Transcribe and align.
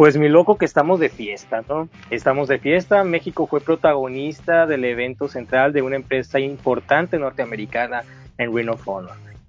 Pues 0.00 0.16
mi 0.16 0.30
loco 0.30 0.56
que 0.56 0.64
estamos 0.64 0.98
de 0.98 1.10
fiesta, 1.10 1.62
¿no? 1.68 1.90
Estamos 2.08 2.48
de 2.48 2.58
fiesta. 2.58 3.04
México 3.04 3.46
fue 3.46 3.60
protagonista 3.60 4.66
del 4.66 4.86
evento 4.86 5.28
central 5.28 5.74
de 5.74 5.82
una 5.82 5.96
empresa 5.96 6.40
importante 6.40 7.18
norteamericana 7.18 8.04
en 8.38 8.56
Ring 8.56 8.70
of. 8.70 8.88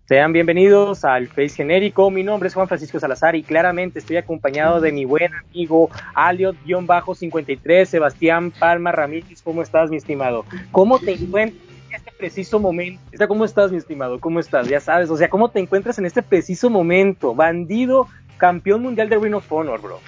Sean 0.09 0.33
bienvenidos 0.33 1.05
al 1.05 1.29
Face 1.29 1.55
Genérico. 1.55 2.11
Mi 2.11 2.23
nombre 2.23 2.49
es 2.49 2.53
Juan 2.53 2.67
Francisco 2.67 2.99
Salazar 2.99 3.37
y 3.37 3.43
claramente 3.43 3.99
estoy 3.99 4.17
acompañado 4.17 4.81
de 4.81 4.91
mi 4.91 5.05
buen 5.05 5.31
amigo 5.33 5.89
Aliot-53, 6.15 7.85
Sebastián 7.85 8.51
Palma 8.51 8.91
Ramírez. 8.91 9.41
¿Cómo 9.41 9.61
estás, 9.61 9.89
mi 9.89 9.95
estimado? 9.95 10.43
¿Cómo 10.73 10.99
te 10.99 11.13
encuentras 11.13 11.63
en 11.87 11.95
este 11.95 12.11
preciso 12.11 12.59
momento? 12.59 13.01
¿Cómo 13.29 13.45
estás, 13.45 13.71
mi 13.71 13.77
estimado? 13.77 14.19
¿Cómo 14.19 14.41
estás? 14.41 14.67
Ya 14.67 14.81
sabes, 14.81 15.09
o 15.11 15.15
sea, 15.15 15.29
¿cómo 15.29 15.47
te 15.47 15.61
encuentras 15.61 15.97
en 15.97 16.05
este 16.05 16.21
preciso 16.21 16.69
momento? 16.69 17.33
Bandido, 17.33 18.09
campeón 18.35 18.81
mundial 18.81 19.07
de 19.07 19.17
Ring 19.17 19.35
of 19.35 19.47
bro. 19.49 20.01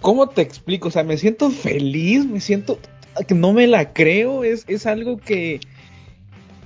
¿Cómo 0.00 0.28
te 0.28 0.42
explico? 0.42 0.88
O 0.88 0.90
sea, 0.90 1.04
me 1.04 1.18
siento 1.18 1.50
feliz, 1.50 2.24
me 2.24 2.40
siento 2.40 2.78
que 3.26 3.34
no 3.34 3.52
me 3.52 3.66
la 3.66 3.92
creo, 3.92 4.44
es, 4.44 4.64
es 4.66 4.86
algo 4.86 5.18
que, 5.18 5.60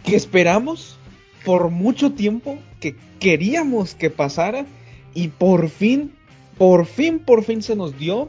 que 0.05 0.17
esperamos 0.17 0.97
por 1.45 1.71
mucho 1.71 2.13
tiempo, 2.13 2.59
que 2.81 2.95
queríamos 3.19 3.95
que 3.95 4.11
pasara 4.11 4.67
y 5.15 5.29
por 5.29 5.69
fin, 5.69 6.13
por 6.59 6.87
fin, 6.87 7.19
por 7.19 7.43
fin 7.43 7.63
se 7.63 7.77
nos 7.77 7.99
dio. 7.99 8.29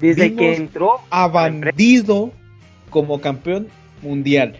Desde 0.00 0.34
que 0.34 0.56
entró 0.56 1.00
a 1.10 1.28
bandido 1.28 2.32
como 2.90 3.20
campeón 3.20 3.68
mundial. 4.02 4.56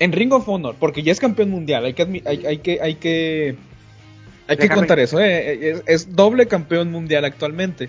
En 0.00 0.12
Ring 0.12 0.32
of 0.32 0.48
Honor, 0.48 0.74
porque 0.78 1.02
ya 1.02 1.12
es 1.12 1.20
campeón 1.20 1.50
mundial, 1.50 1.84
hay 1.84 1.94
que 1.94 2.22
hay, 2.24 2.46
hay 2.46 2.58
que 2.58 2.80
hay 2.80 2.94
que 2.96 3.56
hay 4.48 4.56
que 4.56 4.68
contar 4.68 4.98
eso, 4.98 5.20
¿eh? 5.20 5.82
es 5.86 6.16
doble 6.16 6.48
campeón 6.48 6.90
mundial 6.90 7.24
actualmente 7.24 7.88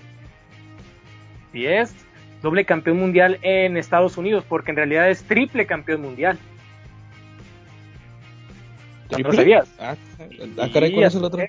y 1.53 1.67
es 1.67 1.95
doble 2.41 2.65
campeón 2.65 2.97
mundial 2.97 3.39
en 3.41 3.77
Estados 3.77 4.17
Unidos, 4.17 4.43
porque 4.47 4.71
en 4.71 4.77
realidad 4.77 5.09
es 5.09 5.23
triple 5.23 5.65
campeón 5.65 6.01
mundial. 6.01 6.37
¿No 9.21 9.31
sabías? 9.31 9.71
Ah, 9.79 9.95
ah 10.19 10.69
es 10.73 11.15
el 11.15 11.23
otro? 11.23 11.43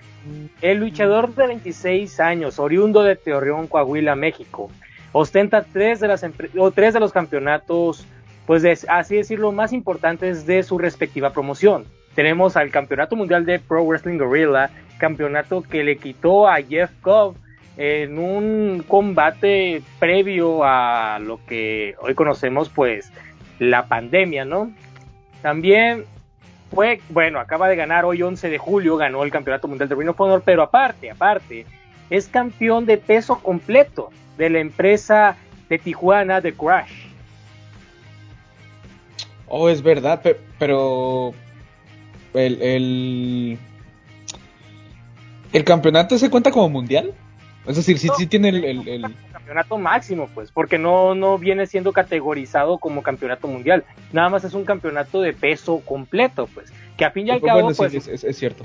El 0.60 0.78
luchador 0.78 1.34
de 1.34 1.46
26 1.46 2.20
años, 2.20 2.58
oriundo 2.58 3.02
de 3.02 3.16
Teorreón, 3.16 3.66
Coahuila, 3.66 4.14
México, 4.14 4.70
ostenta 5.12 5.62
tres 5.62 6.00
de, 6.00 6.08
las 6.08 6.24
o 6.58 6.70
tres 6.70 6.94
de 6.94 7.00
los 7.00 7.12
campeonatos, 7.12 8.06
pues 8.46 8.86
así 8.88 9.16
decirlo, 9.16 9.52
más 9.52 9.72
importantes 9.72 10.46
de 10.46 10.62
su 10.62 10.78
respectiva 10.78 11.32
promoción. 11.32 11.86
Tenemos 12.14 12.56
al 12.56 12.70
Campeonato 12.70 13.16
Mundial 13.16 13.44
de 13.46 13.58
Pro 13.58 13.84
Wrestling 13.84 14.18
Gorilla, 14.18 14.70
campeonato 14.98 15.62
que 15.62 15.82
le 15.82 15.96
quitó 15.96 16.46
a 16.46 16.56
Jeff 16.62 16.90
Cobb 17.00 17.36
en 17.76 18.18
un 18.18 18.84
combate 18.86 19.82
previo 19.98 20.64
a 20.64 21.18
lo 21.18 21.44
que 21.46 21.96
hoy 22.00 22.14
conocemos 22.14 22.68
pues 22.68 23.10
la 23.58 23.86
pandemia, 23.86 24.44
¿no? 24.44 24.72
También 25.42 26.04
fue, 26.72 27.00
bueno, 27.10 27.38
acaba 27.38 27.68
de 27.68 27.76
ganar 27.76 28.04
hoy 28.04 28.22
11 28.22 28.48
de 28.48 28.58
julio, 28.58 28.96
ganó 28.96 29.22
el 29.24 29.30
Campeonato 29.30 29.68
Mundial 29.68 29.88
de 29.88 29.94
Ring 29.94 30.08
of 30.08 30.42
pero 30.44 30.62
aparte, 30.62 31.10
aparte, 31.10 31.66
es 32.10 32.28
campeón 32.28 32.86
de 32.86 32.98
peso 32.98 33.38
completo 33.40 34.10
de 34.36 34.50
la 34.50 34.60
empresa 34.60 35.36
de 35.68 35.78
Tijuana 35.78 36.40
de 36.40 36.52
Crash. 36.54 37.06
Oh, 39.46 39.68
es 39.68 39.82
verdad, 39.82 40.20
pero 40.58 41.32
el, 42.32 42.60
el, 42.62 43.58
el 45.52 45.64
campeonato 45.64 46.18
se 46.18 46.30
cuenta 46.30 46.50
como 46.50 46.68
mundial. 46.68 47.14
Es 47.66 47.76
decir, 47.76 47.98
sí, 47.98 48.08
sí 48.16 48.26
tiene 48.26 48.48
el, 48.48 49.14
campeonato 49.32 49.78
máximo, 49.78 50.28
pues, 50.34 50.50
porque 50.50 50.78
no, 50.78 51.14
no 51.14 51.38
viene 51.38 51.66
siendo 51.66 51.92
categorizado 51.92 52.78
como 52.78 53.02
campeonato 53.02 53.48
mundial. 53.48 53.84
Nada 54.12 54.28
más 54.28 54.44
es 54.44 54.54
un 54.54 54.64
campeonato 54.64 55.20
de 55.20 55.32
peso 55.32 55.80
completo, 55.84 56.48
pues. 56.52 56.72
Que 56.96 57.04
a 57.04 57.10
fin 57.10 57.26
y 57.26 57.30
al 57.30 57.40
cabo, 57.40 57.72
pues. 57.74 58.06
es, 58.06 58.36
cierto. 58.36 58.64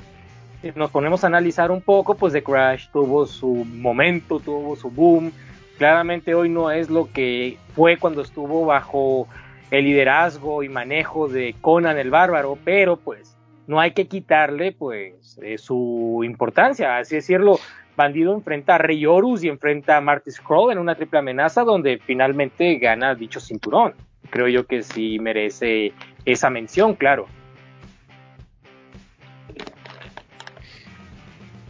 Si 0.62 0.72
nos 0.76 0.92
ponemos 0.92 1.24
a 1.24 1.28
analizar 1.28 1.72
un 1.72 1.82
poco, 1.82 2.16
pues 2.16 2.34
The 2.34 2.44
Crash 2.44 2.90
tuvo 2.92 3.26
su 3.26 3.66
momento, 3.66 4.40
tuvo 4.40 4.76
su 4.76 4.90
boom. 4.90 5.32
Claramente 5.78 6.36
hoy 6.36 6.50
no 6.50 6.70
es 6.70 6.90
lo 6.90 7.10
que 7.12 7.58
fue 7.74 7.96
cuando 7.98 8.22
estuvo 8.22 8.66
bajo 8.66 9.28
el 9.72 9.86
liderazgo 9.86 10.64
y 10.64 10.70
manejo 10.70 11.30
de 11.30 11.56
Conan 11.62 11.98
el 11.98 12.10
Bárbaro, 12.10 12.58
pero 12.66 12.98
pues 12.98 13.38
no 13.68 13.80
hay 13.80 13.92
que 13.92 14.08
quitarle 14.08 14.72
pues 14.72 15.40
eh, 15.44 15.58
su 15.58 16.22
importancia, 16.26 16.98
así 16.98 17.16
decirlo, 17.16 17.60
Bandido 18.00 18.34
enfrenta 18.34 18.76
a 18.76 18.78
Rey 18.78 19.06
Horus 19.06 19.44
y 19.44 19.50
enfrenta 19.50 19.98
a 19.98 20.02
Marty 20.02 20.32
Scroll 20.32 20.72
en 20.72 20.78
una 20.78 20.96
triple 20.96 21.20
amenaza 21.20 21.66
donde 21.66 22.00
finalmente 22.06 22.78
gana 22.78 23.14
dicho 23.14 23.42
cinturón. 23.42 23.94
Creo 24.30 24.48
yo 24.48 24.66
que 24.66 24.84
sí 24.84 25.20
merece 25.20 25.92
esa 26.24 26.50
mención, 26.50 26.96
claro. 26.96 27.28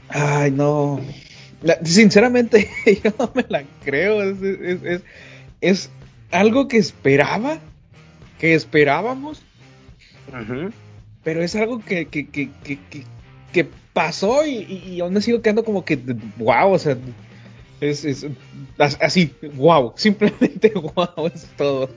Ay, 0.10 0.52
no. 0.52 1.02
sinceramente, 1.84 2.70
yo 3.04 3.12
no 3.18 3.32
me 3.34 3.46
la 3.50 3.64
creo. 3.84 4.22
Es, 4.22 5.02
es, 5.62 5.92
algo 6.30 6.68
que 6.68 6.78
esperaba, 6.78 7.58
que 8.38 8.54
esperábamos, 8.54 9.42
pero 11.24 11.42
es 11.42 11.56
algo 11.56 11.84
que, 11.84 12.06
que, 12.06 12.28
que, 12.28 12.50
que 13.52 13.68
pasó 14.00 14.46
y, 14.46 15.02
aún 15.02 15.14
me 15.14 15.20
sigo 15.20 15.42
quedando 15.42 15.66
como 15.66 15.84
que, 15.84 16.00
wow, 16.38 16.72
o 16.72 16.80
sea, 16.80 16.96
es, 17.82 18.26
así, 18.78 19.34
wow, 19.56 19.92
simplemente 19.98 20.72
wow, 20.74 21.28
es 21.28 21.46
todo. 21.58 21.90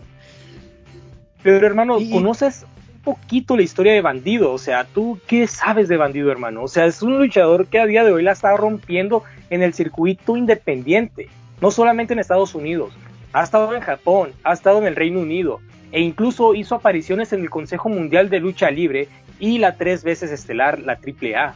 Pero 1.45 1.65
hermano, 1.65 1.99
¿conoces 2.11 2.67
un 2.97 3.03
poquito 3.03 3.57
la 3.57 3.63
historia 3.63 3.93
de 3.93 4.01
Bandido? 4.01 4.53
O 4.53 4.59
sea, 4.59 4.83
¿tú 4.83 5.21
qué 5.29 5.47
sabes 5.47 5.87
de 5.87 5.97
Bandido, 5.97 6.33
hermano? 6.33 6.65
O 6.65 6.69
sea, 6.69 6.87
es 6.87 7.03
un 7.03 7.21
luchador 7.21 7.69
que 7.69 7.79
a 7.79 7.87
día 7.87 8.03
de 8.03 8.11
hoy 8.11 8.25
la 8.25 8.33
está 8.33 8.57
rompiendo 8.57 9.23
en 9.51 9.63
el 9.63 9.73
circuito 9.73 10.37
independiente, 10.37 11.29
no 11.61 11.71
solamente 11.71 12.15
en 12.15 12.19
Estados 12.19 12.57
Unidos, 12.57 12.93
ha 13.33 13.45
estado 13.45 13.77
en 13.77 13.81
Japón, 13.81 14.33
ha 14.43 14.55
estado 14.55 14.79
en 14.79 14.87
el 14.87 14.97
Reino 14.97 15.21
Unido, 15.21 15.61
e 15.93 16.01
incluso 16.01 16.57
hizo 16.57 16.75
apariciones 16.75 17.33
en 17.33 17.43
el 17.43 17.51
Consejo 17.51 17.89
Mundial 17.89 18.29
de 18.29 18.41
Lucha 18.41 18.73
Libre 18.73 19.07
y 19.39 19.59
la 19.59 19.77
tres 19.77 20.03
veces 20.03 20.33
estelar, 20.33 20.81
la 20.81 20.95
AAA. 20.95 21.55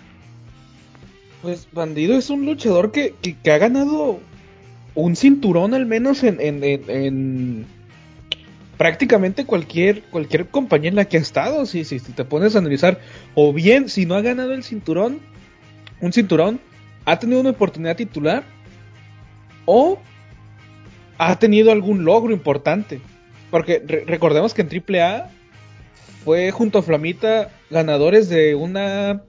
Pues 1.47 1.69
Bandido 1.71 2.19
es 2.19 2.29
un 2.29 2.45
luchador 2.45 2.91
que, 2.91 3.15
ha 3.49 3.59
ganado 3.59 4.19
un 4.97 5.15
cinturón 5.15 5.75
al 5.75 5.87
menos 5.87 6.25
en, 6.25 7.67
prácticamente 8.77 9.45
cualquier, 9.47 10.03
cualquier 10.11 10.49
compañía 10.49 10.91
en 10.91 10.97
la 10.97 11.05
que 11.05 11.19
ha 11.19 11.21
estado. 11.21 11.65
Si, 11.65 11.85
si, 11.85 12.01
te 12.01 12.25
pones 12.25 12.57
a 12.57 12.59
analizar, 12.59 12.99
o 13.37 13.53
bien 13.53 13.89
si 13.89 14.07
no 14.07 14.17
ha 14.17 14.23
ganado 14.23 14.55
el 14.55 14.65
cinturón, 14.65 15.21
un 16.01 16.13
cinturón, 16.13 16.59
ha 17.05 17.17
tenido 17.21 17.41
una 17.43 17.51
oportunidad 17.51 17.95
titular, 17.95 18.43
o 19.67 20.01
ha 21.17 21.39
tenido 21.39 21.71
algún 21.71 22.05
logro 22.05 22.33
importante. 22.33 23.01
Porque 23.53 23.85
recordemos 24.05 24.53
que 24.53 24.63
en 24.63 24.69
AAA 24.69 25.31
fue 26.25 26.51
junto 26.51 26.81
a 26.81 26.83
Flamita 26.83 27.53
ganadores 27.71 28.29
de 28.29 28.57
una 28.57 29.23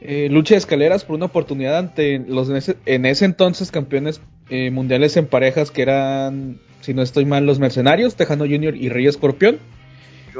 eh, 0.00 0.28
lucha 0.30 0.54
de 0.54 0.58
escaleras 0.58 1.04
por 1.04 1.16
una 1.16 1.26
oportunidad 1.26 1.78
ante 1.78 2.18
los 2.20 2.48
en 2.86 3.06
ese, 3.06 3.24
entonces 3.24 3.70
campeones 3.70 4.20
eh, 4.48 4.70
mundiales 4.70 5.16
en 5.16 5.26
parejas 5.26 5.70
que 5.70 5.82
eran, 5.82 6.58
si 6.80 6.94
no 6.94 7.02
estoy 7.02 7.24
mal, 7.24 7.46
los 7.46 7.58
Mercenarios, 7.58 8.14
Tejano 8.14 8.44
Junior 8.44 8.76
y 8.76 8.88
Rey 8.88 9.06
Escorpión. 9.06 9.58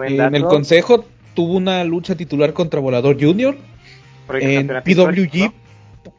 en 0.06 0.34
el 0.34 0.44
consejo 0.44 1.04
tuvo 1.34 1.56
una 1.56 1.84
lucha 1.84 2.16
titular 2.16 2.52
contra 2.52 2.80
Volador 2.80 3.20
Junior. 3.20 3.56
En 4.32 4.68
PWG, 4.68 5.52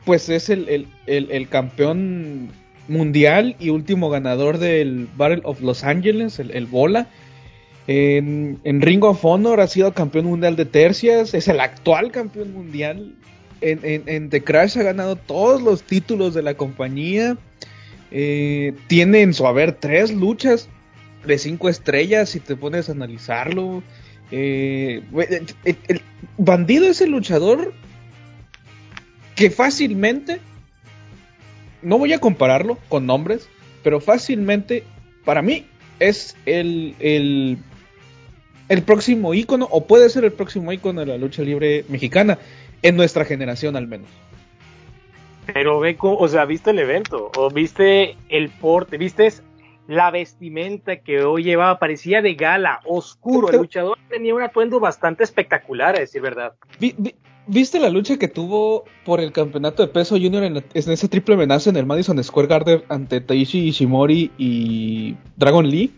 pues 0.06 0.30
es 0.30 0.50
el, 0.50 0.88
campeón 1.50 2.50
mundial 2.88 3.56
y 3.60 3.70
último 3.70 4.10
ganador 4.10 4.58
del 4.58 5.08
Battle 5.16 5.42
of 5.44 5.62
Los 5.62 5.84
Angeles, 5.84 6.40
el, 6.40 6.66
Bola. 6.66 7.08
En, 7.92 8.82
Ring 8.82 9.04
of 9.04 9.26
Honor 9.26 9.60
ha 9.62 9.68
sido 9.68 9.96
campeón 9.96 10.26
mundial 10.26 10.56
de 10.56 10.66
tercias, 10.66 11.34
es 11.34 11.48
el 11.48 11.60
actual 11.60 12.12
campeón 12.12 12.54
mundial 12.54 13.16
en, 13.62 14.30
The 14.30 14.44
Crash 14.44 14.78
ha 14.78 14.84
ganado 14.84 15.16
todos 15.16 15.64
los 15.64 15.82
títulos 15.82 16.36
de 16.36 16.44
la 16.44 16.54
compañía. 16.54 17.36
Eh, 18.12 18.76
tiene 18.86 19.22
en 19.22 19.34
su 19.34 19.48
haber 19.48 19.72
tres 19.72 20.14
luchas 20.14 20.70
de 21.26 21.40
cinco 21.40 21.68
estrellas 21.68 22.30
si 22.30 22.40
te 22.40 22.56
pones 22.56 22.90
a 22.90 22.92
analizarlo. 22.92 23.82
Eh, 24.30 25.02
el, 25.66 26.02
bandido 26.38 26.86
es 26.86 27.02
el 27.02 27.10
luchador 27.10 27.74
que 29.36 29.50
fácilmente, 29.50 30.40
no 31.82 31.98
voy 31.98 32.14
a 32.14 32.20
compararlo 32.20 32.78
con 32.88 33.08
nombres, 33.08 33.50
pero 33.82 34.00
fácilmente, 34.00 34.84
para 35.26 35.42
mí, 35.42 35.66
es 36.00 36.36
el, 36.46 37.58
el 38.70 38.84
próximo 38.84 39.34
ícono, 39.34 39.68
o 39.70 39.86
puede 39.86 40.10
ser 40.10 40.24
el 40.24 40.32
próximo 40.32 40.72
ícono 40.72 41.02
de 41.02 41.08
la 41.08 41.18
lucha 41.18 41.42
libre 41.42 41.84
mexicana, 41.90 42.38
en 42.82 42.96
nuestra 42.96 43.26
generación 43.26 43.76
al 43.76 43.88
menos. 43.88 44.08
Pero 45.54 45.80
ve, 45.80 45.98
o 46.00 46.28
sea, 46.28 46.46
viste 46.46 46.70
el 46.72 46.80
evento, 46.80 47.32
o 47.36 47.50
viste 47.50 48.16
el 48.30 48.50
porte, 48.50 48.98
viste 48.98 49.34
la 49.88 50.12
vestimenta 50.12 50.98
que 50.98 51.24
hoy 51.24 51.44
llevaba, 51.44 51.80
parecía 51.80 52.22
de 52.22 52.36
gala, 52.36 52.80
oscuro. 52.86 53.50
El 53.50 53.58
luchador 53.58 53.98
tenía 54.08 54.36
un 54.36 54.44
atuendo 54.44 54.80
bastante 54.80 55.24
espectacular, 55.24 55.96
a 55.96 56.00
decir 56.00 56.22
verdad. 56.22 56.54
¿Viste 57.48 57.80
la 57.80 57.90
lucha 57.90 58.18
que 58.18 58.28
tuvo 58.28 58.84
por 59.04 59.20
el 59.20 59.32
campeonato 59.32 59.82
de 59.82 59.92
peso 59.92 60.16
junior 60.16 60.44
en, 60.44 60.64
ese 60.76 61.08
triple 61.08 61.34
amenaza 61.34 61.72
en 61.72 61.78
el 61.78 61.88
Madison 61.88 62.24
Square 62.24 62.48
Garden 62.48 62.84
ante 62.90 63.22
Taishi 63.22 63.70
Ishimori 63.70 64.30
y 64.38 65.16
Dragon 65.36 65.68
Lee? 65.68 65.92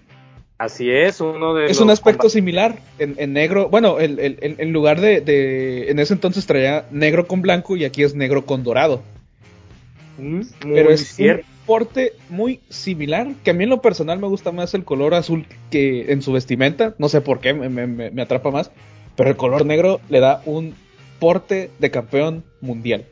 Así 0.62 0.92
es, 0.92 1.20
uno 1.22 1.56
de 1.56 1.66
Es 1.66 1.80
un 1.80 1.90
aspecto 1.90 2.30
similar, 2.30 2.76
en, 3.00 3.34
negro, 3.34 3.68
bueno, 3.70 3.98
en 4.00 4.72
lugar 4.72 5.02
de, 5.02 5.90
en 5.90 5.98
ese 5.98 6.14
entonces 6.14 6.46
traía 6.46 6.86
negro 6.92 7.26
con 7.26 7.42
blanco 7.42 7.76
y 7.76 7.84
aquí 7.84 8.04
es 8.04 8.14
negro 8.14 8.46
con 8.46 8.64
dorado. 8.64 9.02
Mm, 10.20 10.42
Pero 10.62 10.92
es 10.92 11.16
cierto 11.16 11.48
porte 11.66 12.14
muy 12.30 12.60
similar, 12.70 13.30
que 13.44 13.50
a 13.50 13.54
mí 13.56 13.64
en 13.64 13.72
lo 13.72 13.82
personal 13.82 14.20
me 14.20 14.28
gusta 14.28 14.52
más 14.52 14.76
el 14.76 14.84
color 14.84 15.16
azul 15.16 15.48
que 15.72 16.12
en 16.12 16.22
su 16.22 16.32
vestimenta, 16.32 16.94
no 17.00 17.10
sé 17.10 17.22
por 17.22 17.40
qué, 17.40 17.56
me, 17.56 18.22
atrapa 18.22 18.52
más, 18.52 18.70
pero 19.16 19.32
el 19.32 19.38
color 19.38 19.66
negro 19.66 20.00
le 20.10 20.20
da 20.20 20.44
un 20.46 20.76
porte 21.18 21.72
de 21.80 21.90
campeón 21.90 22.44
mundial. 22.62 23.06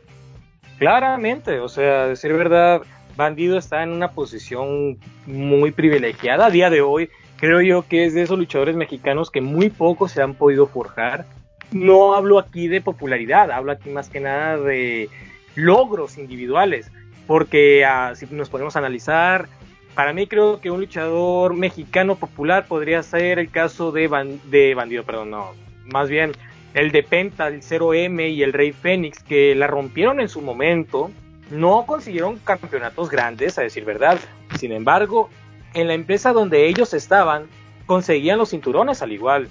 Claramente, 0.77 1.59
o 1.61 1.67
sea, 1.67 2.05
decir 2.05 2.31
verdad, 2.33 2.83
Bandido 3.17 3.57
está 3.57 3.81
en 3.81 3.89
una 3.89 4.11
posición 4.11 4.99
muy 5.25 5.71
privilegiada 5.71 6.45
a 6.45 6.51
día 6.51 6.69
de 6.69 6.81
hoy. 6.81 7.09
Creo 7.39 7.61
yo 7.61 7.87
que 7.87 8.05
es 8.05 8.13
de 8.13 8.21
esos 8.21 8.37
luchadores 8.37 8.75
mexicanos 8.75 9.31
que 9.31 9.41
muy 9.41 9.69
pocos 9.69 10.11
se 10.11 10.21
han 10.21 10.33
podido 10.33 10.67
forjar. 10.67 11.25
No 11.71 12.15
hablo 12.15 12.39
aquí 12.39 12.67
de 12.67 12.81
popularidad, 12.81 13.51
hablo 13.51 13.71
aquí 13.71 13.89
más 13.89 14.09
que 14.09 14.19
nada 14.19 14.57
de 14.57 15.09
logros 15.55 16.17
individuales 16.17 16.91
porque 17.29 17.85
ah, 17.85 18.13
si 18.15 18.25
nos 18.31 18.49
podemos 18.49 18.75
analizar, 18.75 19.49
para 19.93 20.13
mí 20.13 20.25
creo 20.25 20.59
que 20.59 20.71
un 20.71 20.79
luchador 20.79 21.53
mexicano 21.53 22.15
popular 22.15 22.65
podría 22.65 23.03
ser 23.03 23.37
el 23.37 23.51
caso 23.51 23.91
de, 23.91 24.39
de 24.45 24.73
Bandido, 24.73 25.03
perdón, 25.03 25.29
no, 25.29 25.51
más 25.93 26.09
bien 26.09 26.31
el 26.73 26.91
de 26.91 27.03
Penta, 27.03 27.47
el 27.47 27.61
0M 27.61 28.31
y 28.31 28.41
el 28.41 28.51
Rey 28.51 28.71
Fénix, 28.71 29.21
que 29.21 29.53
la 29.53 29.67
rompieron 29.67 30.19
en 30.19 30.27
su 30.27 30.41
momento, 30.41 31.11
no 31.51 31.85
consiguieron 31.85 32.39
campeonatos 32.39 33.11
grandes, 33.11 33.59
a 33.59 33.61
decir 33.61 33.85
verdad, 33.85 34.19
sin 34.57 34.71
embargo, 34.71 35.29
en 35.73 35.87
la 35.87 35.93
empresa 35.93 36.33
donde 36.33 36.67
ellos 36.67 36.93
estaban, 36.93 37.47
conseguían 37.85 38.37
los 38.37 38.49
cinturones 38.49 39.01
al 39.01 39.11
igual. 39.11 39.49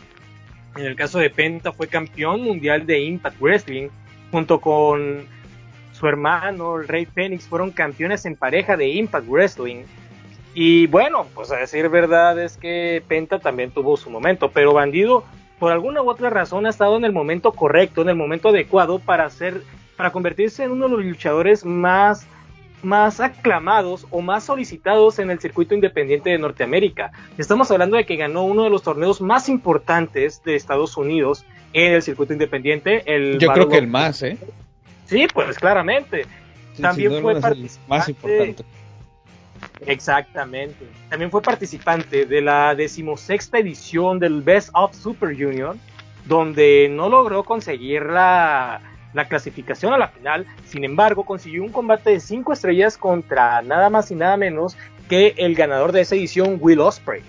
En 0.77 0.85
el 0.85 0.97
caso 0.97 1.19
de 1.19 1.31
Penta 1.31 1.73
fue 1.73 1.89
campeón 1.89 2.43
mundial 2.43 2.87
de 2.87 3.01
Impact 3.01 3.41
Wrestling, 3.41 3.89
junto 4.31 4.61
con 4.61 5.27
su 5.93 6.07
hermano, 6.07 6.77
el 6.77 6.87
Rey 6.87 7.07
Fénix, 7.07 7.47
fueron 7.47 7.73
campeones 7.73 8.25
en 8.25 8.37
pareja 8.37 8.77
de 8.77 8.89
Impact 8.89 9.27
Wrestling. 9.29 9.85
Y 10.55 10.87
bueno, 10.87 11.27
pues 11.35 11.51
a 11.51 11.57
decir 11.57 11.89
verdad 11.89 12.41
es 12.41 12.57
que 12.57 13.03
Penta 13.09 13.39
también 13.39 13.71
tuvo 13.71 13.97
su 13.97 14.11
momento, 14.11 14.51
pero 14.51 14.73
Bandido, 14.73 15.25
por 15.59 15.73
alguna 15.73 16.03
u 16.03 16.11
otra 16.11 16.31
razón, 16.31 16.67
ha 16.67 16.71
estado 16.71 16.97
en 16.97 17.05
el 17.05 17.13
momento 17.13 17.53
correcto, 17.53 18.03
en 18.03 18.11
el 18.11 18.17
momento 18.17 18.49
adecuado 18.49 18.99
para 18.99 19.29
ser, 19.31 19.63
para 19.97 20.13
convertirse 20.13 20.65
en 20.65 20.73
uno 20.73 20.89
de 20.89 20.97
los 20.97 21.05
luchadores 21.05 21.65
más 21.65 22.27
más 22.83 23.21
aclamados 23.21 24.07
o 24.11 24.21
más 24.21 24.45
solicitados 24.45 25.19
en 25.19 25.31
el 25.31 25.41
circuito 25.41 25.75
independiente 25.75 26.31
de 26.31 26.39
Norteamérica. 26.39 27.11
Estamos 27.37 27.71
hablando 27.71 27.97
de 27.97 28.07
que 28.07 28.17
ganó 28.17 28.45
uno 28.45 28.65
de 28.65 28.71
los 28.71 28.83
torneos 28.83 29.21
más 29.21 29.49
importantes 29.49 30.43
de 30.45 30.55
Estados 30.55 30.97
Unidos 30.97 31.45
en 31.73 31.93
el 31.93 32.03
circuito 32.03 32.33
independiente. 32.33 33.03
El 33.07 33.39
Yo 33.39 33.53
creo 33.53 33.69
que 33.69 33.79
el 33.79 33.89
más, 33.89 34.23
¿eh? 34.23 34.39
Sí, 35.07 35.27
pues 35.33 35.59
claramente. 35.59 36.27
También 36.81 37.21
fue 37.23 37.41
participante. 37.41 37.89
Más 37.89 38.09
importante. 38.09 38.65
Exactamente. 39.87 40.87
También 41.09 41.31
fue 41.31 41.43
participante 41.43 42.27
de 42.27 42.41
la 42.41 42.75
decimosexta 42.75 43.59
edición 43.59 44.19
del 44.19 44.43
Best 44.43 44.71
of 44.75 44.95
Super 44.95 45.35
Junior, 45.37 45.77
donde 46.27 46.89
no 46.91 47.09
logró 47.09 47.43
conseguir 47.43 48.03
la, 48.05 48.81
la 49.15 49.29
clasificación 49.29 49.93
a 49.93 49.99
la 49.99 50.09
final. 50.09 50.47
Sin 50.65 50.85
embargo, 50.85 51.25
consiguió 51.25 51.63
un 51.63 51.71
combate 51.71 52.11
de 52.11 52.21
cinco 52.21 52.53
estrellas 52.53 52.97
contra 52.97 53.63
nada 53.63 53.91
más 53.91 54.11
y 54.11 54.15
nada 54.15 54.37
menos 54.37 54.77
que 55.09 55.35
el 55.39 55.55
ganador 55.55 55.93
de 55.93 56.03
esa 56.03 56.15
edición, 56.15 56.59
Will 56.61 56.81
Osprey. 56.81 57.23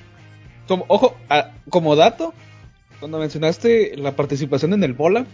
Como, 0.67 0.85
ojo, 0.87 1.15
como 1.69 1.95
dato, 1.95 2.33
cuando 2.99 3.19
mencionaste 3.19 3.95
la 3.97 4.15
participación 4.15 4.73
en 4.73 4.83
el 4.83 4.93
Bola, 4.93 5.25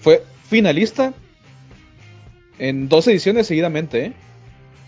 fue 0.00 0.24
finalista 0.48 1.12
en 2.58 2.88
dos 2.88 3.06
ediciones 3.08 3.46
seguidamente, 3.46 4.06
¿eh? 4.06 4.12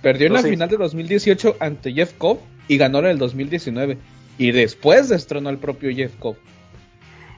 Perdió 0.03 0.27
en 0.27 0.35
la 0.35 0.43
final 0.43 0.69
de 0.69 0.77
2018 0.77 1.57
ante 1.61 1.93
Jeff 1.93 2.13
Cobb 2.19 2.39
y 2.69 2.77
ganó 2.77 2.99
en 2.99 3.07
el 3.07 3.19
2019. 3.19 3.97
Y 4.37 4.53
después 4.53 5.09
destronó 5.09 5.49
al 5.49 5.59
propio 5.59 5.91
Jeff 5.95 6.15
Cobb. 6.19 6.37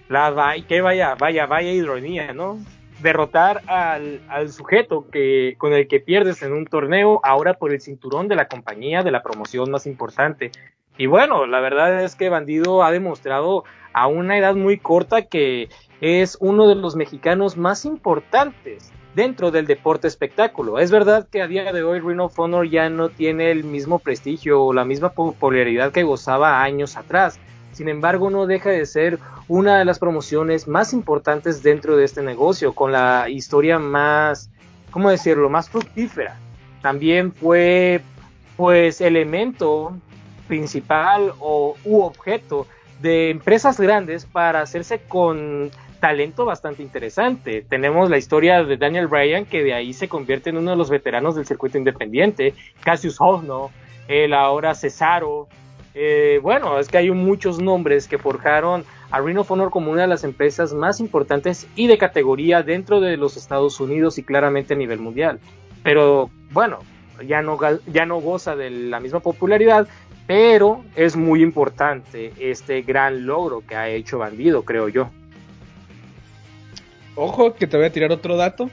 La 0.09 0.55
que 0.67 0.81
vaya, 0.81 1.15
vaya, 1.15 1.47
vaya 1.47 1.71
ironía, 1.71 2.33
¿no? 2.33 2.59
Derrotar 3.01 3.63
al, 3.67 4.21
al, 4.29 4.51
sujeto 4.51 5.07
que, 5.11 5.55
con 5.59 5.73
el 5.73 5.87
que 5.87 6.01
pierdes 6.01 6.43
en 6.43 6.53
un 6.53 6.67
torneo, 6.67 7.21
ahora 7.23 7.55
por 7.55 7.73
el 7.73 7.81
cinturón 7.81 8.29
de 8.29 8.37
la 8.37 8.49
compañía 8.49 9.03
de 9.03 9.11
la 9.11 9.23
promoción 9.23 9.71
más 9.71 9.87
importante. 9.87 10.51
Y 10.99 11.07
bueno, 11.07 11.47
la 11.47 11.61
verdad 11.61 12.03
es 12.03 12.17
que 12.17 12.31
Bandido 12.31 12.83
ha 12.83 12.91
demostrado 12.91 13.65
a 13.93 14.07
una 14.07 14.39
edad 14.39 14.55
muy 14.55 14.79
corta 14.79 15.23
que 15.23 15.69
es 16.01 16.37
uno 16.41 16.69
de 16.69 16.75
los 16.75 16.97
mexicanos 16.97 17.57
más 17.57 17.85
importantes 17.85 18.93
dentro 19.17 19.51
del 19.51 19.67
deporte 19.67 20.07
espectáculo. 20.07 20.79
Es 20.79 20.91
verdad 20.91 21.27
que 21.27 21.41
a 21.41 21.49
día 21.49 21.73
de 21.73 21.83
hoy 21.83 22.01
Ring 22.01 22.21
of 22.21 22.39
Honor 22.39 22.69
ya 22.69 22.91
no 22.91 23.09
tiene 23.09 23.51
el 23.51 23.65
mismo 23.65 23.99
prestigio 23.99 24.63
o 24.63 24.75
la 24.75 24.85
misma 24.85 25.09
popularidad 25.09 25.91
que 25.91 26.03
gozaba 26.03 26.63
años 26.63 26.99
atrás. 26.99 27.41
Sin 27.77 27.91
embargo, 27.91 28.31
no 28.31 28.47
deja 28.47 28.71
de 28.71 28.87
ser 28.87 29.19
una 29.49 29.79
de 29.79 29.85
las 29.85 29.99
promociones 29.99 30.67
más 30.67 30.95
importantes 30.95 31.63
dentro 31.63 31.95
de 31.99 32.07
este 32.07 32.23
negocio, 32.23 32.73
con 32.73 32.91
la 32.91 33.29
historia 33.29 33.79
más, 33.79 34.49
¿cómo 34.91 35.11
decirlo?, 35.11 35.51
más 35.51 35.69
fructífera. 35.69 36.39
También 36.81 37.35
fue, 37.35 38.01
pues, 38.57 39.03
elemento 39.03 39.95
principal 40.49 41.35
o 41.39 41.77
u 41.85 42.01
objeto 42.01 42.67
de 43.03 43.29
empresas 43.29 43.79
grandes 43.79 44.25
para 44.25 44.63
hacerse 44.63 45.03
con 45.07 45.71
talento 46.01 46.47
bastante 46.47 46.83
interesante. 46.83 47.61
Tenemos 47.69 48.09
la 48.09 48.17
historia 48.17 48.65
de 48.65 48.79
Daniel 48.79 49.07
Bryan, 49.07 49.45
que 49.45 49.63
de 49.63 49.75
ahí 49.75 49.93
se 49.93 50.09
convierte 50.09 50.49
en 50.49 50.57
uno 50.57 50.71
de 50.71 50.79
los 50.79 50.89
veteranos 50.89 51.35
del 51.35 51.45
circuito 51.45 51.77
independiente, 51.77 52.55
Cassius 52.83 53.19
Osno, 53.21 53.71
el 54.09 54.33
ahora 54.33 54.75
Cesaro. 54.75 55.47
Eh, 55.99 56.41
bueno, 56.43 56.79
es 56.79 56.89
que 56.89 56.99
hay 56.99 57.11
muchos 57.11 57.59
nombres 57.59 58.07
que 58.07 58.19
forjaron 58.19 58.85
a 59.11 59.19
Ring 59.19 59.39
of 59.39 59.51
Honor 59.51 59.71
como 59.71 59.91
una 59.91 60.03
de 60.03 60.09
las 60.09 60.25
empresas 60.25 60.75
más 60.75 61.01
importantes 61.01 61.67
y 61.75 61.87
de 61.87 61.97
categoría 61.97 62.63
dentro 62.63 63.01
de 63.01 63.17
los 63.17 63.39
Estados 63.39 63.81
Unidos 63.81 64.19
y 64.19 64.23
claramente 64.23 64.75
a 64.75 64.77
nivel 64.77 64.99
mundial. 64.99 65.41
Pero 65.83 66.29
bueno, 66.53 66.81
ya 67.27 67.41
no, 67.41 67.59
ya 67.87 68.05
no 68.05 68.21
goza 68.21 68.55
de 68.57 68.69
la 68.69 69.01
misma 69.01 69.21
popularidad, 69.21 69.89
pero 70.27 70.85
es 70.97 71.17
muy 71.17 71.43
importante 71.43 72.35
este 72.39 72.83
gran 72.83 73.25
logro 73.25 73.63
que 73.67 73.75
ha 73.75 73.89
hecho 73.89 74.19
Bandido, 74.19 74.67
creo 74.67 74.91
yo. 74.91 75.09
Ojo 77.15 77.55
que 77.55 77.67
te 77.67 77.79
voy 77.79 77.87
a 77.87 77.93
tirar 77.93 78.13
otro 78.13 78.37
dato. 78.37 78.69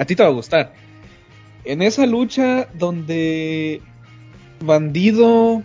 A 0.00 0.04
ti 0.04 0.16
te 0.16 0.22
va 0.24 0.30
a 0.30 0.32
gustar. 0.32 0.72
En 1.64 1.80
esa 1.80 2.06
lucha 2.06 2.66
donde 2.74 3.80
Bandido 4.58 5.62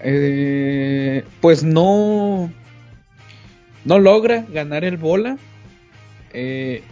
eh, 0.00 1.24
pues 1.40 1.62
no 1.62 2.50
no 3.84 3.98
logra 3.98 4.44
ganar 4.48 4.84
el 4.84 4.96
bola. 4.96 5.38
Eh, 6.32 6.82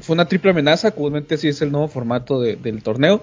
fue 0.00 0.14
una 0.14 0.26
triple 0.26 0.50
amenaza, 0.50 0.90
comúnmente 0.90 1.34
así 1.34 1.48
es 1.48 1.60
el 1.62 1.72
nuevo 1.72 1.88
formato 1.88 2.40
del 2.40 2.82
torneo. 2.82 3.22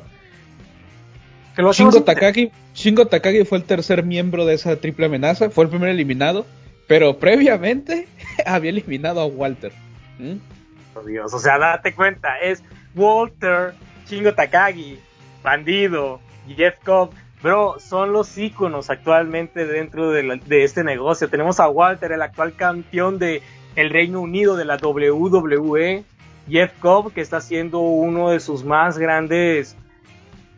Shingo 1.55 2.03
Takagi, 2.03 2.51
Shingo 2.73 3.07
Takagi 3.07 3.45
fue 3.45 3.59
el 3.59 3.63
tercer 3.63 4.03
miembro 4.03 4.45
de 4.45 4.55
esa 4.55 4.75
triple 4.77 5.05
amenaza, 5.05 5.50
fue 5.50 5.65
el 5.65 5.69
primer 5.69 5.89
eliminado, 5.89 6.45
pero 6.88 7.19
previamente 7.19 8.07
había 8.45 8.71
eliminado 8.71 9.21
a 9.21 9.25
Walter. 9.25 9.71
¿Mm? 10.19 11.07
Dios, 11.07 11.33
o 11.33 11.39
sea, 11.39 11.57
date 11.57 11.93
cuenta, 11.93 12.39
es 12.39 12.63
Walter, 12.95 13.73
Chingo 14.05 14.33
Takagi, 14.33 15.00
Bandido, 15.43 16.19
Jeff 16.55 16.75
Cobb, 16.83 17.13
bro, 17.43 17.75
son 17.79 18.13
los 18.13 18.38
íconos 18.38 18.89
actualmente 18.89 19.67
dentro 19.67 20.09
de, 20.12 20.41
de, 20.45 20.63
este 20.63 20.83
negocio. 20.83 21.29
Tenemos 21.29 21.59
a 21.59 21.67
Walter, 21.67 22.13
el 22.13 22.21
actual 22.21 22.53
campeón 22.55 23.19
de 23.19 23.43
el 23.75 23.89
Reino 23.89 24.21
Unido 24.21 24.55
de 24.55 24.65
la 24.65 24.77
WWE, 24.77 26.03
Jeff 26.50 26.71
Cobb, 26.79 27.13
que 27.13 27.21
está 27.21 27.38
haciendo 27.38 27.79
uno 27.79 28.29
de 28.29 28.39
sus 28.39 28.63
más 28.63 28.97
grandes 28.97 29.75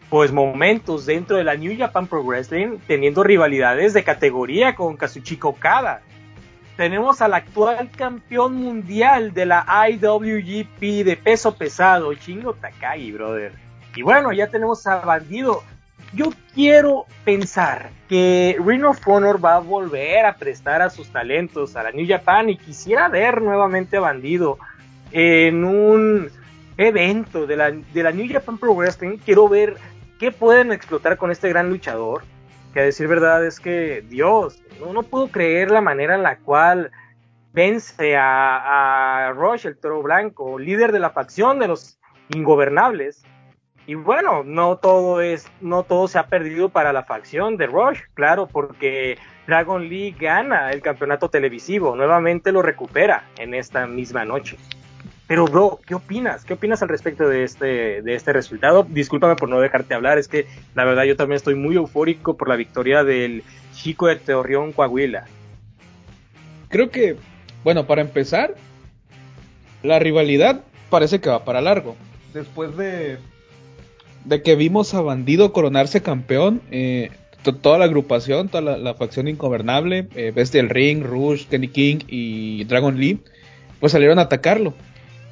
pues 0.09 0.31
momentos 0.31 1.05
dentro 1.05 1.37
de 1.37 1.43
la 1.43 1.55
New 1.55 1.75
Japan 1.77 2.07
Pro 2.07 2.23
Wrestling, 2.23 2.77
teniendo 2.87 3.23
rivalidades 3.23 3.93
de 3.93 4.03
categoría 4.03 4.75
con 4.75 4.95
Kazuchika 4.97 5.47
Okada. 5.47 6.01
Tenemos 6.77 7.21
al 7.21 7.33
actual 7.33 7.89
campeón 7.89 8.55
mundial 8.55 9.33
de 9.33 9.45
la 9.45 9.65
IWGP 9.89 11.05
de 11.05 11.17
peso 11.21 11.55
pesado, 11.55 12.13
Chingo 12.13 12.53
Takagi, 12.53 13.11
brother. 13.13 13.53
Y 13.95 14.01
bueno, 14.01 14.31
ya 14.33 14.47
tenemos 14.47 14.85
a 14.85 14.97
Bandido. 14.97 15.63
Yo 16.13 16.29
quiero 16.53 17.05
pensar 17.25 17.89
que 18.07 18.57
Ring 18.65 18.85
of 18.85 19.05
Honor 19.05 19.43
va 19.43 19.55
a 19.55 19.59
volver 19.59 20.25
a 20.25 20.35
prestar 20.35 20.81
a 20.81 20.89
sus 20.89 21.09
talentos 21.09 21.75
a 21.75 21.83
la 21.83 21.91
New 21.91 22.07
Japan 22.07 22.49
y 22.49 22.57
quisiera 22.57 23.09
ver 23.09 23.41
nuevamente 23.41 23.97
a 23.97 24.01
Bandido 24.01 24.57
en 25.11 25.63
un 25.63 26.29
evento 26.77 27.47
de 27.47 27.57
la, 27.57 27.71
de 27.71 28.03
la 28.03 28.11
New 28.11 28.31
Japan 28.31 28.57
Pro 28.57 28.75
Wrestling. 28.75 29.17
Quiero 29.17 29.49
ver 29.49 29.75
qué 30.19 30.31
pueden 30.31 30.71
explotar 30.71 31.17
con 31.17 31.31
este 31.31 31.49
gran 31.49 31.69
luchador. 31.69 32.23
Que 32.73 32.81
a 32.81 32.83
decir 32.83 33.07
verdad 33.07 33.45
es 33.45 33.59
que, 33.59 34.03
Dios, 34.07 34.61
no, 34.79 34.91
no 34.91 35.03
puedo 35.03 35.29
creer 35.29 35.71
la 35.71 35.81
manera 35.81 36.15
en 36.15 36.23
la 36.23 36.37
cual 36.39 36.91
vence 37.53 38.17
a, 38.17 39.27
a 39.27 39.31
Rush, 39.31 39.65
el 39.65 39.77
toro 39.77 40.01
blanco, 40.01 40.59
líder 40.59 40.91
de 40.91 40.99
la 40.99 41.11
facción 41.11 41.59
de 41.59 41.69
los 41.69 41.97
ingobernables. 42.29 43.23
Y 43.87 43.93
bueno, 43.93 44.43
no 44.43 44.77
todo 44.77 45.21
es, 45.21 45.47
no 45.61 45.83
todo 45.83 46.07
se 46.07 46.17
ha 46.17 46.27
perdido 46.27 46.69
para 46.69 46.91
la 46.91 47.03
facción 47.03 47.55
de 47.57 47.67
Rush, 47.67 47.99
claro, 48.15 48.47
porque 48.47 49.17
Dragon 49.45 49.87
Lee 49.87 50.15
gana 50.19 50.71
el 50.71 50.81
campeonato 50.81 51.29
televisivo, 51.29 51.95
nuevamente 51.95 52.51
lo 52.51 52.63
recupera 52.63 53.25
en 53.37 53.53
esta 53.53 53.85
misma 53.85 54.25
noche. 54.25 54.57
Pero, 55.27 55.45
bro, 55.45 55.79
¿qué 55.85 55.95
opinas? 55.95 56.45
¿Qué 56.45 56.53
opinas 56.53 56.81
al 56.83 56.89
respecto 56.89 57.27
de 57.27 57.43
este, 57.43 58.01
de 58.01 58.15
este 58.15 58.31
resultado? 58.31 58.85
Discúlpame 58.87 59.35
por 59.35 59.49
no 59.49 59.59
dejarte 59.59 59.93
hablar, 59.93 60.17
es 60.17 60.27
que 60.27 60.47
la 60.75 60.85
verdad 60.85 61.03
yo 61.03 61.15
también 61.15 61.37
estoy 61.37 61.55
muy 61.55 61.75
eufórico 61.75 62.37
por 62.37 62.47
la 62.47 62.55
victoria 62.55 63.03
del 63.03 63.43
chico 63.73 64.07
de 64.07 64.17
Teorrión 64.17 64.71
Coahuila. 64.71 65.25
Creo 66.69 66.89
que, 66.89 67.17
bueno, 67.63 67.85
para 67.85 68.01
empezar, 68.01 68.55
la 69.81 69.99
rivalidad 69.99 70.61
parece 70.89 71.19
que 71.19 71.29
va 71.29 71.43
para 71.43 71.61
largo. 71.61 71.95
Después 72.33 72.75
de, 72.77 73.17
de 74.25 74.41
que 74.41 74.55
vimos 74.55 74.93
a 74.93 75.01
Bandido 75.01 75.53
coronarse 75.53 76.01
campeón, 76.01 76.61
eh, 76.71 77.11
toda 77.61 77.77
la 77.77 77.85
agrupación, 77.85 78.49
toda 78.49 78.77
la, 78.77 78.93
facción 78.95 79.27
ingobernable, 79.27 80.07
eh, 80.15 80.31
Bestia 80.35 80.61
el 80.61 80.69
Ring, 80.69 81.03
Rush, 81.03 81.45
Kenny 81.45 81.67
King 81.67 81.99
y 82.07 82.63
Dragon 82.65 82.99
Lee, 82.99 83.19
pues 83.79 83.91
salieron 83.91 84.19
a 84.19 84.23
atacarlo 84.23 84.73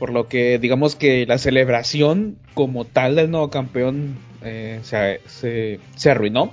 por 0.03 0.11
lo 0.11 0.27
que 0.27 0.59
digamos 0.59 0.97
que 0.97 1.25
la 1.25 1.37
celebración 1.37 2.37
como 2.53 2.83
tal 2.83 3.15
del 3.15 3.31
nuevo 3.31 3.49
campeón 3.49 4.17
eh, 4.43 4.79
se, 4.83 5.79
se, 5.95 6.09
arruinó. 6.11 6.51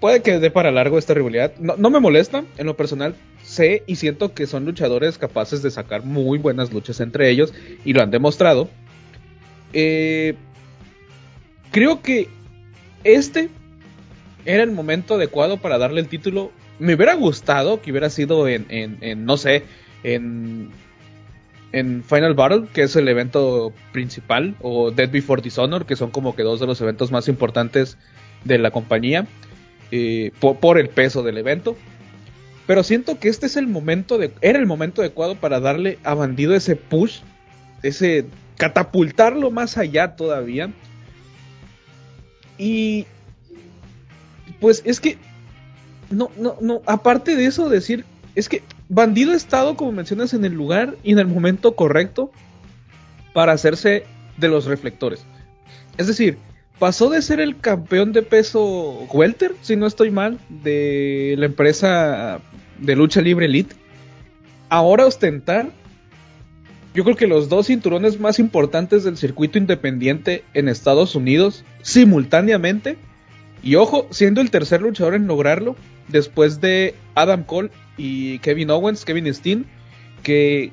Puede 0.00 0.22
que 0.22 0.38
dé 0.38 0.50
para 0.50 0.70
largo 0.70 0.96
esta 0.96 1.12
rivalidad. 1.12 1.54
No, 1.58 1.90
me 1.90 2.00
molesta, 2.00 2.42
en 2.56 2.66
lo 2.66 2.74
personal 2.74 3.16
sé 3.42 3.82
y 3.86 3.96
siento 3.96 4.32
que 4.32 4.46
son 4.46 4.64
luchadores 4.64 5.18
capaces 5.18 5.60
de 5.60 5.70
sacar 5.70 6.06
muy 6.06 6.38
buenas 6.38 6.72
luchas 6.72 7.00
entre 7.00 7.28
ellos 7.28 7.52
y 7.84 7.92
lo 7.92 8.00
han 8.02 8.10
demostrado. 8.10 8.70
Eh, 9.74 10.34
creo 11.74 12.00
que 12.00 12.28
este 13.02 13.50
era 14.46 14.62
el 14.62 14.70
momento 14.70 15.16
adecuado 15.16 15.56
para 15.58 15.76
darle 15.76 16.00
el 16.00 16.08
título. 16.08 16.52
Me 16.78 16.94
hubiera 16.94 17.14
gustado 17.14 17.82
que 17.82 17.90
hubiera 17.90 18.10
sido 18.10 18.46
en, 18.46 18.66
en 18.70 19.24
no 19.24 19.36
sé, 19.36 19.64
en 20.04 20.70
en 21.74 22.04
Final 22.04 22.34
Battle, 22.34 22.68
que 22.72 22.82
es 22.82 22.94
el 22.94 23.08
evento 23.08 23.72
principal, 23.90 24.54
o 24.60 24.92
Dead 24.92 25.10
Before 25.10 25.42
Dishonor, 25.42 25.86
que 25.86 25.96
son 25.96 26.12
como 26.12 26.36
que 26.36 26.44
dos 26.44 26.60
de 26.60 26.68
los 26.68 26.80
eventos 26.80 27.10
más 27.10 27.26
importantes 27.26 27.98
de 28.44 28.58
la 28.58 28.70
compañía, 28.70 29.26
eh, 29.90 30.30
por, 30.38 30.78
el 30.78 30.88
peso 30.88 31.24
del 31.24 31.36
evento. 31.36 31.76
Pero 32.68 32.84
siento 32.84 33.18
que 33.18 33.28
este 33.28 33.46
es 33.46 33.56
el 33.56 33.66
momento 33.66 34.18
de, 34.18 34.30
era 34.40 34.60
el 34.60 34.66
momento 34.66 35.02
adecuado 35.02 35.34
para 35.34 35.58
darle 35.58 35.98
a 36.04 36.14
Bandido 36.14 36.54
ese 36.54 36.76
push, 36.76 37.22
ese 37.82 38.26
catapultarlo 38.56 39.50
más 39.50 39.76
allá 39.76 40.14
todavía. 40.14 40.70
Y 42.58 43.06
pues 44.60 44.82
es 44.84 45.00
que 45.00 45.18
no, 46.10 46.30
no, 46.36 46.56
no, 46.60 46.82
aparte 46.86 47.36
de 47.36 47.46
eso 47.46 47.68
decir, 47.68 48.04
es 48.34 48.48
que 48.48 48.62
Bandido 48.88 49.32
ha 49.32 49.36
estado, 49.36 49.76
como 49.76 49.92
mencionas, 49.92 50.34
en 50.34 50.44
el 50.44 50.52
lugar 50.52 50.96
y 51.02 51.12
en 51.12 51.18
el 51.18 51.26
momento 51.26 51.74
correcto 51.74 52.30
para 53.32 53.52
hacerse 53.52 54.04
de 54.36 54.48
los 54.48 54.66
reflectores. 54.66 55.24
Es 55.96 56.06
decir, 56.06 56.38
pasó 56.78 57.08
de 57.10 57.22
ser 57.22 57.40
el 57.40 57.58
campeón 57.58 58.12
de 58.12 58.22
peso 58.22 59.06
welter, 59.12 59.54
si 59.62 59.76
no 59.76 59.86
estoy 59.86 60.10
mal, 60.10 60.38
de 60.48 61.34
la 61.38 61.46
empresa 61.46 62.40
de 62.78 62.96
lucha 62.96 63.20
libre 63.20 63.46
elite, 63.46 63.74
ahora 64.68 65.06
ostentar, 65.06 65.70
yo 66.94 67.02
creo 67.02 67.16
que 67.16 67.26
los 67.26 67.48
dos 67.48 67.66
cinturones 67.66 68.20
más 68.20 68.38
importantes 68.38 69.02
del 69.02 69.16
circuito 69.16 69.58
independiente 69.58 70.44
en 70.54 70.68
Estados 70.68 71.16
Unidos 71.16 71.64
simultáneamente. 71.82 72.96
Y 73.64 73.74
ojo, 73.74 74.06
siendo 74.10 74.40
el 74.40 74.50
tercer 74.50 74.80
luchador 74.80 75.14
en 75.14 75.26
lograrlo, 75.26 75.74
después 76.08 76.60
de 76.60 76.94
Adam 77.16 77.42
Cole 77.42 77.70
y 77.96 78.38
Kevin 78.38 78.70
Owens, 78.70 79.04
Kevin 79.04 79.32
Steen, 79.34 79.66
que 80.22 80.70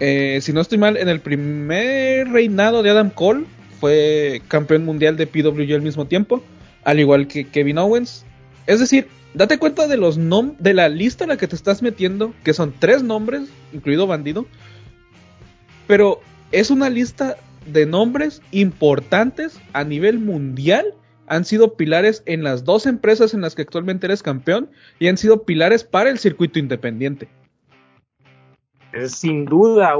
eh, 0.00 0.38
si 0.40 0.54
no 0.54 0.62
estoy 0.62 0.78
mal, 0.78 0.96
en 0.96 1.08
el 1.08 1.20
primer 1.20 2.28
reinado 2.28 2.82
de 2.82 2.90
Adam 2.90 3.10
Cole 3.10 3.44
fue 3.78 4.40
campeón 4.48 4.84
mundial 4.86 5.16
de 5.16 5.26
PWG 5.26 5.74
al 5.74 5.82
mismo 5.82 6.06
tiempo, 6.06 6.42
al 6.82 6.98
igual 6.98 7.28
que 7.28 7.46
Kevin 7.46 7.78
Owens. 7.78 8.24
Es 8.66 8.80
decir, 8.80 9.08
date 9.34 9.58
cuenta 9.58 9.86
de 9.86 9.98
los 9.98 10.16
nom 10.16 10.54
de 10.58 10.72
la 10.72 10.88
lista 10.88 11.24
en 11.24 11.30
la 11.30 11.36
que 11.36 11.48
te 11.48 11.56
estás 11.56 11.82
metiendo, 11.82 12.32
que 12.42 12.54
son 12.54 12.72
tres 12.78 13.02
nombres, 13.02 13.42
incluido 13.72 14.06
Bandido, 14.06 14.46
pero 15.88 16.20
es 16.52 16.70
una 16.70 16.88
lista 16.88 17.36
de 17.66 17.84
nombres 17.84 18.40
importantes 18.52 19.60
a 19.72 19.82
nivel 19.82 20.20
mundial 20.20 20.94
han 21.26 21.44
sido 21.44 21.74
pilares 21.74 22.22
en 22.26 22.42
las 22.42 22.64
dos 22.64 22.86
empresas 22.86 23.34
en 23.34 23.40
las 23.40 23.54
que 23.54 23.62
actualmente 23.62 24.06
eres 24.06 24.22
campeón 24.22 24.70
y 24.98 25.08
han 25.08 25.18
sido 25.18 25.42
pilares 25.42 25.84
para 25.84 26.10
el 26.10 26.18
circuito 26.18 26.58
independiente. 26.58 27.28
Sin 29.06 29.44
duda 29.44 29.94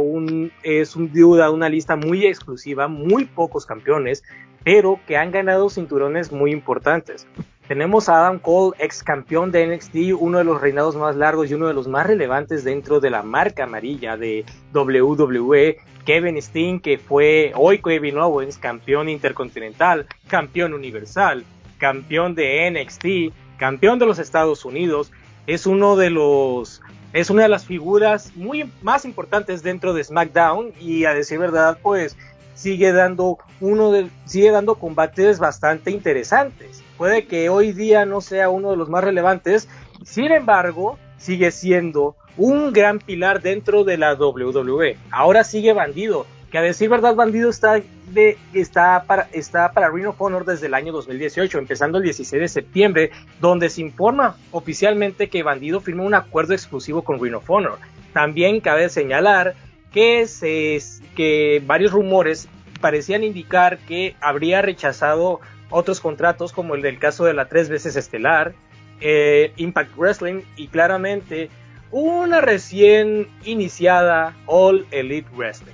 es 0.62 0.96
una 0.96 1.68
lista 1.68 1.96
muy 1.96 2.24
exclusiva, 2.24 2.88
muy 2.88 3.26
pocos 3.26 3.66
campeones, 3.66 4.24
pero 4.64 4.98
que 5.06 5.16
han 5.16 5.30
ganado 5.30 5.68
cinturones 5.68 6.32
muy 6.32 6.52
importantes. 6.52 7.26
Tenemos 7.68 8.08
a 8.08 8.20
Adam 8.20 8.38
Cole, 8.38 8.74
ex 8.78 9.02
campeón 9.02 9.52
de 9.52 9.66
NXT, 9.66 10.18
uno 10.18 10.38
de 10.38 10.44
los 10.44 10.58
reinados 10.58 10.96
más 10.96 11.16
largos 11.16 11.50
y 11.50 11.54
uno 11.54 11.66
de 11.66 11.74
los 11.74 11.86
más 11.86 12.06
relevantes 12.06 12.64
dentro 12.64 12.98
de 12.98 13.10
la 13.10 13.22
marca 13.22 13.64
amarilla 13.64 14.16
de 14.16 14.46
WWE. 14.72 15.76
Kevin 16.06 16.40
Steen, 16.40 16.80
que 16.80 16.96
fue 16.96 17.52
hoy 17.54 17.82
Kevin 17.82 18.16
Owens, 18.16 18.56
campeón 18.56 19.10
intercontinental, 19.10 20.06
campeón 20.28 20.72
universal, 20.72 21.44
campeón 21.76 22.34
de 22.34 22.70
NXT, 22.70 23.58
campeón 23.58 23.98
de 23.98 24.06
los 24.06 24.18
Estados 24.18 24.64
Unidos. 24.64 25.12
Es 25.46 25.66
uno 25.66 25.96
de 25.96 26.08
los 26.08 26.80
es 27.12 27.28
una 27.28 27.42
de 27.42 27.48
las 27.50 27.66
figuras 27.66 28.32
muy 28.34 28.72
más 28.80 29.04
importantes 29.04 29.62
dentro 29.62 29.92
de 29.92 30.04
SmackDown 30.04 30.72
y 30.80 31.04
a 31.04 31.12
decir 31.12 31.38
verdad, 31.38 31.78
pues 31.82 32.16
sigue 32.54 32.92
dando 32.92 33.36
uno 33.60 33.92
de, 33.92 34.08
sigue 34.24 34.50
dando 34.50 34.76
combates 34.76 35.38
bastante 35.38 35.90
interesantes 35.90 36.82
puede 36.98 37.26
que 37.26 37.48
hoy 37.48 37.72
día 37.72 38.04
no 38.04 38.20
sea 38.20 38.50
uno 38.50 38.72
de 38.72 38.76
los 38.76 38.90
más 38.90 39.04
relevantes, 39.04 39.68
sin 40.04 40.32
embargo, 40.32 40.98
sigue 41.16 41.50
siendo 41.50 42.16
un 42.36 42.72
gran 42.72 42.98
pilar 42.98 43.40
dentro 43.40 43.84
de 43.84 43.96
la 43.96 44.14
WWE. 44.14 44.96
Ahora 45.10 45.44
sigue 45.44 45.72
Bandido, 45.72 46.26
que 46.50 46.58
a 46.58 46.62
decir 46.62 46.88
verdad 46.88 47.14
Bandido 47.14 47.50
está, 47.50 47.80
de, 48.12 48.36
está, 48.52 49.04
para, 49.06 49.28
está 49.32 49.72
para 49.72 49.90
Ring 49.90 50.06
of 50.06 50.20
Honor 50.20 50.44
desde 50.44 50.66
el 50.66 50.74
año 50.74 50.92
2018, 50.92 51.58
empezando 51.58 51.98
el 51.98 52.04
16 52.04 52.40
de 52.40 52.48
septiembre, 52.48 53.10
donde 53.40 53.70
se 53.70 53.80
informa 53.80 54.36
oficialmente 54.50 55.28
que 55.28 55.42
Bandido 55.42 55.80
firmó 55.80 56.04
un 56.04 56.14
acuerdo 56.14 56.54
exclusivo 56.54 57.02
con 57.02 57.22
Ring 57.22 57.34
of 57.34 57.48
Honor. 57.48 57.78
También 58.12 58.60
cabe 58.60 58.88
señalar 58.88 59.54
que, 59.92 60.26
se, 60.26 60.78
que 61.14 61.62
varios 61.64 61.92
rumores 61.92 62.48
parecían 62.80 63.24
indicar 63.24 63.78
que 63.78 64.14
habría 64.20 64.62
rechazado 64.62 65.40
otros 65.70 66.00
contratos 66.00 66.52
como 66.52 66.74
el 66.74 66.82
del 66.82 66.98
caso 66.98 67.24
de 67.24 67.34
la 67.34 67.48
tres 67.48 67.68
veces 67.68 67.96
estelar, 67.96 68.54
eh, 69.00 69.52
Impact 69.56 69.96
Wrestling 69.96 70.42
y 70.56 70.68
claramente 70.68 71.50
una 71.90 72.40
recién 72.40 73.28
iniciada 73.44 74.36
All 74.46 74.86
Elite 74.90 75.28
Wrestling. 75.34 75.72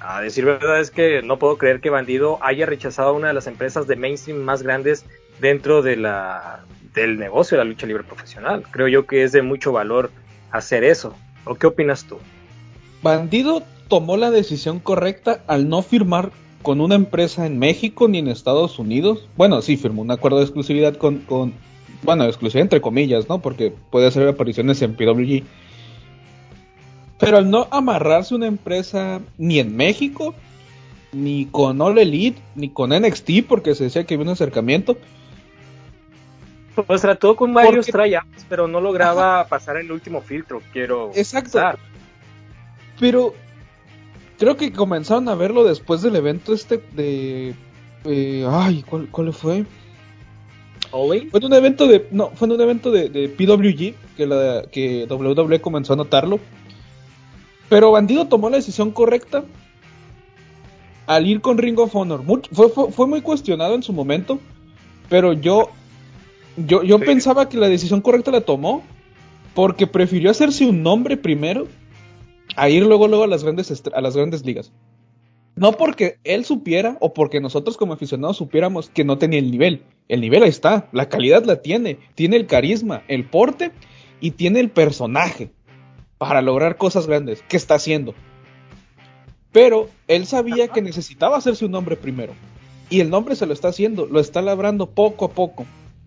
A 0.00 0.20
decir 0.20 0.44
verdad 0.44 0.80
es 0.80 0.90
que 0.90 1.22
no 1.22 1.38
puedo 1.38 1.58
creer 1.58 1.80
que 1.80 1.90
Bandido 1.90 2.38
haya 2.40 2.66
rechazado 2.66 3.14
una 3.14 3.28
de 3.28 3.34
las 3.34 3.46
empresas 3.46 3.86
de 3.86 3.96
mainstream 3.96 4.38
más 4.38 4.62
grandes 4.62 5.04
dentro 5.40 5.82
de 5.82 5.96
la, 5.96 6.60
del 6.94 7.18
negocio 7.18 7.56
de 7.58 7.64
la 7.64 7.68
lucha 7.68 7.86
libre 7.86 8.04
profesional. 8.04 8.62
Creo 8.70 8.88
yo 8.88 9.06
que 9.06 9.24
es 9.24 9.32
de 9.32 9.42
mucho 9.42 9.72
valor 9.72 10.10
hacer 10.50 10.84
eso. 10.84 11.16
¿O 11.44 11.56
qué 11.56 11.66
opinas 11.66 12.04
tú? 12.04 12.18
Bandido 13.02 13.62
tomó 13.88 14.16
la 14.16 14.30
decisión 14.30 14.78
correcta 14.78 15.42
al 15.46 15.68
no 15.68 15.82
firmar 15.82 16.30
con 16.68 16.82
una 16.82 16.96
empresa 16.96 17.46
en 17.46 17.58
México 17.58 18.08
ni 18.08 18.18
en 18.18 18.28
Estados 18.28 18.78
Unidos. 18.78 19.26
Bueno, 19.38 19.62
sí, 19.62 19.78
firmó 19.78 20.02
un 20.02 20.10
acuerdo 20.10 20.36
de 20.36 20.44
exclusividad 20.44 20.96
con, 20.96 21.20
con 21.20 21.54
bueno, 22.02 22.26
exclusividad 22.26 22.64
entre 22.64 22.82
comillas, 22.82 23.26
¿no? 23.26 23.38
Porque 23.38 23.72
puede 23.90 24.06
hacer 24.06 24.28
apariciones 24.28 24.82
en 24.82 24.94
PWG. 24.94 25.44
Pero 27.18 27.38
al 27.38 27.50
no 27.50 27.68
amarrarse 27.70 28.34
una 28.34 28.48
empresa 28.48 29.22
ni 29.38 29.60
en 29.60 29.74
México, 29.76 30.34
ni 31.10 31.46
con 31.46 31.80
All 31.80 31.96
Elite, 31.96 32.42
ni 32.54 32.68
con 32.68 32.90
NXT, 32.90 33.46
porque 33.48 33.74
se 33.74 33.84
decía 33.84 34.04
que 34.04 34.12
había 34.12 34.26
un 34.26 34.32
acercamiento. 34.32 34.98
Pues 36.86 37.00
trató 37.00 37.34
con 37.34 37.54
varios 37.54 37.86
tryouts, 37.86 38.44
pero 38.46 38.68
no 38.68 38.82
lograba 38.82 39.46
pasar 39.46 39.78
el 39.78 39.90
último 39.90 40.20
filtro, 40.20 40.60
quiero 40.74 41.12
Exacto. 41.14 41.58
Pero 43.00 43.32
creo 44.38 44.56
que 44.56 44.72
comenzaron 44.72 45.28
a 45.28 45.34
verlo 45.34 45.64
después 45.64 46.02
del 46.02 46.16
evento 46.16 46.52
este 46.52 46.82
de... 46.94 47.54
Eh, 48.04 48.46
ay, 48.48 48.84
¿cuál, 48.88 49.08
¿cuál 49.10 49.32
fue? 49.32 49.64
Fue 50.90 51.40
en 51.40 51.44
un 51.44 51.52
evento 51.52 51.86
de. 51.86 52.06
No, 52.10 52.30
fue 52.30 52.46
en 52.46 52.52
un 52.52 52.60
evento 52.60 52.90
de, 52.90 53.28
PWG 53.28 54.16
que, 54.16 54.26
la, 54.26 54.64
que 54.70 55.06
WWE 55.08 55.60
comenzó 55.60 55.92
a 55.92 55.96
notarlo. 55.96 56.40
Pero 57.68 57.92
Bandido 57.92 58.26
tomó 58.26 58.48
la 58.48 58.56
decisión 58.56 58.90
correcta 58.90 59.44
al 61.06 61.26
ir 61.26 61.40
con 61.40 61.58
Ring 61.58 61.78
of 61.78 61.94
Honor. 61.94 62.22
fue, 62.52 62.68
fue, 62.70 63.06
muy 63.06 63.20
cuestionado 63.20 63.74
en 63.74 63.82
su 63.82 63.92
momento. 63.92 64.38
Pero 65.08 65.32
yo. 65.32 65.70
Yo, 66.56 66.82
yo 66.82 66.98
pensaba 66.98 67.48
que 67.48 67.56
la 67.56 67.68
decisión 67.68 68.00
correcta 68.00 68.30
la 68.30 68.40
tomó. 68.40 68.82
Porque 69.54 69.86
prefirió 69.86 70.30
hacerse 70.30 70.66
un 70.66 70.82
nombre 70.82 71.16
primero. 71.16 71.66
A 72.58 72.68
ir 72.70 72.84
luego, 72.84 73.06
luego 73.06 73.22
a 73.22 73.28
las 73.28 73.44
grandes, 73.44 73.82
a 73.94 74.00
las 74.00 74.16
grandes 74.16 74.44
ligas. 74.44 74.72
No 75.54 75.72
porque 75.72 76.18
él 76.24 76.44
supiera 76.44 76.96
o 77.00 77.14
porque 77.14 77.40
nosotros 77.40 77.76
como 77.76 77.92
aficionados 77.92 78.36
supiéramos 78.36 78.88
que 78.88 79.04
no 79.04 79.16
tenía 79.16 79.38
el 79.38 79.52
nivel. 79.52 79.84
El 80.08 80.20
nivel 80.20 80.42
ahí 80.42 80.48
está, 80.48 80.88
la 80.90 81.08
calidad 81.08 81.44
la 81.44 81.62
tiene, 81.62 82.00
tiene 82.16 82.36
el 82.36 82.46
carisma, 82.46 83.04
el 83.06 83.24
porte 83.24 83.70
y 84.20 84.32
tiene 84.32 84.58
el 84.58 84.70
personaje 84.70 85.52
para 86.18 86.42
lograr 86.42 86.76
cosas 86.78 87.06
grandes. 87.06 87.44
¿Qué 87.48 87.56
está 87.56 87.76
haciendo? 87.76 88.12
Pero 89.52 89.88
él 90.08 90.26
sabía 90.26 90.66
que 90.66 90.82
necesitaba 90.82 91.36
hacerse 91.36 91.64
un 91.64 91.70
nombre 91.70 91.94
primero. 91.94 92.32
Y 92.90 92.98
el 92.98 93.08
nombre 93.08 93.36
se 93.36 93.46
lo 93.46 93.52
está 93.52 93.68
haciendo, 93.68 94.06
lo 94.06 94.18
está 94.18 94.42
labrando 94.42 94.90
poco 94.90 95.26
a 95.26 95.30
poco. 95.30 95.64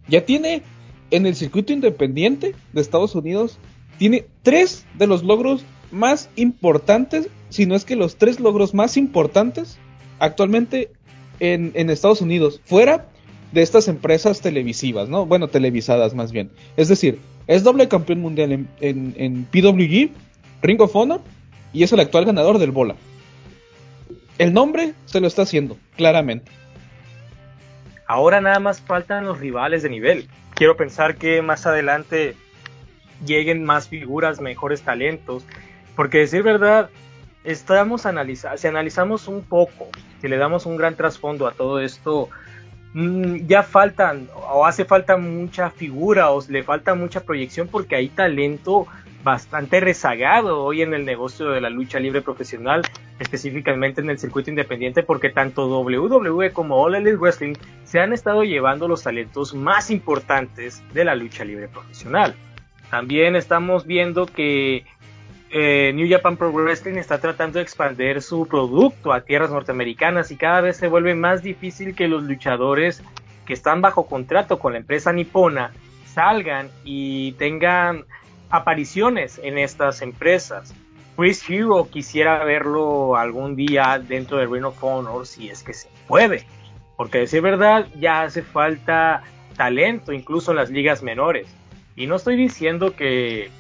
Ya 0.10 0.26
tiene 0.26 0.64
en 1.12 1.26
el 1.26 1.36
circuito 1.36 1.72
independiente 1.72 2.56
de 2.74 2.82
Estados 2.82 3.16
Unidos, 3.16 3.58
tiene 3.98 4.26
tres 4.44 4.86
de 4.98 5.08
los 5.08 5.24
logros 5.24 5.64
más 5.92 6.30
importantes, 6.36 7.30
si 7.50 7.66
no 7.66 7.76
es 7.76 7.86
que 7.86 7.96
los 7.96 8.18
tres 8.18 8.40
logros 8.40 8.74
más 8.74 8.98
importantes 8.98 9.78
actualmente 10.20 10.92
en, 11.40 11.90
Estados 11.90 12.22
Unidos, 12.22 12.62
fuera 12.66 13.08
de 13.52 13.64
estas 13.64 13.88
empresas 13.88 14.42
televisivas, 14.42 15.10
¿no? 15.10 15.26
Bueno, 15.26 15.48
televisadas 15.48 16.14
más 16.14 16.32
bien. 16.32 16.52
Es 16.78 16.88
decir, 16.88 17.20
es 17.48 17.64
doble 17.64 17.88
campeón 17.88 18.22
mundial 18.22 18.52
en, 18.52 18.68
en, 18.80 19.46
PWG, 19.46 20.12
Ring 20.62 20.82
of 20.82 20.96
Honor, 20.96 21.22
y 21.74 21.84
es 21.84 21.92
el 21.92 22.00
actual 22.00 22.26
ganador 22.26 22.60
del 22.60 22.72
Bola. 22.72 22.96
El 24.38 24.54
nombre 24.54 24.94
se 25.06 25.20
lo 25.20 25.28
está 25.28 25.42
haciendo, 25.42 25.78
claramente. 25.96 26.52
Ahora 28.08 28.40
nada 28.42 28.60
más 28.60 28.80
faltan 28.82 29.26
los 29.26 29.40
rivales 29.40 29.82
de 29.82 29.90
nivel. 29.90 30.28
Quiero 30.54 30.78
pensar 30.78 31.16
que 31.16 31.42
más 31.42 31.66
adelante 31.66 32.36
lleguen 33.26 33.64
más 33.64 33.88
figuras, 33.88 34.42
mejores 34.42 34.82
talentos 34.82 35.46
porque 36.02 36.18
decir 36.18 36.42
verdad, 36.42 36.90
estamos 37.44 38.08
analizando, 38.08 38.58
si 38.58 38.66
analizamos 38.68 39.28
un 39.28 39.44
poco, 39.44 39.88
si 40.20 40.28
le 40.28 40.38
damos 40.38 40.66
un 40.66 40.76
gran 40.76 40.96
trasfondo 40.96 41.46
a 41.46 41.52
todo 41.52 41.80
esto, 41.80 42.28
mm, 42.96 43.46
ya 43.46 43.62
faltan 43.62 44.28
o 44.52 44.66
hace 44.66 44.84
falta 44.84 45.18
mucha 45.18 45.70
figura 45.70 46.32
o 46.32 46.44
le 46.50 46.64
falta 46.64 46.96
mucha 46.96 47.20
proyección 47.20 47.68
porque 47.68 47.96
hay 47.96 48.10
talento 48.10 48.88
bastante 49.24 49.80
rezagado 49.80 50.64
hoy 50.64 50.82
en 50.82 50.96
el 50.96 51.06
negocio 51.06 51.52
de 51.52 51.62
la 51.62 51.70
lucha 51.70 52.00
libre 52.00 52.24
profesional, 52.24 52.82
específicamente 53.20 54.02
en 54.02 54.10
el 54.10 54.18
circuito 54.18 54.50
independiente, 54.50 55.04
porque 55.04 55.30
tanto 55.30 55.68
WWE 55.68 56.52
como 56.52 56.82
All 56.82 56.96
Elite 56.96 57.18
Wrestling 57.18 57.54
se 57.84 58.00
han 58.00 58.12
estado 58.12 58.44
llevando 58.44 58.88
los 58.88 59.04
talentos 59.04 59.54
más 59.54 59.92
importantes 59.92 60.82
de 60.96 61.06
la 61.06 61.14
lucha 61.14 61.46
libre 61.46 61.68
profesional. 61.68 62.34
También 62.90 63.36
estamos 63.36 63.86
viendo 63.86 64.26
que 64.26 64.84
eh, 65.52 65.92
New 65.94 66.10
Japan 66.10 66.38
Pro 66.38 66.52
Wrestling 66.52 66.96
está 66.96 67.20
tratando 67.20 67.60
de 67.60 67.64
expandir 67.64 68.22
su 68.22 68.48
producto 68.48 69.12
a 69.12 69.22
tierras 69.22 69.52
norteamericanas 69.52 70.32
y 70.32 70.38
cada 70.38 70.62
vez 70.62 70.78
se 70.78 70.88
vuelve 70.88 71.14
más 71.14 71.44
difícil 71.44 71.94
que 71.94 72.08
los 72.08 72.24
luchadores 72.24 73.04
que 73.46 73.54
están 73.54 73.82
bajo 73.82 74.06
contrato 74.06 74.60
con 74.60 74.74
la 74.74 74.80
empresa 74.80 75.12
nipona 75.12 75.72
salgan 76.06 76.70
y 76.86 77.34
tengan 77.34 78.06
apariciones 78.50 79.40
en 79.44 79.58
estas 79.58 80.02
empresas. 80.02 80.74
Chris 81.18 81.44
Hero 81.50 81.88
quisiera 81.92 82.44
verlo 82.46 83.18
algún 83.18 83.56
día 83.56 84.00
dentro 84.00 84.38
de 84.38 84.46
Ring 84.46 84.66
of 84.66 84.82
Honor 84.82 85.28
si 85.28 85.50
es 85.50 85.64
que 85.64 85.74
se 85.74 85.90
puede. 86.08 86.46
Porque 86.96 87.20
decir 87.20 87.42
verdad, 87.42 87.88
ya 88.00 88.24
hace 88.24 88.42
falta 88.42 89.24
talento 89.58 90.14
incluso 90.14 90.52
en 90.52 90.58
las 90.58 90.70
ligas 90.70 91.04
menores. 91.04 91.48
Y 91.96 92.08
no 92.08 92.16
estoy 92.16 92.38
diciendo 92.38 92.96
que 92.96 93.52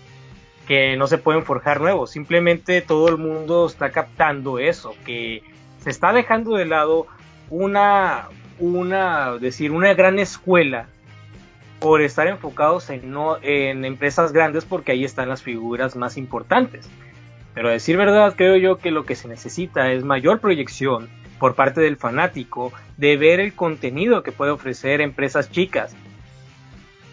que 0.71 0.95
no 0.95 1.05
se 1.07 1.17
pueden 1.17 1.43
forjar 1.43 1.81
nuevos, 1.81 2.11
simplemente 2.11 2.81
todo 2.81 3.09
el 3.09 3.17
mundo 3.17 3.65
está 3.65 3.91
captando 3.91 4.57
eso, 4.57 4.95
que 5.05 5.43
se 5.79 5.89
está 5.89 6.13
dejando 6.13 6.55
de 6.55 6.63
lado 6.63 7.07
una, 7.49 8.29
una, 8.57 9.33
decir, 9.33 9.73
una 9.73 9.93
gran 9.95 10.17
escuela 10.17 10.85
por 11.81 12.01
estar 12.01 12.27
enfocados 12.27 12.89
en, 12.89 13.11
no, 13.11 13.35
en 13.41 13.83
empresas 13.83 14.31
grandes 14.31 14.63
porque 14.63 14.93
ahí 14.93 15.03
están 15.03 15.27
las 15.27 15.43
figuras 15.43 15.97
más 15.97 16.15
importantes. 16.15 16.89
Pero 17.53 17.67
a 17.67 17.73
decir 17.73 17.97
verdad, 17.97 18.35
creo 18.37 18.55
yo 18.55 18.77
que 18.77 18.91
lo 18.91 19.03
que 19.03 19.15
se 19.15 19.27
necesita 19.27 19.91
es 19.91 20.05
mayor 20.05 20.39
proyección 20.39 21.09
por 21.37 21.53
parte 21.53 21.81
del 21.81 21.97
fanático 21.97 22.71
de 22.95 23.17
ver 23.17 23.41
el 23.41 23.53
contenido 23.55 24.23
que 24.23 24.31
puede 24.31 24.51
ofrecer 24.51 25.01
empresas 25.01 25.51
chicas, 25.51 25.93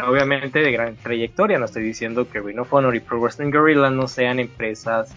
obviamente 0.06 0.60
de 0.60 0.72
gran 0.72 0.96
trayectoria. 0.96 1.58
No 1.58 1.64
estoy 1.64 1.82
diciendo 1.82 2.28
que 2.28 2.40
Ring 2.40 2.58
of 2.58 2.72
Honor 2.72 2.94
y 2.94 3.00
Pro 3.00 3.20
Wrestling 3.20 3.50
Guerrilla 3.50 3.90
no 3.90 4.08
sean 4.08 4.38
empresas 4.38 5.14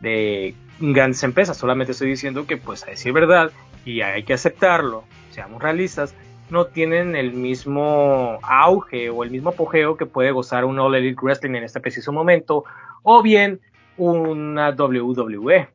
de 0.00 0.54
grandes 0.80 1.22
empresas. 1.22 1.56
Solamente 1.56 1.92
estoy 1.92 2.08
diciendo 2.08 2.46
que, 2.46 2.56
pues, 2.56 2.82
a 2.84 2.90
decir 2.90 3.12
verdad, 3.12 3.50
y 3.84 4.00
hay 4.00 4.22
que 4.22 4.34
aceptarlo, 4.34 5.04
seamos 5.30 5.62
realistas, 5.62 6.14
no 6.50 6.66
tienen 6.66 7.14
el 7.14 7.32
mismo 7.32 8.38
auge 8.42 9.10
o 9.10 9.22
el 9.22 9.30
mismo 9.30 9.50
apogeo 9.50 9.96
que 9.96 10.06
puede 10.06 10.32
gozar 10.32 10.64
un 10.64 10.78
All 10.78 10.94
Elite 10.94 11.20
Wrestling 11.22 11.54
en 11.54 11.64
este 11.64 11.80
preciso 11.80 12.12
momento, 12.12 12.64
o 13.02 13.22
bien 13.22 13.60
una 13.96 14.70
WWE. 14.70 15.68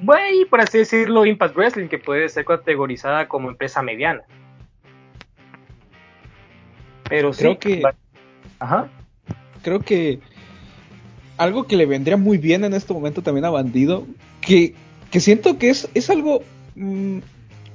Bueno, 0.00 0.40
y 0.40 0.44
por 0.44 0.60
así 0.60 0.78
decirlo, 0.78 1.24
Impact 1.24 1.56
Wrestling, 1.56 1.88
que 1.88 1.98
puede 1.98 2.28
ser 2.28 2.44
categorizada 2.44 3.26
como 3.26 3.48
empresa 3.48 3.82
mediana. 3.82 4.22
Pero 7.08 7.32
creo 7.32 7.58
que. 7.58 7.82
Ajá. 8.58 8.88
Creo 9.62 9.80
que. 9.80 10.20
Algo 11.36 11.66
que 11.66 11.76
le 11.76 11.86
vendría 11.86 12.16
muy 12.16 12.38
bien 12.38 12.64
en 12.64 12.74
este 12.74 12.92
momento 12.92 13.22
también 13.22 13.44
a 13.44 13.50
Bandido. 13.50 14.06
Que, 14.40 14.74
que 15.10 15.20
siento 15.20 15.58
que 15.58 15.70
es, 15.70 15.88
es 15.94 16.10
algo. 16.10 16.42
Mm, 16.74 17.18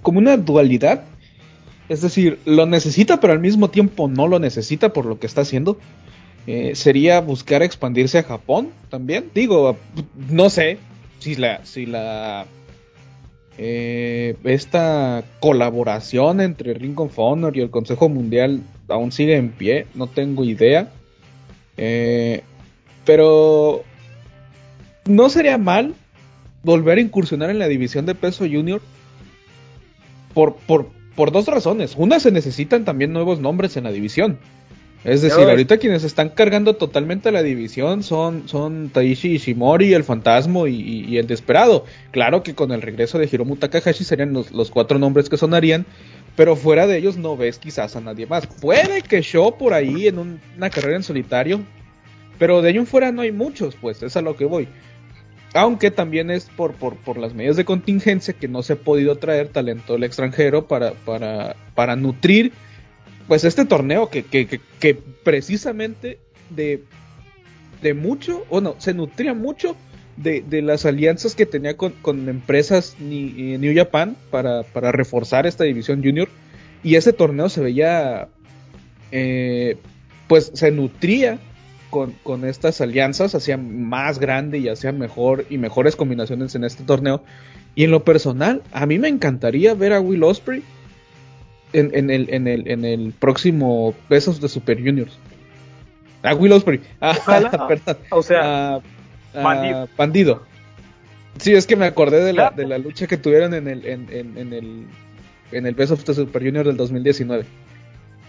como 0.02 0.20
una 0.20 0.38
dualidad. 0.38 1.06
Es 1.90 2.02
decir, 2.02 2.40
lo 2.46 2.66
necesita, 2.66 3.20
pero 3.20 3.34
al 3.34 3.40
mismo 3.40 3.70
tiempo 3.70 4.08
no 4.08 4.28
lo 4.28 4.40
necesita 4.40 4.94
por 4.94 5.06
lo 5.06 5.20
que 5.20 5.28
está 5.28 5.42
haciendo. 5.42 5.78
Eh, 6.46 6.76
sería 6.76 7.22
buscar 7.22 7.62
expandirse 7.62 8.18
a 8.20 8.24
Japón 8.24 8.72
también. 8.90 9.32
Digo, 9.34 9.78
no 10.30 10.50
sé 10.50 10.78
si 11.20 11.36
la, 11.36 11.66
si 11.66 11.86
la 11.86 12.46
eh, 13.58 14.36
esta 14.44 15.24
colaboración 15.40 16.42
entre 16.42 16.74
Ring 16.74 17.00
of 17.00 17.18
Honor 17.18 17.56
y 17.56 17.62
el 17.62 17.70
Consejo 17.70 18.10
Mundial 18.10 18.62
aún 18.88 19.12
sigue 19.12 19.36
en 19.36 19.50
pie, 19.50 19.88
no 19.94 20.08
tengo 20.08 20.44
idea. 20.44 20.92
Eh, 21.78 22.44
pero 23.06 23.84
no 25.06 25.30
sería 25.30 25.58
mal 25.58 25.94
volver 26.64 26.98
a 26.98 27.02
incursionar 27.02 27.50
en 27.50 27.60
la 27.60 27.68
división 27.68 28.06
de 28.06 28.16
peso 28.16 28.46
junior 28.46 28.82
por, 30.34 30.56
por, 30.56 30.90
por 31.16 31.32
dos 31.32 31.48
razones. 31.48 31.96
Una, 31.98 32.20
se 32.20 32.32
necesitan 32.32 32.86
también 32.86 33.14
nuevos 33.14 33.40
nombres 33.40 33.78
en 33.78 33.84
la 33.84 33.92
división. 33.92 34.40
Es 35.04 35.22
decir, 35.22 35.44
ahorita 35.44 35.78
quienes 35.78 36.06
están 36.06 36.30
cargando 36.30 36.76
totalmente 36.76 37.32
la 37.32 37.44
división 37.44 38.04
son, 38.04 38.48
son 38.48 38.90
Taishi 38.90 39.34
Ishimori, 39.34 39.94
el 39.94 40.06
Fantasma 40.06 40.70
y, 40.70 41.18
el 41.18 41.28
Desperado. 41.28 41.86
Claro 42.12 42.42
que 42.42 42.56
con 42.56 42.72
el 42.72 42.82
regreso 42.82 43.18
de 43.18 43.28
Hiromu 43.30 43.58
Takahashi 43.58 44.06
serían 44.06 44.32
los, 44.32 44.72
cuatro 44.72 45.00
nombres 45.00 45.28
que 45.28 45.36
sonarían, 45.36 45.86
pero 46.38 46.56
fuera 46.56 46.88
de 46.88 46.98
ellos 46.98 47.18
no 47.18 47.36
ves 47.36 47.60
quizás 47.60 47.98
a 47.98 48.02
nadie 48.02 48.28
más. 48.28 48.48
Puede 48.48 49.02
que 49.02 49.22
Show 49.22 49.58
por 49.58 49.74
ahí 49.74 50.08
en 50.08 50.40
una 50.56 50.70
carrera 50.70 50.96
en 50.96 51.04
solitario, 51.04 51.60
pero 52.40 52.62
de 52.62 52.70
ello 52.70 52.80
en 52.80 52.88
fuera 52.88 53.12
no 53.12 53.24
hay 53.24 53.34
muchos, 53.34 53.76
pues 53.76 54.02
es 54.04 54.16
a 54.16 54.22
lo 54.22 54.38
que 54.38 54.46
voy. 54.46 54.70
Aunque 55.54 55.92
también 55.92 56.32
es 56.32 56.46
por, 56.46 56.74
por, 56.74 56.96
por 56.96 57.18
las 57.18 57.34
medidas 57.34 57.58
de 57.58 57.66
contingencia 57.66 58.34
que 58.34 58.48
no 58.48 58.64
se 58.64 58.74
ha 58.74 58.76
podido 58.78 59.18
traer 59.18 59.50
talento 59.50 59.94
del 59.94 60.06
extranjero 60.06 60.66
para, 60.66 60.94
para, 60.94 61.58
para 61.76 61.96
nutrir 61.98 62.54
pues 63.28 63.44
este 63.44 63.66
torneo 63.66 64.10
que, 64.10 64.24
que, 64.24 64.60
que, 64.80 64.96
precisamente 64.96 66.20
de, 66.50 66.84
de 67.82 67.94
mucho, 67.94 68.46
o 68.50 68.62
no, 68.62 68.76
se 68.80 68.94
nutría 68.94 69.34
mucho 69.34 69.76
de, 70.18 70.42
de 70.42 70.62
las 70.62 70.86
alianzas 70.86 71.36
que 71.36 71.46
tenía 71.46 71.76
con, 71.78 71.92
con 71.94 72.30
empresas 72.30 72.96
ni, 73.00 73.58
New 73.58 73.76
Japan 73.76 74.16
para, 74.30 74.64
para, 74.64 74.92
reforzar 74.92 75.48
esta 75.48 75.64
división 75.64 76.04
junior. 76.04 76.30
Y 76.84 76.96
ese 76.96 77.14
torneo 77.14 77.50
se 77.50 77.62
veía, 77.62 78.28
eh, 79.12 79.78
pues 80.28 80.52
se 80.54 80.72
nutría 80.72 81.40
con, 81.90 82.12
con, 82.24 82.44
estas 82.44 82.82
alianzas, 82.82 83.36
hacía 83.36 83.56
más 83.58 84.20
grande 84.20 84.58
y 84.58 84.68
hacía 84.68 84.92
mejor 84.92 85.46
y 85.50 85.58
mejores 85.58 85.96
combinaciones 85.96 86.56
en 86.56 86.66
este 86.66 86.84
torneo. 86.84 87.24
Y 87.76 87.86
en 87.86 87.92
lo 87.92 88.04
personal, 88.04 88.62
a 88.72 88.86
mí 88.86 89.00
me 89.00 89.08
encantaría 89.08 89.74
ver 89.74 89.94
a 89.94 90.02
Will 90.02 90.24
Osprey 90.24 90.62
en, 91.74 92.10
el, 92.10 92.30
en, 92.30 92.48
el, 92.48 92.68
en 92.70 92.86
el 92.86 93.14
próximo 93.14 93.94
Besos 94.10 94.40
de 94.40 94.48
Super 94.48 94.78
Juniors. 94.78 95.18
Ah, 96.24 96.34
Will 96.36 96.54
Ospreay. 96.54 96.82
Ah, 97.02 97.18
perdón. 97.68 97.98
O 98.12 98.24
sea, 98.24 98.82
ah, 99.36 99.88
bandido. 99.98 100.44
Sí, 101.38 101.54
es 101.54 101.68
que 101.68 101.76
me 101.76 101.86
acordé 101.86 102.24
de 102.24 102.34
la, 102.34 102.52
de 102.52 102.66
la 102.66 102.78
lucha 102.78 103.08
que 103.08 103.18
tuvieron 103.18 103.54
en 103.54 103.68
el, 103.68 103.86
en, 103.86 104.08
en, 104.12 104.54
el, 104.54 104.86
en 105.52 105.66
el 105.66 105.76
Best 105.76 105.92
of 105.92 106.04
the 106.04 106.14
Super 106.14 106.44
Juniors 106.44 106.68
del 106.68 106.78
2019. 106.78 107.46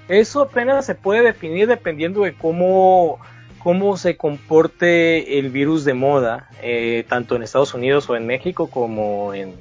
Eso 0.09 0.43
apenas 0.43 0.87
se 0.87 0.95
puede 0.95 1.23
definir 1.23 1.67
dependiendo 1.69 2.23
de 2.23 2.35
cómo, 2.35 3.19
cómo 3.59 3.97
se 3.97 4.17
comporte 4.17 5.39
el 5.39 5.51
virus 5.51 5.85
de 5.85 5.95
moda, 5.95 6.49
eh, 6.63 7.05
tanto 7.09 7.37
en 7.37 7.43
Estados 7.43 7.75
Unidos 7.75 8.09
o 8.09 8.17
en 8.17 8.27
México 8.27 8.69
como 8.69 9.35
en, 9.35 9.55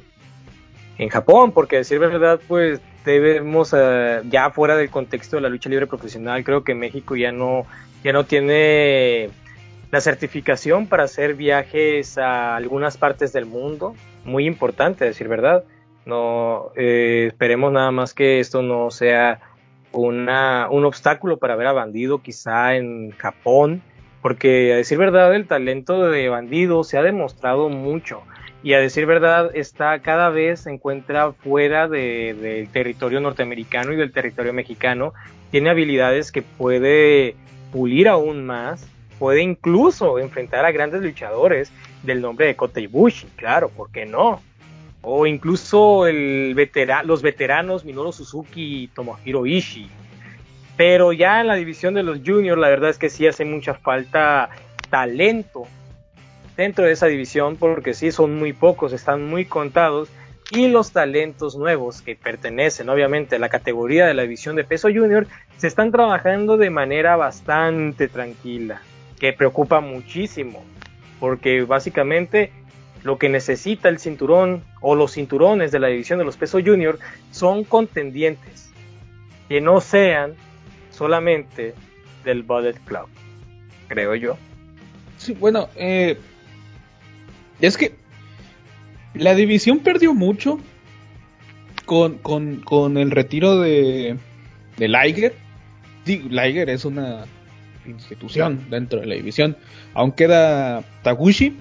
en 0.97 1.09
Japón, 1.09 1.51
porque 1.51 1.77
decir 1.77 1.99
verdad, 1.99 2.39
pues 2.47 2.81
debemos 3.11 3.73
eh, 3.75 4.21
ya 4.29 4.49
fuera 4.51 4.75
del 4.75 4.89
contexto 4.89 5.35
de 5.37 5.41
la 5.41 5.49
lucha 5.49 5.69
libre 5.69 5.87
profesional, 5.87 6.43
creo 6.43 6.63
que 6.63 6.73
México 6.75 7.15
ya 7.15 7.31
no 7.31 7.65
ya 8.03 8.11
no 8.11 8.25
tiene 8.25 9.29
la 9.91 10.01
certificación 10.01 10.87
para 10.87 11.03
hacer 11.03 11.35
viajes 11.35 12.17
a 12.17 12.55
algunas 12.55 12.97
partes 12.97 13.31
del 13.31 13.45
mundo, 13.45 13.95
muy 14.25 14.45
importante 14.45 15.05
decir 15.05 15.27
verdad. 15.27 15.63
No 16.05 16.71
eh, 16.75 17.25
esperemos 17.27 17.71
nada 17.71 17.91
más 17.91 18.13
que 18.13 18.39
esto 18.39 18.61
no 18.61 18.91
sea 18.91 19.39
una, 19.93 20.67
un 20.69 20.83
obstáculo 20.85 21.37
para 21.37 21.55
ver 21.55 21.67
a 21.67 21.73
Bandido 21.73 22.21
quizá 22.21 22.75
en 22.75 23.11
Japón, 23.11 23.81
porque 24.21 24.73
a 24.73 24.77
decir 24.77 24.97
verdad 24.97 25.33
el 25.35 25.47
talento 25.47 26.09
de 26.09 26.27
Bandido 26.27 26.83
se 26.83 26.97
ha 26.97 27.03
demostrado 27.03 27.69
mucho 27.69 28.23
y 28.63 28.73
a 28.73 28.79
decir 28.79 29.05
verdad 29.05 29.51
está 29.53 29.99
cada 29.99 30.29
vez 30.29 30.61
se 30.61 30.71
encuentra 30.71 31.33
fuera 31.33 31.89
del 31.89 32.69
territorio 32.69 33.19
norteamericano 33.19 33.91
y 33.91 33.97
del 33.97 34.13
territorio 34.13 34.53
mexicano, 34.53 35.13
tiene 35.51 35.69
habilidades 35.69 36.31
que 36.31 36.41
puede 36.41 37.35
pulir 37.73 38.07
aún 38.07 38.45
más, 38.45 38.87
puede 39.19 39.41
incluso 39.41 40.17
enfrentar 40.17 40.63
a 40.65 40.71
grandes 40.71 41.01
luchadores 41.01 41.71
del 42.03 42.21
nombre 42.21 42.47
de 42.47 42.55
Kota 42.55 42.79
Ibushi, 42.79 43.27
claro, 43.35 43.67
¿por 43.67 43.91
qué 43.91 44.05
no? 44.05 44.41
O 45.01 45.27
incluso 45.27 46.05
los 46.07 47.21
veteranos 47.21 47.83
Minoru 47.83 48.13
Suzuki 48.13 48.83
y 48.83 48.87
Tomohiro 48.87 49.45
Ishii. 49.45 49.89
Pero 50.77 51.11
ya 51.11 51.41
en 51.41 51.47
la 51.47 51.55
división 51.55 51.93
de 51.93 52.03
los 52.03 52.21
juniors, 52.25 52.59
la 52.59 52.69
verdad 52.69 52.89
es 52.89 52.97
que 52.97 53.09
sí 53.09 53.27
hace 53.27 53.43
mucha 53.43 53.73
falta 53.73 54.49
talento 54.89 55.67
dentro 56.57 56.85
de 56.85 56.91
esa 56.91 57.07
división 57.07 57.55
porque 57.55 57.93
sí 57.93 58.11
son 58.11 58.37
muy 58.37 58.53
pocos, 58.53 58.93
están 58.93 59.25
muy 59.25 59.45
contados 59.45 60.09
y 60.51 60.67
los 60.67 60.91
talentos 60.91 61.55
nuevos 61.55 62.01
que 62.01 62.15
pertenecen 62.15 62.89
obviamente 62.89 63.37
a 63.37 63.39
la 63.39 63.49
categoría 63.49 64.05
de 64.05 64.13
la 64.13 64.23
división 64.23 64.55
de 64.55 64.63
peso 64.63 64.89
junior 64.89 65.27
se 65.57 65.67
están 65.67 65.91
trabajando 65.91 66.57
de 66.57 66.69
manera 66.69 67.15
bastante 67.15 68.07
tranquila, 68.07 68.81
que 69.19 69.33
preocupa 69.33 69.79
muchísimo 69.79 70.63
porque 71.19 71.61
básicamente 71.63 72.51
lo 73.03 73.17
que 73.17 73.29
necesita 73.29 73.89
el 73.89 73.99
cinturón 73.99 74.63
o 74.81 74.95
los 74.95 75.13
cinturones 75.13 75.71
de 75.71 75.79
la 75.79 75.87
división 75.87 76.19
de 76.19 76.25
los 76.25 76.37
pesos 76.37 76.61
junior 76.65 76.99
son 77.31 77.63
contendientes 77.63 78.71
que 79.49 79.61
no 79.61 79.81
sean 79.81 80.35
solamente 80.91 81.73
del 82.23 82.43
Bullet 82.43 82.75
Club, 82.85 83.07
creo 83.87 84.15
yo. 84.15 84.37
Sí, 85.17 85.33
bueno, 85.33 85.69
eh, 85.75 86.17
es 87.63 87.77
que 87.77 87.93
la 89.13 89.35
división 89.35 89.79
perdió 89.79 90.13
mucho 90.13 90.59
con, 91.85 92.17
con, 92.17 92.97
el 92.97 93.09
retiro 93.09 93.59
de, 93.59 94.17
de 94.77 94.87
Liger. 94.89 95.33
Liger 96.05 96.69
es 96.69 96.83
una 96.83 97.23
institución 97.85 98.67
dentro 98.69 98.99
de 98.99 99.05
la 99.05 99.15
división. 99.15 99.55
Aún 99.93 100.11
queda 100.11 100.83
Taguchi, 101.03 101.55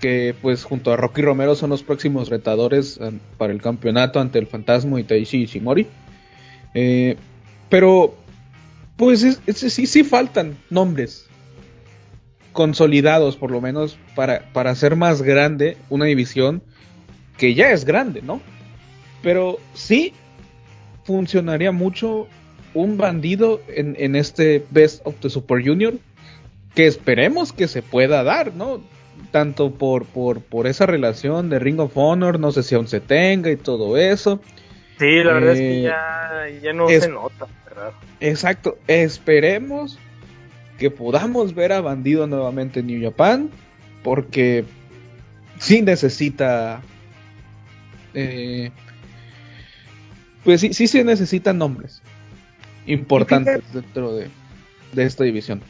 que 0.00 0.34
pues 0.40 0.64
junto 0.64 0.90
a 0.90 0.96
Rocky 0.96 1.20
Romero 1.20 1.54
son 1.54 1.68
los 1.68 1.82
próximos 1.82 2.30
retadores 2.30 2.98
para 3.36 3.52
el 3.52 3.60
campeonato 3.60 4.20
ante 4.20 4.38
el 4.38 4.46
Fantasma 4.46 5.00
y 5.00 5.04
Taishi 5.04 5.42
Ishimori. 5.42 5.86
Eh, 6.72 7.16
pero 7.68 8.14
pues 8.96 9.38
sí, 9.46 9.86
sí 9.86 10.04
faltan 10.04 10.56
nombres 10.70 11.28
consolidados, 12.52 13.36
por 13.36 13.50
lo 13.50 13.60
menos, 13.60 13.98
para, 14.14 14.50
para 14.52 14.70
hacer 14.70 14.96
más 14.96 15.22
grande 15.22 15.76
una 15.88 16.06
división 16.06 16.62
que 17.36 17.54
ya 17.54 17.70
es 17.70 17.84
grande, 17.84 18.22
¿no? 18.22 18.40
Pero 19.22 19.58
sí 19.74 20.12
funcionaría 21.04 21.72
mucho 21.72 22.28
un 22.74 22.96
bandido 22.96 23.60
en, 23.68 23.96
en 23.98 24.16
este 24.16 24.64
Best 24.70 25.06
of 25.06 25.16
the 25.20 25.30
Super 25.30 25.64
Junior 25.64 25.94
que 26.74 26.86
esperemos 26.86 27.52
que 27.52 27.68
se 27.68 27.82
pueda 27.82 28.22
dar, 28.22 28.54
¿no? 28.54 28.80
Tanto 29.30 29.72
por, 29.72 30.06
por, 30.06 30.40
por 30.40 30.66
esa 30.66 30.86
relación 30.86 31.50
de 31.50 31.58
Ring 31.58 31.80
of 31.80 31.92
Honor, 31.96 32.38
no 32.38 32.52
sé 32.52 32.62
si 32.62 32.74
aún 32.74 32.88
se 32.88 33.00
tenga 33.00 33.50
y 33.50 33.56
todo 33.56 33.96
eso. 33.96 34.40
Sí, 34.98 35.22
la 35.22 35.34
verdad 35.34 35.52
es 35.52 35.58
que 35.58 35.86
eh, 35.86 36.60
ya, 36.62 36.72
no 36.72 36.88
se 36.88 37.08
nota, 37.08 37.46
¿verdad? 37.66 37.92
Exacto, 38.20 38.78
esperemos 38.86 39.98
que 40.82 40.90
podamos 40.90 41.54
ver 41.54 41.72
a 41.72 41.80
Bandido 41.80 42.26
nuevamente 42.26 42.80
en 42.80 42.88
New 42.88 43.00
Japan, 43.00 43.50
porque 44.02 44.64
sí 45.60 45.80
necesita, 45.80 46.82
eh, 48.14 48.72
pues 50.42 50.60
sí, 50.60 50.74
sí 50.74 50.88
se 50.88 51.04
necesitan 51.04 51.56
nombres 51.56 52.02
importantes 52.86 53.62
dentro 53.72 54.12
de, 54.16 54.28
esta 54.96 55.22
división. 55.22 55.62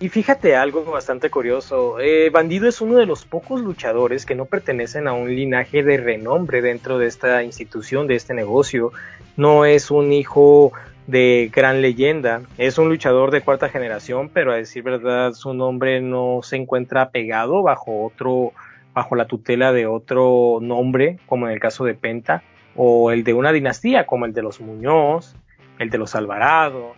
Y 0.00 0.08
fíjate 0.08 0.56
algo 0.56 0.84
bastante 0.84 1.30
curioso, 1.30 2.00
eh, 2.00 2.28
Bandido 2.30 2.68
es 2.68 2.80
uno 2.80 2.96
de 2.96 3.06
los 3.06 3.24
pocos 3.24 3.60
luchadores 3.60 4.26
que 4.26 4.34
no 4.34 4.46
pertenecen 4.46 5.06
a 5.06 5.12
un 5.12 5.32
linaje 5.32 5.84
de 5.84 5.96
renombre 5.96 6.60
dentro 6.60 6.98
de 6.98 7.06
esta 7.06 7.44
institución, 7.44 8.08
de 8.08 8.16
este 8.16 8.34
negocio. 8.34 8.92
No 9.36 9.64
es 9.64 9.92
un 9.92 10.12
hijo 10.12 10.72
de 11.10 11.50
gran 11.52 11.82
leyenda. 11.82 12.42
Es 12.56 12.78
un 12.78 12.88
luchador 12.88 13.30
de 13.30 13.42
cuarta 13.42 13.68
generación, 13.68 14.30
pero 14.32 14.52
a 14.52 14.56
decir 14.56 14.82
verdad 14.82 15.32
su 15.32 15.52
nombre 15.52 16.00
no 16.00 16.40
se 16.42 16.56
encuentra 16.56 17.10
pegado 17.10 17.62
bajo 17.62 18.04
otro, 18.04 18.52
bajo 18.94 19.16
la 19.16 19.26
tutela 19.26 19.72
de 19.72 19.86
otro 19.86 20.58
nombre, 20.62 21.18
como 21.26 21.46
en 21.46 21.52
el 21.52 21.60
caso 21.60 21.84
de 21.84 21.94
Penta, 21.94 22.42
o 22.76 23.10
el 23.10 23.24
de 23.24 23.34
una 23.34 23.52
dinastía, 23.52 24.06
como 24.06 24.24
el 24.24 24.32
de 24.32 24.42
los 24.42 24.60
Muñoz, 24.60 25.34
el 25.78 25.90
de 25.90 25.98
los 25.98 26.14
Alvarado, 26.14 26.94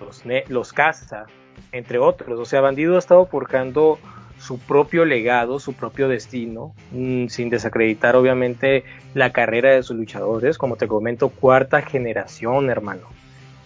los, 0.00 0.24
los 0.48 0.72
Casa, 0.72 1.26
entre 1.72 1.98
otros. 1.98 2.38
O 2.38 2.44
sea, 2.44 2.60
Bandido 2.60 2.96
ha 2.96 2.98
estado 2.98 3.24
forjando 3.26 3.98
su 4.38 4.58
propio 4.60 5.04
legado, 5.04 5.58
su 5.58 5.72
propio 5.72 6.06
destino, 6.08 6.74
mm, 6.92 7.26
sin 7.28 7.48
desacreditar 7.48 8.14
obviamente 8.14 8.84
la 9.14 9.32
carrera 9.32 9.72
de 9.72 9.82
sus 9.82 9.96
luchadores, 9.96 10.58
como 10.58 10.76
te 10.76 10.86
comento, 10.86 11.30
cuarta 11.30 11.82
generación, 11.82 12.70
hermano 12.70 13.08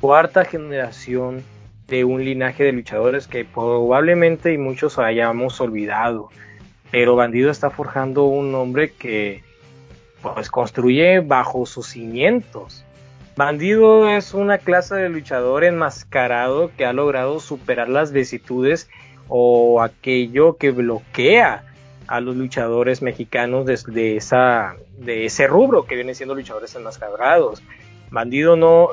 cuarta 0.03 0.45
generación 0.45 1.43
de 1.89 2.05
un 2.05 2.23
linaje 2.23 2.65
de 2.65 2.73
luchadores 2.73 3.27
que 3.27 3.47
probablemente 3.47 4.53
y 4.53 4.59
muchos 4.59 4.99
hayamos 4.99 5.59
olvidado. 5.63 6.29
Pero 6.91 7.17
Bandido 7.17 7.51
está 7.51 7.71
forjando 7.71 8.25
un 8.25 8.55
hombre 8.55 8.93
que 8.93 9.43
pues 10.21 10.51
construye 10.51 11.21
bajo 11.21 11.65
sus 11.65 11.87
cimientos 11.87 12.85
Bandido 13.35 14.11
es 14.11 14.35
una 14.35 14.59
clase 14.59 14.95
de 14.95 15.09
luchador 15.09 15.65
enmascarado 15.65 16.71
que 16.77 16.85
ha 16.85 16.93
logrado 16.93 17.41
superar 17.41 17.89
las 17.89 18.13
vicitudes 18.13 18.91
o 19.27 19.81
aquello 19.81 20.59
que 20.59 20.71
bloquea 20.71 21.65
a 22.09 22.21
los 22.21 22.37
luchadores 22.37 23.01
mexicanos 23.01 23.65
de, 23.65 24.17
esa, 24.17 24.77
de 24.99 25.25
ese 25.25 25.47
rubro 25.47 25.87
que 25.87 25.95
vienen 25.95 26.15
siendo 26.15 26.35
luchadores 26.35 26.75
enmascarados. 26.75 27.63
Bandido 28.11 28.55
no, 28.57 28.89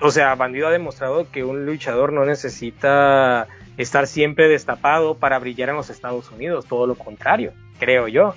o 0.00 0.10
sea, 0.10 0.34
Bandido 0.34 0.68
ha 0.68 0.70
demostrado 0.70 1.30
que 1.30 1.44
un 1.44 1.66
luchador 1.66 2.12
no 2.12 2.24
necesita 2.24 3.48
estar 3.76 4.06
siempre 4.06 4.48
destapado 4.48 5.14
para 5.16 5.38
brillar 5.38 5.68
en 5.68 5.76
los 5.76 5.90
Estados 5.90 6.30
Unidos, 6.30 6.66
todo 6.66 6.86
lo 6.86 6.94
contrario, 6.94 7.52
creo 7.78 8.08
yo. 8.08 8.34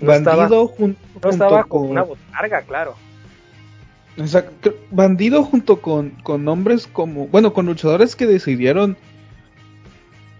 Bandido 0.00 0.68
junto 0.68 1.68
con 1.68 1.90
una 1.90 2.02
botarga, 2.02 2.62
claro. 2.62 2.94
bandido 4.90 5.44
junto 5.44 5.80
con, 5.80 6.10
con 6.22 6.46
hombres 6.48 6.86
como, 6.86 7.28
bueno, 7.28 7.52
con 7.52 7.66
luchadores 7.66 8.16
que 8.16 8.26
decidieron 8.26 8.96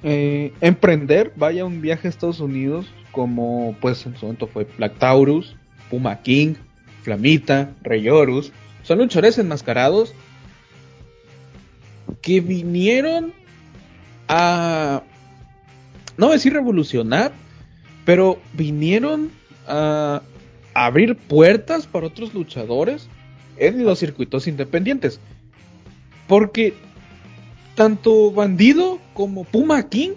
eh, 0.03 0.53
emprender, 0.61 1.33
vaya 1.37 1.65
un 1.65 1.81
viaje 1.81 2.09
a 2.09 2.11
Estados 2.11 2.41
Unidos, 2.41 2.93
como 3.13 3.77
pues 3.81 4.05
en 4.07 4.17
su 4.17 4.27
momento 4.27 4.49
fue 4.49 4.67
Black 4.77 4.99
Taurus, 4.99 5.57
Puma 5.91 6.23
King, 6.23 6.55
Flamita, 7.03 7.75
Rey 7.83 8.09
Horus, 8.09 8.53
son 8.83 8.99
luchadores 8.99 9.38
enmascarados 9.38 10.15
que 12.21 12.41
vinieron 12.41 13.33
a, 14.29 15.03
no 16.17 16.31
decir 16.31 16.53
revolucionar, 16.53 17.33
pero 18.05 18.38
vinieron 18.55 19.31
a 19.67 20.23
abrir 20.75 21.17
puertas 21.17 21.87
para 21.87 22.07
otros 22.07 22.35
luchadores 22.35 23.09
en 23.57 23.85
los 23.85 23.99
circuitos 23.99 24.47
independientes. 24.47 25.21
Porque 26.27 26.75
tanto 27.75 28.31
Bandido 28.31 28.99
como 29.15 29.45
Puma 29.45 29.88
King 29.88 30.12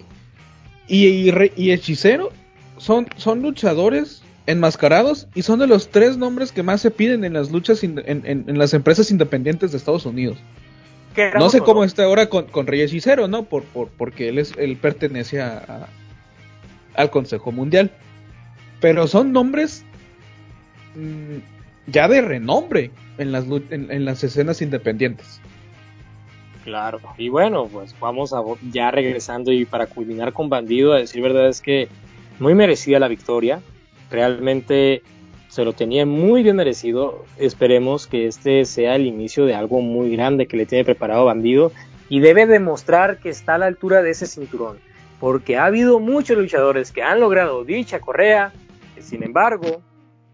y, 0.88 1.30
Hechicero 1.70 2.30
son, 2.78 3.06
son 3.16 3.42
luchadores 3.42 4.22
enmascarados 4.46 5.28
y 5.34 5.42
son 5.42 5.58
de 5.58 5.66
los 5.66 5.90
tres 5.90 6.16
nombres 6.16 6.52
que 6.52 6.62
más 6.62 6.80
se 6.80 6.90
piden 6.90 7.24
en 7.24 7.32
las 7.32 7.50
luchas 7.50 7.82
en, 7.82 8.58
las 8.58 8.74
empresas 8.74 9.10
independientes 9.10 9.72
de 9.72 9.78
Estados 9.78 10.06
Unidos. 10.06 10.38
No 11.38 11.48
sé 11.48 11.60
cómo 11.60 11.82
está 11.82 12.04
ahora 12.04 12.28
con, 12.28 12.44
con 12.46 12.66
Rey 12.66 12.82
Hechicero, 12.82 13.26
¿no? 13.26 13.44
Por, 13.44 13.64
porque 13.64 14.28
él, 14.28 14.38
es, 14.38 14.52
él 14.58 14.76
pertenece 14.76 15.40
a, 15.40 15.88
al 16.94 17.10
Consejo 17.10 17.52
Mundial. 17.52 17.90
Pero 18.80 19.06
son 19.06 19.32
nombres 19.32 19.84
mm, 20.94 21.38
ya 21.86 22.06
de 22.08 22.20
renombre 22.20 22.90
en 23.16 23.32
las, 23.32 23.46
en 23.70 24.04
las 24.04 24.22
escenas 24.24 24.60
independientes. 24.60 25.40
Claro, 26.66 26.98
y 27.16 27.28
bueno, 27.28 27.68
pues 27.72 27.94
vamos 28.00 28.32
a 28.32 28.42
ya 28.72 28.90
regresando 28.90 29.52
y 29.52 29.64
para 29.64 29.86
culminar 29.86 30.32
con 30.32 30.48
Bandido, 30.48 30.94
a 30.94 30.98
decir 30.98 31.22
verdad 31.22 31.48
es 31.48 31.60
que 31.60 31.86
muy 32.40 32.56
merecida 32.56 32.98
la 32.98 33.06
victoria, 33.06 33.60
realmente 34.10 35.02
se 35.48 35.64
lo 35.64 35.72
tenía 35.72 36.04
muy 36.04 36.42
bien 36.42 36.56
merecido, 36.56 37.24
esperemos 37.38 38.06
que 38.06 38.26
este 38.26 38.64
sea 38.64 38.96
el 38.96 39.06
inicio 39.06 39.46
de 39.46 39.54
algo 39.54 39.80
muy 39.80 40.10
grande 40.14 40.46
que 40.46 40.56
le 40.56 40.66
tiene 40.66 40.84
preparado 40.84 41.24
Bandido 41.24 41.72
y 42.08 42.20
debe 42.20 42.46
demostrar 42.46 43.18
que 43.18 43.30
está 43.30 43.54
a 43.54 43.58
la 43.58 43.66
altura 43.66 44.02
de 44.02 44.10
ese 44.10 44.26
cinturón, 44.26 44.78
porque 45.18 45.56
ha 45.56 45.64
habido 45.64 45.98
muchos 45.98 46.36
luchadores 46.36 46.92
que 46.92 47.02
han 47.02 47.20
logrado 47.20 47.64
dicha 47.64 48.00
correa, 48.00 48.52
que 48.94 49.02
sin 49.02 49.22
embargo 49.22 49.82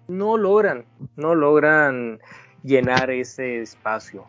no 0.08 0.36
logran, 0.36 0.84
no 1.16 1.34
logran 1.34 2.18
llenar 2.62 3.10
ese 3.10 3.60
espacio. 3.60 4.24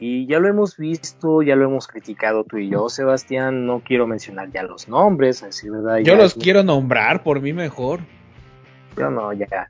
Y 0.00 0.26
ya 0.26 0.38
lo 0.38 0.48
hemos 0.48 0.76
visto, 0.76 1.42
ya 1.42 1.56
lo 1.56 1.64
hemos 1.64 1.88
criticado 1.88 2.44
tú 2.44 2.58
y 2.58 2.70
yo, 2.70 2.88
Sebastián. 2.88 3.66
No 3.66 3.82
quiero 3.84 4.06
mencionar 4.06 4.48
ya 4.52 4.62
los 4.62 4.88
nombres, 4.88 5.42
así, 5.42 5.68
¿verdad? 5.68 5.98
Yo 5.98 6.14
los 6.14 6.34
quiero 6.34 6.62
nombrar, 6.62 7.24
por 7.24 7.40
mí 7.40 7.52
mejor. 7.52 8.00
Pero 8.98 9.10
no, 9.10 9.32
ya. 9.32 9.68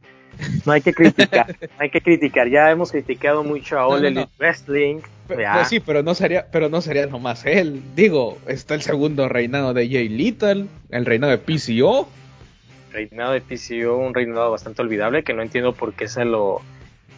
No 0.65 0.73
hay 0.73 0.81
que 0.81 0.93
criticar, 0.93 1.47
no 1.61 1.69
hay 1.79 1.91
que 1.91 2.01
criticar. 2.01 2.49
Ya 2.49 2.71
hemos 2.71 2.93
criticado 2.93 3.43
mucho 3.45 3.79
a 3.79 3.87
All 3.87 4.05
Elite 4.05 4.29
Wrestling. 4.39 5.01
pues 5.27 5.69
sí, 5.69 5.81
pero 5.81 6.03
no 6.03 6.15
sería, 6.15 6.47
pero 6.51 6.69
no 6.69 6.81
sería 6.81 7.07
nomás 7.07 7.45
él. 7.45 7.83
Digo, 7.95 8.39
está 8.47 8.75
el 8.75 8.83
segundo 8.83 9.29
reinado 9.29 9.75
de 9.75 9.89
Jay 9.89 10.09
Little, 10.09 10.67
el 10.91 11.07
reinado 11.07 11.33
de 11.33 11.39
PCO. 11.39 12.09
Reinado 12.93 13.33
de 13.33 13.41
PCO, 13.41 13.97
un 13.97 14.15
reinado 14.15 14.51
bastante 14.51 14.83
olvidable 14.83 15.23
que 15.25 15.35
no 15.35 15.43
entiendo 15.43 15.73
por 15.73 15.93
qué 15.95 16.09
se 16.09 16.25
lo. 16.25 16.63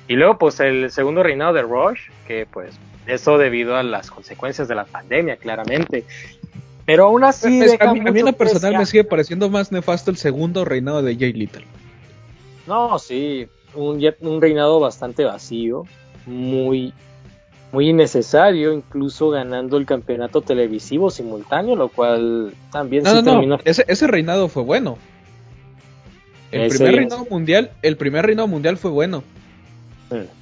Y 0.09 0.15
luego, 0.15 0.39
pues 0.39 0.59
el 0.61 0.91
segundo 0.91 1.23
reinado 1.23 1.53
de 1.53 1.63
Rush, 1.63 2.01
que 2.27 2.47
pues 2.51 2.75
eso 3.07 3.39
debido 3.39 3.77
a 3.77 3.83
las 3.83 4.11
consecuencias 4.11 4.67
de 4.67 4.75
la 4.75 4.85
pandemia, 4.85 5.37
claramente. 5.37 6.05
Pero 6.87 7.05
aún 7.05 7.23
así. 7.23 7.63
a 7.79 7.93
mí, 7.93 8.01
en 8.01 8.25
lo 8.25 8.33
personal 8.33 8.79
me 8.79 8.87
sigue 8.87 9.05
pareciendo 9.05 9.49
más 9.51 9.71
nefasto 9.71 10.11
el 10.11 10.17
segundo 10.17 10.65
reinado 10.65 11.03
de 11.03 11.15
Jay 11.17 11.33
Little. 11.33 11.65
No, 12.67 12.99
sí, 12.99 13.49
un, 13.75 14.03
un 14.21 14.41
reinado 14.41 14.81
bastante 14.81 15.25
vacío, 15.25 15.85
muy, 16.27 16.93
muy 17.73 17.89
innecesario, 17.89 18.73
incluso 18.73 19.31
ganando 19.31 19.77
el 19.77 19.87
campeonato 19.87 20.43
televisivo 20.43 21.11
simultáneo, 21.11 21.77
lo 21.77 21.89
cual 21.89 22.53
también 22.73 23.05
no, 23.05 23.23
terminó. 23.23 23.59
Ese, 23.65 23.85
ese, 23.89 24.07
reinado 24.07 24.49
fue 24.49 24.63
bueno. 24.63 24.99
El 26.53 26.69
primer 26.71 26.97
reinado 26.97 27.27
mundial, 27.31 27.71
el 27.83 27.97
primer 27.97 28.27
reinado 28.27 28.49
mundial 28.49 28.77
fue 28.77 28.91
bueno. 28.91 29.23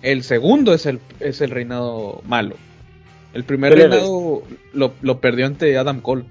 El 0.01 0.23
segundo 0.23 0.73
es 0.73 0.87
el, 0.87 0.99
es 1.21 1.43
el 1.43 1.51
reinado 1.51 2.23
malo. 2.27 2.57
El 3.35 3.45
primer 3.45 3.75
reinado 3.75 4.43
lo, 4.73 5.21
perdió 5.21 5.47
ante 5.47 5.77
Adam 5.77 6.01
Cole. 6.01 6.25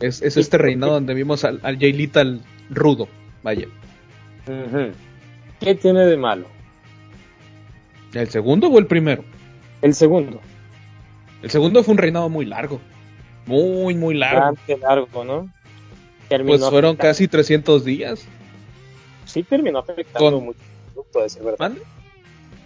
Es, 0.00 0.20
este 0.20 0.58
reinado 0.58 0.92
donde 0.92 1.14
vimos 1.14 1.44
al, 1.44 1.60
al 1.62 1.78
Jay 1.78 1.94
Little 1.94 2.40
rudo. 2.68 3.08
Vaya. 3.42 3.66
¿Qué 5.60 5.74
tiene 5.74 6.00
de 6.06 6.16
malo? 6.16 6.46
¿El 8.12 8.28
segundo 8.28 8.68
o 8.68 8.78
el 8.78 8.86
primero? 8.86 9.24
El 9.82 9.94
segundo. 9.94 10.40
El 11.42 11.50
segundo 11.50 11.82
fue 11.82 11.92
un 11.92 11.98
reinado 11.98 12.28
muy 12.28 12.46
largo. 12.46 12.80
Muy, 13.46 13.94
muy 13.94 14.14
largo. 14.14 14.56
largo, 14.80 15.24
¿no? 15.24 15.50
pues 16.28 16.68
fueron 16.68 16.96
casi 16.96 17.28
300 17.28 17.84
días. 17.84 18.26
Sí, 19.26 19.42
terminó 19.42 19.80
afectando 19.80 20.40
mucho 20.40 20.58
producto, 20.92 21.20
de 21.20 21.44
verdad 21.44 21.72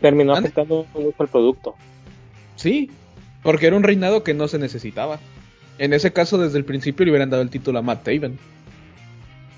terminó 0.01 0.35
afectando 0.35 0.87
mucho 0.95 1.23
el 1.23 1.29
producto. 1.29 1.75
Sí, 2.57 2.91
porque 3.43 3.67
era 3.67 3.77
un 3.77 3.83
reinado 3.83 4.23
que 4.23 4.35
no 4.35 4.49
se 4.49 4.59
necesitaba. 4.59 5.19
En 5.79 5.93
ese 5.93 6.12
caso, 6.12 6.38
desde 6.38 6.59
el 6.59 6.64
principio 6.64 7.05
le 7.05 7.12
hubieran 7.12 7.31
dado 7.31 7.43
el 7.43 7.51
título 7.51 7.79
a 7.79 7.83
Matt 7.83 8.05
Taven. 8.05 8.38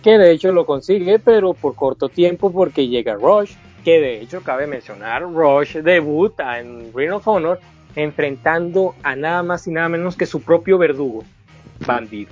Que 0.02 0.18
de 0.18 0.32
hecho 0.32 0.52
lo 0.52 0.66
consigue, 0.66 1.18
pero 1.18 1.54
por 1.54 1.74
corto 1.74 2.08
tiempo 2.08 2.52
porque 2.52 2.88
llega 2.88 3.14
Rush. 3.14 3.52
Que 3.84 4.00
de 4.00 4.20
hecho 4.20 4.42
cabe 4.42 4.66
mencionar, 4.66 5.22
Rush 5.22 5.76
debuta 5.78 6.58
en 6.58 6.92
Ring 6.94 7.12
of 7.12 7.26
Honor 7.26 7.60
enfrentando 7.96 8.94
a 9.02 9.16
nada 9.16 9.42
más 9.42 9.66
y 9.66 9.70
nada 9.70 9.88
menos 9.88 10.16
que 10.16 10.26
su 10.26 10.42
propio 10.42 10.78
verdugo, 10.78 11.24
Bandido. 11.86 12.30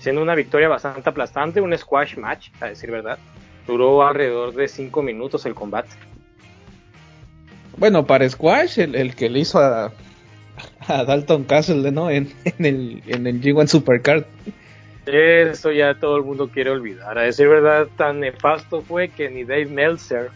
Siendo 0.00 0.22
una 0.22 0.34
victoria 0.34 0.68
bastante 0.68 1.08
aplastante, 1.08 1.60
un 1.60 1.76
squash 1.76 2.16
match, 2.16 2.50
a 2.60 2.66
decir 2.66 2.90
verdad. 2.90 3.18
Duró 3.66 4.06
alrededor 4.06 4.54
de 4.54 4.68
5 4.68 5.02
minutos 5.02 5.44
el 5.46 5.54
combate. 5.54 5.90
Bueno, 7.76 8.06
para 8.06 8.28
Squash, 8.28 8.78
el, 8.78 9.14
que 9.14 9.28
le 9.28 9.40
hizo 9.40 9.58
a, 9.58 9.92
Dalton 10.88 11.44
Castle, 11.44 11.90
¿no? 11.90 12.10
En, 12.10 12.32
el, 12.58 13.02
en 13.06 13.26
el 13.26 13.40
G1 13.42 13.66
Supercard. 13.66 14.24
Eso 15.06 15.70
ya 15.70 15.94
todo 15.94 16.16
el 16.16 16.24
mundo 16.24 16.48
quiere 16.48 16.70
olvidar. 16.70 17.16
A 17.18 17.22
decir 17.22 17.48
verdad, 17.48 17.88
tan 17.96 18.20
nefasto 18.20 18.82
fue 18.82 19.08
que 19.08 19.30
ni 19.30 19.44
Dave 19.44 19.66
Meltzer 19.66 20.30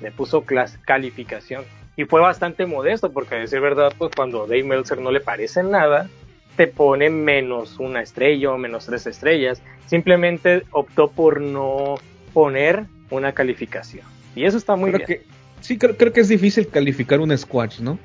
le 0.00 0.10
puso 0.10 0.44
calificación. 0.84 1.64
Y 1.96 2.04
fue 2.04 2.20
bastante 2.20 2.66
modesto, 2.66 3.12
porque 3.12 3.36
a 3.36 3.38
decir 3.38 3.60
verdad, 3.60 3.92
pues 3.96 4.10
cuando 4.16 4.46
Dave 4.46 4.64
Meltzer 4.64 4.98
no 4.98 5.12
le 5.12 5.20
parece 5.20 5.62
nada, 5.62 6.08
te 6.56 6.66
pone 6.66 7.10
menos 7.10 7.78
una 7.78 8.00
estrella 8.00 8.50
o 8.50 8.58
menos 8.58 8.86
tres 8.86 9.06
estrellas. 9.06 9.62
Simplemente 9.86 10.62
optó 10.70 11.10
por 11.10 11.40
no 11.40 11.96
poner 12.32 12.84
una 13.10 13.32
calificación. 13.32 14.06
Y 14.34 14.44
eso 14.44 14.56
está 14.56 14.74
muy 14.74 14.90
bien. 14.90 15.20
Sí, 15.60 15.78
creo, 15.78 16.12
que 16.12 16.20
es 16.20 16.28
difícil 16.28 16.68
calificar 16.68 17.20
un 17.20 17.36
squash, 17.36 17.80
¿no? 17.80 17.98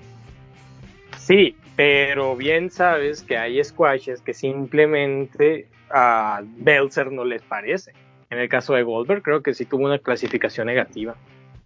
Sí, 1.18 1.58
pero 1.76 2.36
bien 2.36 2.70
sabes 2.70 3.22
que 3.22 3.38
hay 3.38 3.62
squashes 3.64 4.22
que 4.22 4.34
simplemente 4.34 5.68
a 5.92 6.42
Belzer 6.44 7.12
no 7.12 7.26
les 7.26 7.42
parece. 7.42 7.94
En 8.30 8.40
el 8.40 8.50
caso 8.50 8.74
de 8.74 8.84
Goldberg 8.84 9.24
creo 9.24 9.42
que 9.42 9.54
sí 9.54 9.66
tuvo 9.66 9.86
una 9.86 10.00
clasificación 10.00 10.68
negativa. 10.68 11.16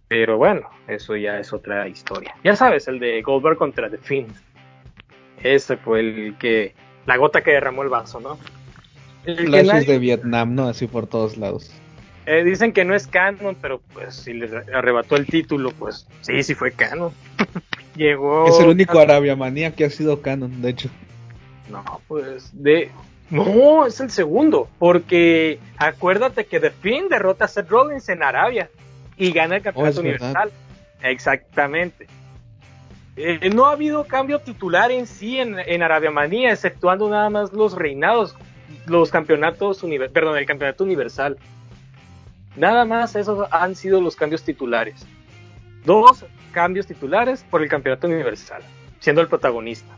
Pero 0.08 0.36
bueno, 0.36 0.68
eso 0.86 1.16
ya 1.16 1.38
es 1.38 1.52
otra 1.52 1.88
historia. 1.88 2.34
Ya 2.44 2.56
sabes, 2.56 2.88
el 2.88 2.98
de 2.98 3.22
Goldberg 3.22 3.56
contra 3.56 3.90
The 3.90 3.98
Fiend. 3.98 4.34
Ese 5.42 5.76
fue 5.76 6.00
el 6.00 6.36
que... 6.38 6.74
La 7.06 7.16
gota 7.16 7.42
que 7.42 7.50
derramó 7.50 7.82
el 7.82 7.90
vaso, 7.90 8.20
¿no? 8.20 8.38
El 9.24 9.46
Flashes 9.46 9.86
de 9.86 9.98
Vietnam, 9.98 10.54
¿no? 10.54 10.68
Así 10.68 10.86
por 10.86 11.06
todos 11.06 11.36
lados. 11.36 11.72
Eh, 12.26 12.42
dicen 12.42 12.72
que 12.72 12.84
no 12.84 12.94
es 12.94 13.06
canon, 13.06 13.56
pero 13.60 13.80
pues 13.92 14.14
si 14.14 14.32
le 14.32 14.48
arrebató 14.72 15.16
el 15.16 15.26
título, 15.26 15.72
pues 15.72 16.06
sí, 16.22 16.42
sí 16.42 16.54
fue 16.54 16.72
canon. 16.72 17.12
Llegó. 17.96 18.48
Es 18.48 18.58
el 18.60 18.68
único 18.68 18.98
Arabia 18.98 19.36
Manía 19.36 19.74
que 19.74 19.84
ha 19.84 19.90
sido 19.90 20.22
canon, 20.22 20.62
de 20.62 20.70
hecho. 20.70 20.88
No, 21.70 21.84
pues 22.08 22.50
de. 22.52 22.90
No, 23.30 23.86
es 23.86 24.00
el 24.00 24.10
segundo, 24.10 24.68
porque 24.78 25.58
acuérdate 25.78 26.44
que 26.46 26.60
The 26.60 26.70
Finn 26.70 27.08
derrota 27.08 27.46
a 27.46 27.48
Seth 27.48 27.68
Rollins 27.68 28.08
en 28.08 28.22
Arabia 28.22 28.70
y 29.16 29.32
gana 29.32 29.56
el 29.56 29.60
oh, 29.60 29.64
campeonato 29.64 30.00
universal. 30.00 30.52
Exactamente. 31.02 32.06
Eh, 33.16 33.50
no 33.54 33.66
ha 33.66 33.72
habido 33.72 34.04
cambio 34.04 34.40
titular 34.40 34.90
en 34.90 35.06
sí 35.06 35.38
en, 35.38 35.58
en 35.58 35.82
Arabia 35.82 36.10
Manía, 36.10 36.52
exceptuando 36.52 37.08
nada 37.08 37.30
más 37.30 37.52
los 37.52 37.74
reinados, 37.74 38.34
los 38.86 39.10
campeonatos, 39.10 39.84
perdón, 40.12 40.36
el 40.36 40.46
campeonato 40.46 40.84
universal. 40.84 41.38
Nada 42.56 42.84
más 42.84 43.16
esos 43.16 43.48
han 43.50 43.74
sido 43.74 44.00
los 44.00 44.16
cambios 44.16 44.42
titulares. 44.42 45.06
Dos 45.84 46.24
cambios 46.52 46.86
titulares 46.86 47.44
por 47.50 47.62
el 47.62 47.68
campeonato 47.68 48.06
universal, 48.06 48.62
siendo 49.00 49.22
el 49.22 49.28
protagonista. 49.28 49.92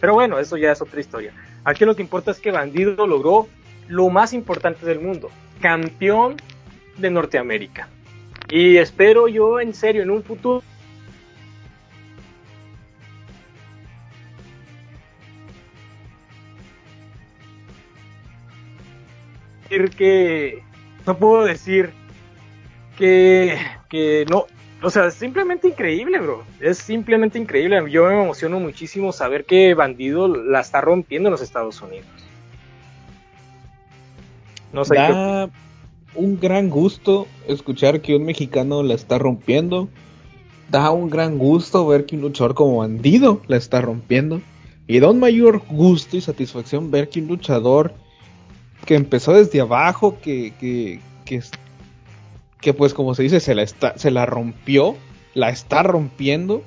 Pero 0.00 0.14
bueno, 0.14 0.38
eso 0.38 0.56
ya 0.56 0.72
es 0.72 0.80
otra 0.80 1.00
historia. 1.00 1.32
Aquí 1.68 1.84
lo 1.84 1.94
que 1.94 2.00
importa 2.00 2.30
es 2.30 2.40
que 2.40 2.50
Bandido 2.50 3.06
logró 3.06 3.46
lo 3.88 4.08
más 4.08 4.32
importante 4.32 4.86
del 4.86 5.00
mundo, 5.00 5.28
campeón 5.60 6.36
de 6.96 7.10
Norteamérica. 7.10 7.90
Y 8.48 8.78
espero 8.78 9.28
yo 9.28 9.60
en 9.60 9.74
serio 9.74 10.00
en 10.00 10.08
un 10.10 10.22
futuro 10.22 10.62
que 19.94 20.62
no 21.06 21.18
puedo 21.18 21.44
decir 21.44 21.90
que, 22.96 23.58
que 23.90 24.24
no, 24.30 24.46
o 24.82 24.90
sea, 24.90 25.06
es 25.06 25.14
simplemente 25.14 25.68
increíble, 25.68 26.20
bro. 26.20 26.44
Es 26.60 26.78
simplemente 26.78 27.38
increíble. 27.38 27.90
Yo 27.90 28.06
me 28.06 28.22
emociono 28.22 28.60
muchísimo 28.60 29.12
saber 29.12 29.44
que 29.44 29.74
Bandido 29.74 30.28
la 30.28 30.60
está 30.60 30.80
rompiendo 30.80 31.28
en 31.28 31.32
los 31.32 31.42
Estados 31.42 31.80
Unidos. 31.82 32.06
No 34.72 34.84
sé. 34.84 34.94
Da 34.94 35.50
un 36.14 36.38
gran 36.38 36.70
gusto 36.70 37.26
escuchar 37.46 38.00
que 38.00 38.14
un 38.14 38.24
mexicano 38.24 38.82
la 38.82 38.94
está 38.94 39.18
rompiendo. 39.18 39.88
Da 40.70 40.90
un 40.90 41.10
gran 41.10 41.38
gusto 41.38 41.86
ver 41.86 42.06
que 42.06 42.16
un 42.16 42.22
luchador 42.22 42.54
como 42.54 42.78
Bandido 42.78 43.40
la 43.48 43.56
está 43.56 43.80
rompiendo. 43.80 44.40
Y 44.86 45.00
da 45.00 45.10
un 45.10 45.18
mayor 45.18 45.62
gusto 45.68 46.16
y 46.16 46.20
satisfacción 46.20 46.90
ver 46.90 47.08
que 47.08 47.20
un 47.20 47.28
luchador 47.28 47.94
que 48.86 48.94
empezó 48.94 49.34
desde 49.34 49.60
abajo, 49.60 50.18
que, 50.22 50.54
que, 50.58 51.00
que, 51.24 51.42
que 52.60 52.74
pues 52.74 52.94
como 52.94 53.14
se 53.14 53.22
dice, 53.22 53.40
se 53.40 53.54
la, 53.54 53.62
está, 53.62 53.96
se 53.98 54.10
la 54.10 54.26
rompió, 54.26 54.96
la 55.34 55.50
está 55.50 55.82
rompiendo 55.82 56.62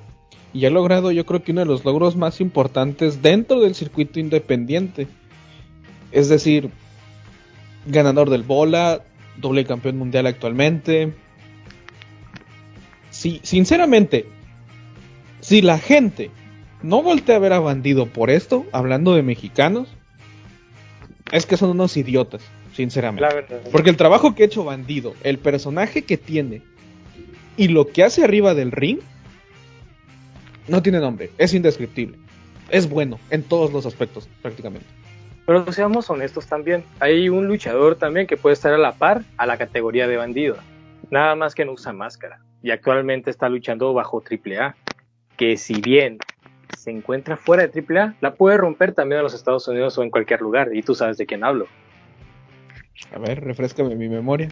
y 0.53 0.65
ha 0.65 0.69
logrado 0.69 1.11
yo 1.11 1.25
creo 1.25 1.43
que 1.43 1.51
uno 1.51 1.61
de 1.61 1.67
los 1.67 1.85
logros 1.85 2.15
más 2.15 2.41
importantes 2.41 3.21
dentro 3.21 3.59
del 3.59 3.75
circuito 3.75 4.19
independiente. 4.19 5.07
Es 6.11 6.29
decir, 6.29 6.69
ganador 7.85 8.29
del 8.29 8.43
bola, 8.43 9.03
doble 9.37 9.65
campeón 9.65 9.97
mundial 9.97 10.27
actualmente. 10.27 11.13
Sí, 13.09 13.39
sinceramente, 13.43 14.25
si 15.39 15.61
la 15.61 15.77
gente 15.77 16.31
no 16.81 17.01
voltea 17.03 17.35
a 17.35 17.39
ver 17.39 17.53
a 17.53 17.59
Bandido 17.59 18.07
por 18.07 18.29
esto, 18.29 18.65
hablando 18.71 19.13
de 19.13 19.23
mexicanos, 19.23 19.89
es 21.31 21.45
que 21.45 21.57
son 21.57 21.71
unos 21.71 21.95
idiotas, 21.97 22.41
sinceramente. 22.73 23.61
Porque 23.71 23.89
el 23.89 23.97
trabajo 23.97 24.35
que 24.35 24.43
ha 24.43 24.45
hecho 24.45 24.63
Bandido, 24.63 25.13
el 25.23 25.37
personaje 25.37 26.03
que 26.03 26.17
tiene 26.17 26.61
y 27.57 27.67
lo 27.67 27.87
que 27.87 28.03
hace 28.03 28.23
arriba 28.23 28.53
del 28.53 28.71
ring, 28.71 28.99
no 30.67 30.81
tiene 30.81 30.99
nombre, 30.99 31.31
es 31.37 31.53
indescriptible. 31.53 32.17
Es 32.69 32.89
bueno 32.89 33.19
en 33.29 33.43
todos 33.43 33.73
los 33.73 33.85
aspectos, 33.85 34.29
prácticamente. 34.41 34.87
Pero 35.45 35.69
seamos 35.71 36.09
honestos 36.09 36.47
también, 36.47 36.83
hay 36.99 37.27
un 37.27 37.47
luchador 37.47 37.95
también 37.95 38.27
que 38.27 38.37
puede 38.37 38.53
estar 38.53 38.73
a 38.73 38.77
la 38.77 38.93
par 38.93 39.23
a 39.37 39.45
la 39.45 39.57
categoría 39.57 40.07
de 40.07 40.15
bandido, 40.15 40.55
nada 41.09 41.35
más 41.35 41.55
que 41.55 41.65
no 41.65 41.73
usa 41.73 41.91
máscara, 41.91 42.39
y 42.63 42.71
actualmente 42.71 43.29
está 43.29 43.49
luchando 43.49 43.93
bajo 43.93 44.23
AAA, 44.23 44.75
que 45.35 45.57
si 45.57 45.81
bien 45.81 46.19
se 46.69 46.91
encuentra 46.91 47.37
fuera 47.37 47.67
de 47.67 47.81
AAA, 47.81 48.15
la 48.21 48.33
puede 48.33 48.57
romper 48.57 48.93
también 48.93 49.19
en 49.19 49.23
los 49.23 49.33
Estados 49.33 49.67
Unidos 49.67 49.97
o 49.97 50.03
en 50.03 50.09
cualquier 50.09 50.41
lugar. 50.41 50.69
Y 50.73 50.81
tú 50.81 50.95
sabes 50.95 51.17
de 51.17 51.25
quién 51.25 51.43
hablo. 51.43 51.67
A 53.13 53.19
ver, 53.19 53.43
refrescame 53.43 53.95
mi 53.95 54.09
memoria. 54.09 54.49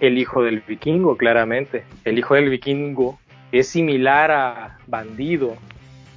El 0.00 0.18
hijo 0.18 0.42
del 0.42 0.60
vikingo, 0.60 1.16
claramente. 1.16 1.84
El 2.04 2.18
hijo 2.18 2.34
del 2.34 2.50
vikingo 2.50 3.18
es 3.52 3.68
similar 3.68 4.30
a 4.30 4.78
Bandido. 4.86 5.56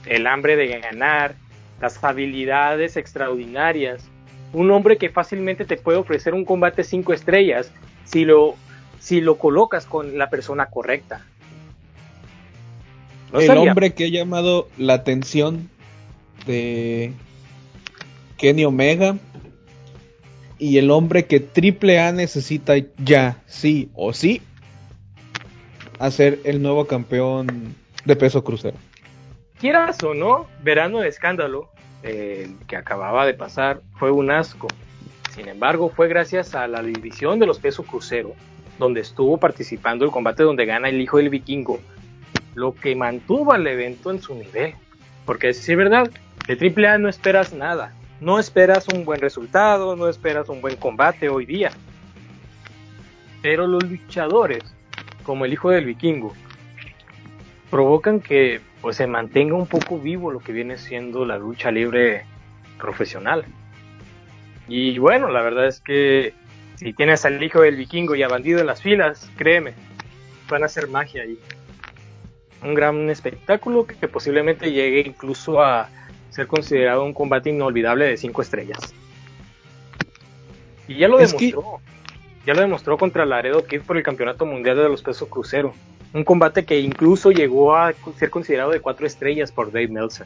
El 0.06 0.28
hambre 0.28 0.56
de 0.56 0.80
ganar, 0.80 1.36
las 1.82 2.04
habilidades 2.04 2.98
extraordinarias. 2.98 4.10
Un 4.54 4.72
hombre 4.72 4.98
que 4.98 5.10
fácilmente 5.10 5.66
te 5.66 5.78
puede 5.78 5.98
ofrecer 5.98 6.34
un 6.34 6.46
combate 6.46 6.84
cinco 6.84 7.14
estrellas 7.14 7.72
si 8.06 8.26
lo, 8.26 8.56
si 9.00 9.22
lo 9.22 9.38
colocas 9.38 9.86
con 9.86 10.18
la 10.18 10.30
persona 10.30 10.66
correcta 10.66 11.24
el 13.34 13.58
hombre 13.58 13.94
que 13.94 14.06
ha 14.06 14.10
llamado 14.10 14.70
la 14.78 14.96
atención 14.96 15.70
de 16.46 17.14
Kenny 18.38 18.66
Omega 18.66 19.18
y 20.60 20.78
el 20.78 20.92
hombre 20.92 21.26
que 21.26 21.40
Triple 21.40 22.00
A 22.00 22.12
necesita 22.12 22.74
ya, 22.98 23.42
sí 23.48 23.90
o 23.96 24.14
sí, 24.14 24.42
hacer 25.98 26.40
el 26.44 26.62
nuevo 26.62 26.86
campeón 26.86 27.76
de 28.06 28.16
peso 28.16 28.44
crucero. 28.44 28.78
Quieras 29.60 30.04
o 30.04 30.14
no, 30.14 30.48
verano 30.62 31.00
de 31.00 31.08
escándalo, 31.10 31.70
el 32.04 32.56
que 32.68 32.76
acababa 32.76 33.26
de 33.26 33.34
pasar, 33.34 33.82
fue 33.98 34.12
un 34.12 34.32
asco. 34.32 34.68
Sin 35.34 35.48
embargo, 35.48 35.90
fue 35.90 36.08
gracias 36.08 36.56
a 36.56 36.68
la 36.68 36.82
división 36.82 37.40
de 37.40 37.46
los 37.46 37.60
pesos 37.60 37.86
crucero, 37.86 38.34
donde 38.78 39.02
estuvo 39.02 39.38
participando 39.38 40.06
el 40.06 40.12
combate 40.12 40.44
donde 40.44 40.66
gana 40.66 40.90
el 40.90 41.02
hijo 41.02 41.18
del 41.18 41.30
vikingo, 41.30 41.80
lo 42.56 42.74
que 42.74 42.96
mantuvo 42.96 43.54
al 43.54 43.68
evento 43.68 44.12
en 44.12 44.22
su 44.22 44.36
nivel. 44.36 44.76
Porque 45.26 45.54
si 45.54 45.72
es 45.72 45.78
verdad, 45.78 46.10
de 46.48 46.88
AAA 46.88 46.98
no 46.98 47.10
esperas 47.10 47.54
nada. 47.54 47.94
No 48.22 48.40
esperas 48.40 48.88
un 48.88 49.06
buen 49.06 49.22
resultado, 49.22 49.96
no 49.96 50.08
esperas 50.08 50.50
un 50.50 50.62
buen 50.62 50.76
combate 50.76 51.30
hoy 51.30 51.46
día. 51.46 51.72
Pero 53.42 53.68
los 53.68 53.84
luchadores, 53.84 54.64
como 55.24 55.46
el 55.46 55.54
hijo 55.54 55.70
del 55.70 55.86
vikingo, 55.86 56.34
provocan 57.70 58.20
que 58.20 58.62
pues 58.82 58.98
se 58.98 59.08
mantenga 59.08 59.56
un 59.56 59.68
poco 59.68 60.00
vivo 60.00 60.32
lo 60.32 60.40
que 60.40 60.52
viene 60.52 60.78
siendo 60.78 61.26
la 61.26 61.38
lucha 61.38 61.72
libre 61.72 62.26
profesional. 62.78 63.46
Y 64.68 65.00
bueno, 65.00 65.30
la 65.30 65.42
verdad 65.42 65.68
es 65.68 65.80
que 65.80 66.34
si 66.76 66.94
tienes 66.94 67.26
al 67.26 67.42
hijo 67.42 67.62
del 67.62 67.76
vikingo 67.76 68.16
y 68.16 68.24
a 68.24 68.28
bandido 68.28 68.60
en 68.60 68.68
las 68.68 68.82
filas, 68.82 69.30
créeme, 69.38 69.74
van 70.50 70.64
a 70.64 70.66
hacer 70.68 70.88
magia 70.88 71.24
ahí 71.24 71.40
un 72.64 72.74
gran 72.74 73.10
espectáculo 73.10 73.86
que, 73.86 74.08
posiblemente 74.08 74.72
llegue 74.72 75.02
incluso 75.02 75.62
a 75.62 75.90
ser 76.30 76.48
considerado 76.48 77.04
un 77.04 77.14
combate 77.14 77.50
inolvidable 77.50 78.06
de 78.06 78.18
cinco 78.18 78.42
estrellas. 78.42 78.80
Y 80.88 80.98
ya 80.98 81.08
lo 81.08 81.18
demostró. 81.18 81.82
Ya 82.46 82.54
lo 82.54 82.62
demostró 82.62 82.98
contra 82.98 83.26
Laredo 83.26 83.66
Kid 83.66 83.82
por 83.82 83.98
el 83.98 84.04
Campeonato 84.04 84.46
Mundial 84.46 84.78
de 84.78 84.90
los 84.90 85.04
Pesos 85.04 85.28
Crucero. 85.30 85.74
Un 86.14 86.24
combate 86.24 86.66
que 86.66 86.80
incluso 86.80 87.32
llegó 87.32 87.76
a 87.76 87.94
ser 88.18 88.30
considerado 88.30 88.72
de 88.72 88.80
cuatro 88.80 89.06
estrellas 89.06 89.52
por 89.52 89.72
Dave 89.72 89.90
Meltzer. 89.90 90.26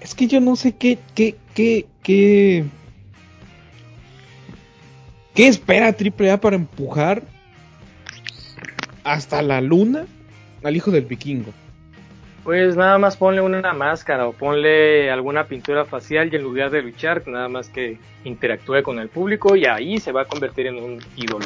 Es 0.00 0.14
que 0.14 0.26
yo 0.26 0.40
no 0.40 0.56
sé 0.56 0.74
qué, 0.74 0.98
qué, 1.14 1.36
qué, 1.54 1.86
qué. 2.02 2.64
¿Qué 5.34 5.48
espera 5.48 5.94
AAA 5.94 6.40
para 6.40 6.56
empujar 6.56 7.22
hasta 9.04 9.42
la 9.42 9.60
luna 9.60 10.06
al 10.62 10.76
hijo 10.76 10.90
del 10.90 11.04
vikingo? 11.04 11.52
Pues 12.44 12.74
nada 12.74 12.98
más 12.98 13.16
ponle 13.16 13.42
una 13.42 13.72
máscara 13.74 14.26
o 14.26 14.32
ponle 14.32 15.10
alguna 15.10 15.44
pintura 15.44 15.84
facial 15.84 16.32
y 16.32 16.36
en 16.36 16.42
lugar 16.42 16.70
de 16.70 16.82
luchar, 16.82 17.26
nada 17.28 17.48
más 17.48 17.68
que 17.68 17.98
interactúe 18.24 18.82
con 18.82 18.98
el 18.98 19.08
público 19.08 19.56
y 19.56 19.66
ahí 19.66 19.98
se 19.98 20.12
va 20.12 20.22
a 20.22 20.24
convertir 20.24 20.66
en 20.66 20.76
un 20.76 21.00
ídolo. 21.16 21.44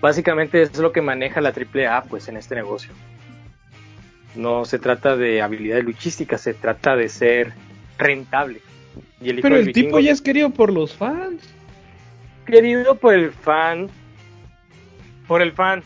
Básicamente 0.00 0.62
es 0.62 0.78
lo 0.78 0.92
que 0.92 1.02
maneja 1.02 1.40
la 1.40 1.50
AAA 1.50 2.04
pues 2.04 2.28
en 2.28 2.36
este 2.36 2.54
negocio. 2.54 2.92
No 4.34 4.64
se 4.64 4.78
trata 4.78 5.16
de 5.16 5.42
habilidades 5.42 5.84
luchísticas, 5.84 6.40
se 6.40 6.54
trata 6.54 6.96
de 6.96 7.08
ser 7.08 7.52
rentable. 7.98 8.60
Y 9.20 9.30
el 9.30 9.40
Pero 9.40 9.56
el 9.56 9.72
tipo 9.72 10.00
ya 10.00 10.12
es 10.12 10.20
querido 10.20 10.50
por 10.50 10.72
los 10.72 10.94
fans. 10.94 11.42
Querido 12.46 12.96
por 12.96 13.14
el 13.14 13.30
fan. 13.32 13.88
Por 15.26 15.40
el 15.40 15.52
fan 15.52 15.82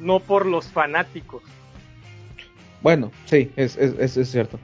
no 0.00 0.20
por 0.20 0.46
los 0.46 0.66
fanáticos. 0.66 1.42
Bueno, 2.82 3.10
sí, 3.26 3.50
es, 3.56 3.76
es, 3.76 4.16
es, 4.16 4.30
cierto. 4.30 4.58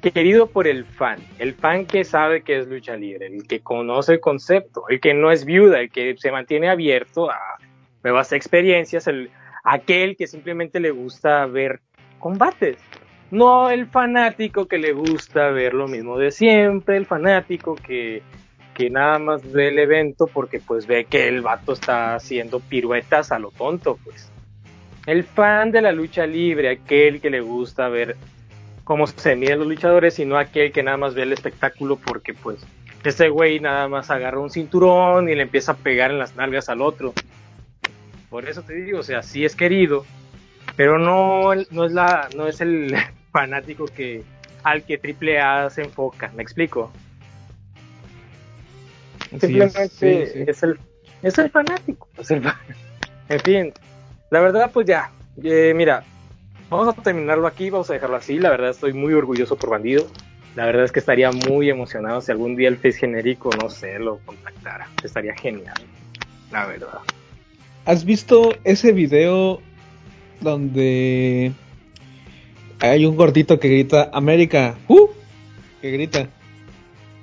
querido 0.00 0.48
por 0.48 0.66
el 0.66 0.84
fan, 0.84 1.20
el 1.38 1.54
fan 1.54 1.86
que 1.86 2.04
sabe 2.04 2.42
que 2.42 2.58
es 2.58 2.66
lucha 2.66 2.96
libre, 2.96 3.26
el 3.26 3.46
que 3.46 3.60
conoce 3.60 4.14
el 4.14 4.20
concepto, 4.20 4.84
el 4.88 5.00
que 5.00 5.14
no 5.14 5.30
es 5.30 5.44
viuda, 5.44 5.80
el 5.80 5.90
que 5.90 6.16
se 6.18 6.32
mantiene 6.32 6.68
abierto 6.68 7.30
a 7.30 7.38
nuevas 8.02 8.32
experiencias, 8.32 9.06
el, 9.06 9.30
aquel 9.64 10.16
que 10.16 10.26
simplemente 10.26 10.80
le 10.80 10.90
gusta 10.90 11.46
ver 11.46 11.80
combates. 12.18 12.78
No 13.30 13.70
el 13.70 13.86
fanático 13.86 14.66
que 14.66 14.78
le 14.78 14.92
gusta 14.92 15.50
ver 15.50 15.74
lo 15.74 15.86
mismo 15.86 16.18
de 16.18 16.30
siempre, 16.30 16.96
el 16.96 17.04
fanático 17.04 17.74
que, 17.74 18.22
que 18.74 18.88
nada 18.88 19.18
más 19.18 19.52
ve 19.52 19.68
el 19.68 19.78
evento 19.78 20.26
porque 20.26 20.60
pues 20.60 20.86
ve 20.86 21.04
que 21.04 21.28
el 21.28 21.42
vato 21.42 21.74
está 21.74 22.14
haciendo 22.14 22.60
piruetas 22.60 23.30
a 23.30 23.38
lo 23.38 23.50
tonto, 23.50 23.98
pues. 24.02 24.32
El 25.08 25.24
fan 25.24 25.70
de 25.70 25.80
la 25.80 25.90
lucha 25.90 26.26
libre, 26.26 26.68
aquel 26.68 27.22
que 27.22 27.30
le 27.30 27.40
gusta 27.40 27.88
ver 27.88 28.14
cómo 28.84 29.06
se 29.06 29.36
miden 29.36 29.60
los 29.60 29.68
luchadores 29.68 30.18
y 30.18 30.26
no 30.26 30.36
aquel 30.36 30.70
que 30.70 30.82
nada 30.82 30.98
más 30.98 31.14
ve 31.14 31.22
el 31.22 31.32
espectáculo 31.32 31.96
porque 31.96 32.34
pues 32.34 32.58
ese 33.02 33.30
güey 33.30 33.58
nada 33.58 33.88
más 33.88 34.10
agarra 34.10 34.38
un 34.38 34.50
cinturón 34.50 35.30
y 35.30 35.34
le 35.34 35.40
empieza 35.40 35.72
a 35.72 35.76
pegar 35.76 36.10
en 36.10 36.18
las 36.18 36.36
nalgas 36.36 36.68
al 36.68 36.82
otro. 36.82 37.14
Por 38.28 38.46
eso 38.46 38.60
te 38.60 38.74
digo, 38.74 38.98
o 38.98 39.02
sea, 39.02 39.22
sí 39.22 39.46
es 39.46 39.56
querido, 39.56 40.04
pero 40.76 40.98
no, 40.98 41.54
no 41.70 41.84
es 41.86 41.92
la, 41.92 42.28
no 42.36 42.46
es 42.46 42.60
el 42.60 42.94
fanático 43.32 43.86
que 43.86 44.24
al 44.62 44.82
que 44.82 44.98
Triple 44.98 45.40
A 45.40 45.70
se 45.70 45.84
enfoca, 45.84 46.30
¿me 46.36 46.42
explico? 46.42 46.92
Simplemente 49.30 50.50
es, 50.50 50.62
el, 50.62 50.78
es 51.22 51.38
el 51.38 51.48
fanático, 51.48 52.08
en 53.30 53.40
fin, 53.40 53.72
la 54.30 54.40
verdad 54.40 54.70
pues 54.72 54.86
ya, 54.86 55.10
eh, 55.42 55.72
mira, 55.74 56.04
vamos 56.70 56.88
a 56.88 57.02
terminarlo 57.02 57.46
aquí, 57.46 57.70
vamos 57.70 57.90
a 57.90 57.94
dejarlo 57.94 58.16
así, 58.16 58.38
la 58.38 58.50
verdad 58.50 58.70
estoy 58.70 58.92
muy 58.92 59.12
orgulloso 59.12 59.56
por 59.56 59.70
Bandido, 59.70 60.06
la 60.54 60.66
verdad 60.66 60.84
es 60.84 60.92
que 60.92 61.00
estaría 61.00 61.30
muy 61.30 61.70
emocionado 61.70 62.20
si 62.20 62.32
algún 62.32 62.56
día 62.56 62.68
el 62.68 62.76
Face 62.76 62.98
genérico, 62.98 63.50
no 63.60 63.70
sé, 63.70 63.98
lo 63.98 64.18
contactara, 64.18 64.88
estaría 65.02 65.34
genial, 65.34 65.76
la 66.50 66.66
verdad. 66.66 67.00
¿Has 67.84 68.04
visto 68.04 68.54
ese 68.64 68.92
video 68.92 69.62
donde 70.40 71.52
hay 72.80 73.06
un 73.06 73.16
gordito 73.16 73.58
que 73.58 73.68
grita 73.68 74.10
América, 74.12 74.76
¡uh! 74.88 75.08
Que 75.80 75.90
grita. 75.90 76.28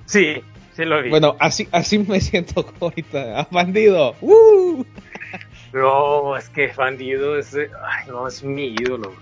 Sí, 0.06 0.42
sí 0.76 0.86
lo 0.86 1.02
vi. 1.02 1.10
Bueno, 1.10 1.36
así, 1.40 1.68
así 1.72 2.00
me 2.00 2.20
siento 2.22 2.66
ahorita. 2.80 3.42
¡Ah, 3.42 3.48
bandido! 3.52 4.16
¡uh! 4.22 4.84
No, 5.76 6.38
es 6.38 6.48
que 6.48 6.68
bandido 6.70 7.38
es, 7.38 7.54
ay, 7.54 8.08
no, 8.08 8.30
es 8.30 8.42
mi 8.42 8.68
ídolo. 8.68 9.14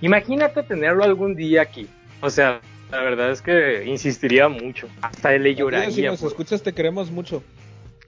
Imagínate 0.00 0.62
tenerlo 0.62 1.04
algún 1.04 1.36
día 1.36 1.60
aquí. 1.60 1.90
O 2.22 2.30
sea, 2.30 2.62
la 2.90 3.02
verdad 3.02 3.30
es 3.30 3.42
que 3.42 3.84
insistiría 3.84 4.48
mucho. 4.48 4.88
Hasta 5.02 5.34
él 5.34 5.42
le 5.42 5.54
lloraría. 5.54 5.90
Si 5.90 6.02
nos 6.02 6.22
escuchas, 6.22 6.62
te 6.62 6.72
queremos 6.72 7.10
mucho. 7.10 7.42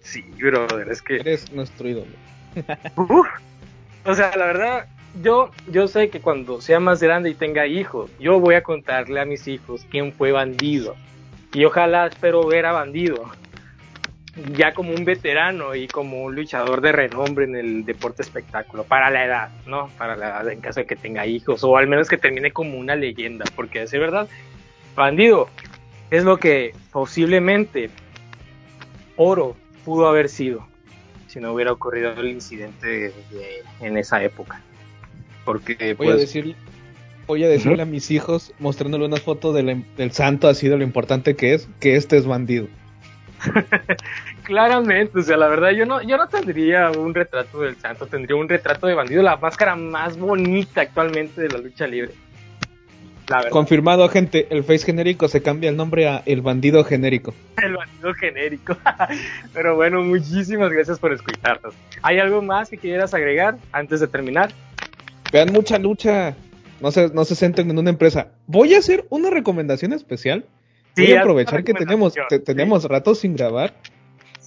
Sí, 0.00 0.22
brother, 0.38 0.88
es 0.88 1.02
que. 1.02 1.16
Eres 1.16 1.52
nuestro 1.52 1.86
ídolo. 1.86 2.12
o 4.06 4.14
sea, 4.14 4.34
la 4.38 4.46
verdad, 4.46 4.88
yo, 5.22 5.50
yo 5.70 5.86
sé 5.86 6.08
que 6.08 6.20
cuando 6.20 6.62
sea 6.62 6.80
más 6.80 7.02
grande 7.02 7.28
y 7.28 7.34
tenga 7.34 7.66
hijos, 7.66 8.10
yo 8.18 8.40
voy 8.40 8.54
a 8.54 8.62
contarle 8.62 9.20
a 9.20 9.26
mis 9.26 9.46
hijos 9.48 9.84
quién 9.90 10.14
fue 10.14 10.32
bandido. 10.32 10.96
Y 11.52 11.66
ojalá 11.66 12.06
espero 12.06 12.46
ver 12.46 12.64
a 12.64 12.72
bandido 12.72 13.30
ya 14.56 14.72
como 14.72 14.94
un 14.94 15.04
veterano 15.04 15.74
y 15.74 15.88
como 15.88 16.22
un 16.22 16.34
luchador 16.34 16.80
de 16.80 16.92
renombre 16.92 17.44
en 17.44 17.56
el 17.56 17.84
deporte 17.84 18.22
espectáculo, 18.22 18.84
para 18.84 19.10
la 19.10 19.24
edad, 19.24 19.50
¿no? 19.66 19.90
Para 19.98 20.16
la 20.16 20.28
edad 20.28 20.50
en 20.50 20.60
caso 20.60 20.80
de 20.80 20.86
que 20.86 20.96
tenga 20.96 21.26
hijos, 21.26 21.62
o 21.64 21.76
al 21.76 21.86
menos 21.86 22.08
que 22.08 22.16
termine 22.16 22.50
como 22.50 22.78
una 22.78 22.96
leyenda, 22.96 23.44
porque 23.54 23.80
decir 23.80 24.00
verdad, 24.00 24.28
bandido 24.94 25.48
es 26.10 26.24
lo 26.24 26.38
que 26.38 26.74
posiblemente 26.90 27.90
oro 29.16 29.56
pudo 29.84 30.08
haber 30.08 30.28
sido 30.28 30.66
si 31.32 31.40
no 31.40 31.52
hubiera 31.52 31.72
ocurrido 31.72 32.12
el 32.12 32.28
incidente 32.28 33.12
en 33.80 33.96
esa 33.96 34.22
época. 34.22 34.60
Porque 35.44 35.94
voy 35.94 36.08
a 36.08 36.10
pues, 36.10 36.20
decir 36.20 36.54
voy 37.26 37.44
a 37.44 37.48
decirle 37.48 37.82
a 37.82 37.86
mis 37.86 38.10
hijos 38.10 38.52
mostrándole 38.58 39.06
una 39.06 39.16
foto 39.16 39.52
del, 39.54 39.84
santo 40.10 40.48
así 40.48 40.68
de 40.68 40.76
lo 40.76 40.84
importante 40.84 41.34
que 41.34 41.54
es 41.54 41.68
que 41.80 41.96
este 41.96 42.18
es 42.18 42.26
bandido. 42.26 42.68
Claramente, 44.44 45.18
o 45.18 45.22
sea, 45.22 45.36
la 45.36 45.48
verdad 45.48 45.70
yo 45.70 45.86
no 45.86 46.02
yo 46.02 46.16
no 46.16 46.28
tendría 46.28 46.90
un 46.90 47.14
retrato 47.14 47.60
del 47.60 47.76
santo, 47.76 48.06
tendría 48.06 48.36
un 48.36 48.48
retrato 48.48 48.86
de 48.86 48.94
bandido, 48.94 49.22
la 49.22 49.36
máscara 49.36 49.76
más 49.76 50.16
bonita 50.16 50.82
actualmente 50.82 51.40
de 51.40 51.48
la 51.48 51.58
lucha 51.58 51.86
libre. 51.86 52.12
Confirmado, 53.50 54.08
gente, 54.08 54.46
el 54.50 54.64
face 54.64 54.84
genérico 54.84 55.28
se 55.28 55.42
cambia 55.42 55.70
el 55.70 55.76
nombre 55.76 56.08
a 56.08 56.22
El 56.26 56.42
Bandido 56.42 56.84
Genérico. 56.84 57.32
El 57.62 57.76
Bandido 57.76 58.12
Genérico. 58.14 58.76
Pero 59.54 59.76
bueno, 59.76 60.02
muchísimas 60.02 60.70
gracias 60.70 60.98
por 60.98 61.12
escucharnos. 61.12 61.74
¿Hay 62.02 62.18
algo 62.18 62.42
más 62.42 62.68
que 62.68 62.78
quieras 62.78 63.14
agregar 63.14 63.56
antes 63.72 64.00
de 64.00 64.08
terminar? 64.08 64.52
Vean 65.32 65.52
mucha 65.52 65.78
lucha. 65.78 66.34
No 66.80 66.90
se, 66.90 67.08
no 67.08 67.24
se 67.24 67.36
centren 67.36 67.70
en 67.70 67.78
una 67.78 67.90
empresa. 67.90 68.32
Voy 68.46 68.74
a 68.74 68.78
hacer 68.78 69.06
una 69.08 69.30
recomendación 69.30 69.92
especial. 69.92 70.44
Voy 70.96 71.12
a 71.12 71.20
aprovechar 71.20 71.64
que 71.64 71.74
tenemos, 71.74 72.14
tenemos 72.44 72.84
ratos 72.84 73.20
sin 73.20 73.36
grabar. 73.36 73.74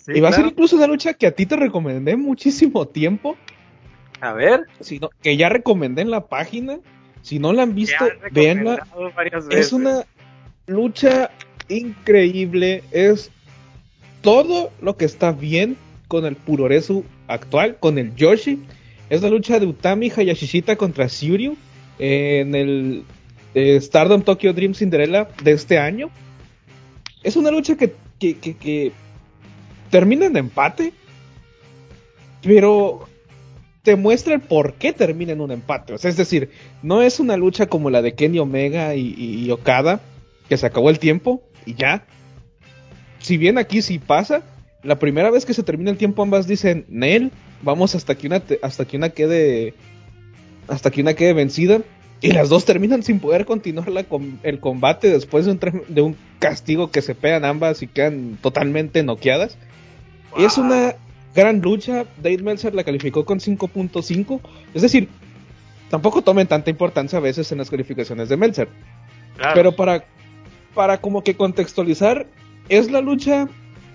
y 0.08 0.20
va 0.20 0.30
a 0.30 0.34
ser 0.34 0.46
incluso 0.46 0.76
una 0.76 0.88
lucha 0.88 1.14
que 1.14 1.28
a 1.28 1.32
ti 1.32 1.46
te 1.46 1.56
recomendé 1.56 2.16
muchísimo 2.16 2.88
tiempo. 2.88 3.38
A 4.22 4.34
ver. 4.34 4.62
Sino 4.80 5.10
que 5.22 5.38
ya 5.38 5.50
recomendé 5.50 6.02
en 6.02 6.12
la 6.12 6.28
página 6.28 6.80
si 7.26 7.40
no 7.40 7.54
la 7.54 7.64
han 7.64 7.74
visto, 7.74 8.06
véanla. 8.32 8.86
Es 9.50 9.74
una 9.74 10.06
lucha 10.68 11.32
increíble. 11.70 12.84
Es 12.92 13.32
todo 14.22 14.72
lo 14.80 14.96
que 14.96 15.06
está 15.06 15.32
bien 15.32 15.76
con 16.08 16.26
el 16.26 16.36
Puroresu 16.36 17.04
actual, 17.28 17.78
con 17.80 17.98
el 17.98 18.16
Yoshi. 18.16 18.60
Es 19.10 19.24
la 19.24 19.30
lucha 19.32 19.60
de 19.60 19.66
Utami 19.66 20.12
Hayashishita 20.16 20.76
contra 20.76 21.08
Shiryu 21.08 21.58
en 21.98 22.54
el 22.54 23.04
eh, 23.56 23.82
Stardom 23.82 24.22
Tokyo 24.22 24.54
Dream 24.54 24.76
Cinderella 24.76 25.28
de 25.44 25.52
este 25.54 25.80
año. 25.80 26.12
Es 27.26 27.36
una 27.36 27.50
lucha 27.50 27.76
que, 27.76 27.96
que, 28.20 28.38
que, 28.38 28.92
termina 29.90 30.28
en 30.28 30.38
empate, 30.38 30.94
pero 32.44 33.10
te 33.82 33.96
muestra 33.96 34.36
el 34.36 34.42
por 34.42 34.76
qué 34.76 34.94
termina 34.94 35.32
en 35.32 35.42
un 35.42 35.50
empate. 35.50 35.94
O 35.94 35.98
sea, 35.98 36.12
es 36.12 36.18
decir, 36.18 36.52
no 36.84 37.02
es 37.02 37.20
una 37.20 37.36
lucha 37.36 37.66
como 37.66 37.90
la 37.90 38.04
de 38.04 38.14
Kenny 38.14 38.38
Omega 38.38 38.94
y, 38.94 39.50
Okada, 39.50 40.02
que 40.48 40.56
se 40.56 40.68
acabó 40.68 40.92
el 40.92 41.00
tiempo 41.00 41.42
y 41.66 41.74
ya. 41.74 42.06
Si 43.18 43.38
bien 43.38 43.58
aquí 43.58 43.82
sí 43.82 43.98
pasa, 43.98 44.44
la 44.84 45.00
primera 45.00 45.32
vez 45.32 45.46
que 45.46 45.56
se 45.56 45.64
termina 45.64 45.90
el 45.90 45.98
tiempo 45.98 46.22
ambas 46.22 46.46
dicen, 46.46 46.86
Nel, 46.90 47.32
vamos 47.64 47.96
hasta 47.96 48.14
que 48.14 48.28
una, 48.28 48.44
hasta 48.62 48.86
que 48.86 48.98
una 48.98 49.10
quede, 49.10 49.74
hasta 50.68 50.92
que 50.92 51.02
una 51.02 51.16
quede 51.16 51.34
vencida. 51.34 51.82
Y 52.26 52.32
las 52.32 52.50
dos 52.50 52.66
terminan 52.66 53.04
sin 53.04 53.20
poder 53.20 53.46
continuar 53.46 53.88
la, 53.90 54.04
el 54.42 54.60
combate 54.60 55.12
después 55.12 55.46
de 55.46 55.52
un, 55.52 55.84
de 55.88 56.02
un 56.02 56.16
castigo 56.40 56.90
que 56.90 57.04
se 57.04 57.14
pegan 57.14 57.46
ambas 57.46 57.84
y 57.84 57.88
quedan 57.88 58.40
totalmente 58.42 59.04
noqueadas. 59.04 59.60
Es 60.36 60.58
una 60.58 60.96
gran 61.36 61.62
lucha. 61.62 62.06
Dave 62.18 62.40
Meltzer 62.40 62.74
la 62.74 62.84
calificó 62.84 63.26
con 63.26 63.40
5.5. 63.40 64.40
Es 64.74 64.82
decir, 64.82 65.08
tampoco 65.92 66.24
tomen 66.24 66.48
tanta 66.48 66.72
importancia 66.72 67.20
a 67.20 67.22
veces 67.22 67.52
en 67.52 67.60
las 67.60 67.70
calificaciones 67.70 68.28
de 68.28 68.38
Meltzer. 68.38 68.70
Pero 69.54 69.76
para, 69.76 70.06
para 70.74 71.00
como 71.00 71.24
que 71.24 71.36
contextualizar, 71.36 72.26
es 72.70 72.90
la 72.90 73.02
lucha 73.02 73.48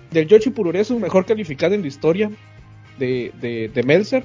del 0.09 0.27
Yoshi 0.27 0.51
Puroresu 0.51 0.97
mejor 0.99 1.25
calificada 1.25 1.75
en 1.75 1.81
la 1.81 1.87
historia 1.89 2.31
de, 2.97 3.33
de, 3.41 3.67
de 3.67 3.83
Meltzer 3.83 4.23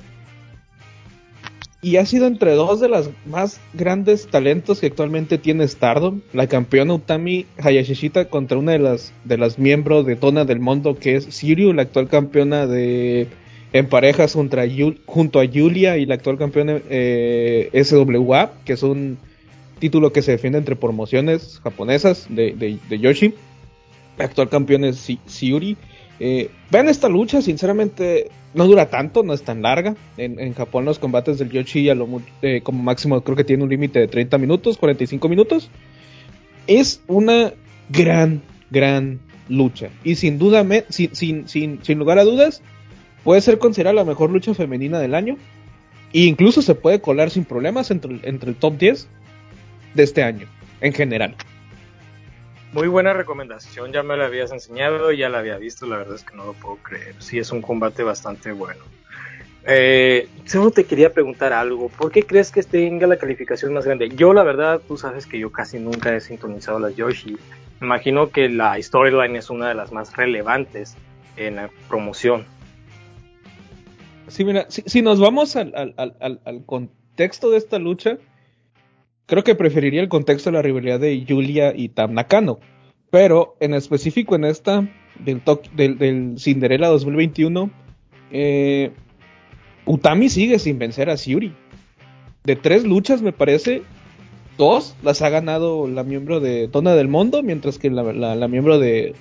y 1.87 1.99
ha 1.99 2.05
sido 2.05 2.27
entre 2.27 2.57
dos 2.57 2.81
de 2.81 2.89
las 2.89 3.11
más 3.27 3.61
grandes 3.73 4.27
talentos 4.27 4.81
que 4.81 4.89
actualmente 4.89 5.39
tiene 5.39 5.69
Stardom, 5.69 6.21
la 6.33 6.49
campeona 6.49 6.95
Utami 6.95 7.47
Hayashishita 7.59 8.25
contra 8.25 8.59
una 8.59 8.73
de 8.73 8.81
las 8.81 9.13
de 9.23 9.39
las 9.39 9.57
miembros 9.57 10.05
de 10.05 10.17
Dona 10.17 10.45
del 10.45 10.59
Mundo 10.59 10.97
que 10.97 11.15
es 11.15 11.27
Sirio, 11.27 11.73
la 11.73 11.83
actual 11.83 12.09
campeona 12.09 12.67
de 12.67 13.29
en 13.73 13.89
parejas 13.89 14.33
junto 14.33 14.59
a, 14.59 14.65
junto 15.07 15.39
a 15.39 15.47
Julia 15.47 15.97
y 15.97 16.07
la 16.07 16.15
actual 16.15 16.39
campeona 16.39 16.81
eh, 16.91 17.71
SWA, 17.85 18.55
que 18.65 18.73
es 18.73 18.83
un 18.83 19.17
título 19.79 20.13
que 20.13 20.23
se 20.23 20.33
defiende 20.33 20.59
entre 20.59 20.75
promociones 20.75 21.61
japonesas 21.63 22.27
de, 22.29 22.81
de, 22.89 22.99
Yoshi. 22.99 23.33
La 24.19 24.25
actual 24.25 24.49
campeona 24.49 24.89
es 24.89 25.07
Siuri. 25.27 25.77
Eh, 26.19 26.51
vean 26.71 26.89
esta 26.89 27.09
lucha, 27.09 27.43
sinceramente 27.43 28.31
no 28.55 28.67
dura 28.67 28.89
tanto, 28.89 29.23
no 29.23 29.35
es 29.35 29.43
tan 29.43 29.63
larga. 29.63 29.97
En, 30.17 30.55
Japón 30.55 30.85
los 30.85 30.99
combates 30.99 31.39
del 31.39 31.51
Yoshi 31.51 31.93
lo, 31.95 32.09
eh, 32.43 32.61
como 32.63 32.83
máximo 32.83 33.21
creo 33.23 33.37
que 33.37 33.45
tiene 33.45 33.65
un 33.65 33.71
límite 33.71 33.99
de 34.01 34.09
30 34.09 34.39
minutos, 34.39 34.79
45 34.79 35.29
minutos. 35.29 35.71
Es 36.67 37.03
una 37.07 37.53
gran, 37.91 38.43
gran 38.71 39.21
lucha. 39.49 39.91
Y 40.05 40.17
sin 40.17 40.39
duda, 40.39 40.67
sin, 40.89 41.15
sin, 41.15 41.47
sin, 41.83 41.99
lugar 41.99 42.19
a 42.19 42.25
dudas, 42.25 42.63
puede 43.23 43.41
ser 43.41 43.59
considerada 43.59 43.95
la 43.95 44.05
mejor 44.05 44.31
lucha 44.31 44.55
femenina 44.55 44.99
del 44.99 45.15
año. 45.15 45.37
E 46.13 46.21
incluso 46.21 46.63
se 46.63 46.75
puede 46.75 47.01
colar 47.01 47.31
sin 47.31 47.45
problemas 47.45 47.91
entre 47.91 48.51
el 48.51 48.57
top 48.57 48.79
10 48.79 49.09
de 49.95 50.03
este 50.03 50.23
año, 50.23 50.47
en 50.81 50.93
general. 50.93 51.37
Muy 52.73 52.89
buena 52.89 53.13
recomendación, 53.13 53.93
ya 53.93 54.03
me 54.03 54.17
la 54.17 54.27
habías 54.27 54.53
enseñado 54.53 55.13
y 55.13 55.19
ya 55.19 55.29
la 55.29 55.39
había 55.39 55.57
visto, 55.57 55.87
la 55.87 55.97
verdad 55.97 56.17
es 56.17 56.25
que 56.25 56.37
no 56.37 56.45
lo 56.45 56.53
puedo 56.53 56.77
creer. 56.77 57.15
Sí, 57.21 57.39
es 57.39 57.51
un 57.53 57.63
combate 57.63 58.03
bastante 58.03 58.53
bueno. 58.53 58.83
Eh, 59.69 60.29
solo 60.45 60.71
te 60.71 60.85
quería 60.85 61.13
preguntar 61.13 61.53
algo, 61.53 61.89
¿por 61.89 62.13
qué 62.13 62.23
crees 62.23 62.53
que 62.53 62.63
tenga 62.63 63.07
la 63.07 63.17
calificación 63.17 63.73
más 63.73 63.85
grande? 63.85 64.11
Yo 64.11 64.33
la 64.33 64.45
verdad, 64.45 64.81
tú 64.87 64.97
sabes 64.97 65.27
que 65.27 65.39
yo 65.39 65.51
casi 65.51 65.79
nunca 65.79 66.15
he 66.15 66.21
sintonizado 66.21 66.79
las 66.79 66.95
Yoshi. 66.95 67.37
Imagino 67.81 68.31
que 68.31 68.49
la 68.49 68.81
storyline 68.81 69.37
es 69.37 69.51
una 69.51 69.69
de 69.69 69.75
las 69.75 69.91
más 69.91 70.17
relevantes 70.17 70.97
en 71.37 71.57
la 71.57 71.71
promoción. 71.89 72.47
Sí, 74.29 74.45
mira, 74.45 74.67
si, 74.69 75.03
nos 75.03 75.21
vamos 75.21 75.57
al, 75.57 75.95
al, 75.97 76.65
contexto 76.65 77.51
de 77.51 77.59
esta 77.59 77.79
lucha, 77.79 78.19
creo 79.27 79.45
que 79.45 79.55
preferiría 79.55 80.01
el 80.01 80.09
contexto 80.09 80.51
de 80.51 80.55
la 80.55 80.63
rivalidad 80.63 81.01
de 81.01 81.25
Julia 81.29 81.73
y 81.77 81.91
Tam 81.91 82.15
Nakano. 82.15 82.59
Pero 83.11 83.57
en 83.61 83.75
específico 83.75 84.35
en 84.35 84.45
esta, 84.45 84.89
del, 85.19 85.43
del, 85.75 85.99
del 85.99 86.39
Cinderella 86.39 86.89
2021, 86.89 87.71
eh, 88.33 88.93
Utami 89.85 90.29
sigue 90.29 90.59
sin 90.59 90.79
vencer 90.79 91.11
a 91.11 91.17
Siuri. 91.17 91.55
De 92.45 92.57
tres 92.57 92.85
luchas, 92.85 93.23
me 93.23 93.33
parece, 93.33 93.83
dos 94.59 94.97
las 95.03 95.23
ha 95.23 95.29
ganado 95.29 95.89
la 95.89 96.05
miembro 96.05 96.41
de 96.41 96.69
Dona 96.69 96.95
del 96.95 97.09
Mundo, 97.09 97.43
mientras 97.43 97.79
que 97.79 97.91
la, 97.91 98.49
miembro 98.49 98.79
de, 98.79 99.15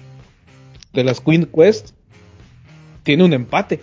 de 0.94 1.04
las 1.04 1.22
Queen 1.22 1.46
Quest 1.46 1.92
tiene 3.04 3.24
un 3.24 3.34
empate. 3.34 3.80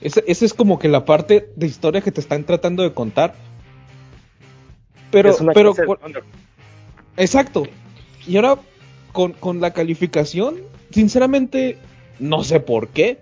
Esa 0.00 0.20
es 0.26 0.54
como 0.54 0.78
que 0.78 0.88
la 0.88 1.04
parte 1.04 1.50
de 1.56 1.66
historia 1.66 2.00
que 2.00 2.12
te 2.12 2.20
están 2.20 2.44
tratando 2.44 2.82
de 2.82 2.92
contar. 2.92 3.34
Pero, 5.10 5.34
pero, 5.54 5.74
exacto. 7.16 7.64
Y 8.26 8.36
ahora, 8.36 8.56
con, 9.12 9.32
con 9.32 9.60
la 9.60 9.72
calificación, 9.72 10.56
sinceramente, 10.90 11.78
no 12.18 12.44
sé 12.44 12.60
por 12.60 12.88
qué 12.88 13.18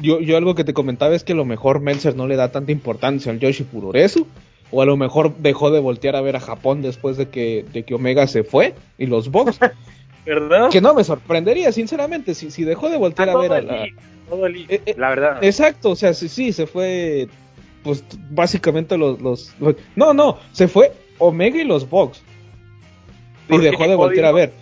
yo, 0.00 0.20
yo 0.20 0.36
algo 0.36 0.54
que 0.54 0.64
te 0.64 0.74
comentaba 0.74 1.14
es 1.14 1.24
que 1.24 1.32
a 1.32 1.36
lo 1.36 1.44
mejor 1.44 1.80
Meltzer 1.80 2.16
no 2.16 2.26
le 2.26 2.36
da 2.36 2.50
tanta 2.50 2.72
importancia 2.72 3.30
al 3.32 3.38
Yoshi 3.38 3.64
Puroresu. 3.64 4.26
O 4.72 4.82
a 4.82 4.84
lo 4.84 4.96
mejor 4.96 5.36
dejó 5.38 5.72
de 5.72 5.80
voltear 5.80 6.14
a 6.14 6.20
ver 6.20 6.36
a 6.36 6.40
Japón 6.40 6.80
después 6.80 7.16
de 7.16 7.28
que, 7.28 7.64
de 7.72 7.82
que 7.82 7.94
Omega 7.94 8.28
se 8.28 8.44
fue 8.44 8.74
y 8.98 9.06
los 9.06 9.28
Bucks. 9.30 9.58
¿Verdad? 10.26 10.70
Que 10.70 10.80
no 10.80 10.94
me 10.94 11.02
sorprendería, 11.02 11.72
sinceramente, 11.72 12.34
si, 12.34 12.52
si 12.52 12.62
dejó 12.62 12.88
de 12.88 12.96
voltear 12.96 13.30
a, 13.30 13.36
ver 13.36 13.52
a 13.52 13.62
la... 13.62 13.84
Eh, 13.86 13.92
eh, 14.68 14.94
la 14.96 15.08
verdad. 15.08 15.42
Exacto, 15.42 15.90
o 15.90 15.96
sea, 15.96 16.14
sí, 16.14 16.28
sí, 16.28 16.52
se 16.52 16.68
fue, 16.68 17.26
pues 17.82 18.04
básicamente 18.30 18.96
los, 18.96 19.20
los, 19.20 19.54
No, 19.96 20.12
no, 20.12 20.38
se 20.52 20.68
fue 20.68 20.92
Omega 21.18 21.60
y 21.60 21.64
los 21.64 21.88
Bucks. 21.88 22.22
Y 23.48 23.58
dejó 23.58 23.88
de 23.88 23.94
voltear 23.94 24.26
a 24.26 24.32
ver. 24.32 24.52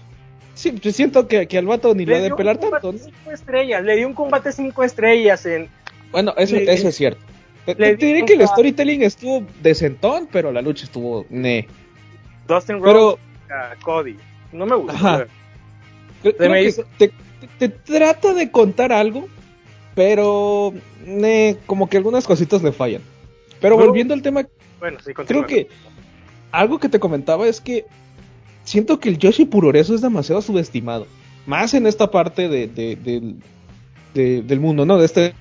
Sí, 0.55 0.73
pues 0.73 0.97
siento 0.97 1.29
que, 1.29 1.47
que 1.47 1.59
al 1.59 1.67
vato 1.67 1.95
ni 1.95 2.05
le, 2.05 2.17
ha 2.17 2.21
de 2.21 2.35
pelar 2.35 2.59
tanto. 2.59 2.93
Cinco 2.93 3.31
estrellas, 3.31 3.85
le 3.85 3.97
dio 3.97 4.09
un 4.09 4.15
combate 4.15 4.51
cinco 4.51 4.83
estrellas 4.83 5.47
en. 5.47 5.69
Bueno, 6.11 6.35
eso, 6.37 6.57
eso 6.57 6.89
es 6.89 6.97
cierto. 6.97 7.23
Te, 7.65 7.97
diré 7.97 8.25
que 8.25 8.33
el 8.33 8.47
storytelling 8.49 9.03
estuvo 9.03 9.47
decentón, 9.61 10.29
pero 10.33 10.51
la 10.51 10.63
lucha 10.63 10.85
estuvo 10.85 11.27
ne. 11.29 11.69
Dustin 12.47 12.81
Rhodes, 12.81 13.19
Cody. 13.85 14.17
No 14.53 14.65
me 14.65 14.75
gusta. 14.75 15.27
te, 17.59 17.69
trata 17.69 18.33
de 18.33 18.51
contar 18.51 18.91
algo, 18.91 19.29
pero 19.99 20.73
como 21.67 21.89
que 21.89 21.97
algunas 21.97 22.25
cositas 22.25 22.63
le 22.63 22.71
fallan. 22.71 23.03
Pero 23.61 23.77
volviendo 23.77 24.15
al 24.15 24.23
tema, 24.23 24.47
bueno, 24.79 24.99
sí, 25.05 25.13
creo 25.13 25.45
que 25.45 25.67
algo 26.53 26.79
que 26.79 26.89
te 26.89 27.01
comentaba 27.01 27.49
es 27.49 27.61
que 27.61 27.85
siento 28.63 29.01
que 29.01 29.09
el 29.09 29.19
Yoshi 29.19 29.45
Puroresu 29.45 29.97
es 29.97 30.01
demasiado 30.01 30.41
subestimado. 30.41 31.09
Más 31.47 31.75
en 31.75 31.89
esta 31.89 32.13
parte 32.13 32.49
de, 32.49 32.69
del 34.15 34.61
mundo, 34.61 34.87
¿no? 34.87 34.99
De 34.99 35.07
este. 35.07 35.35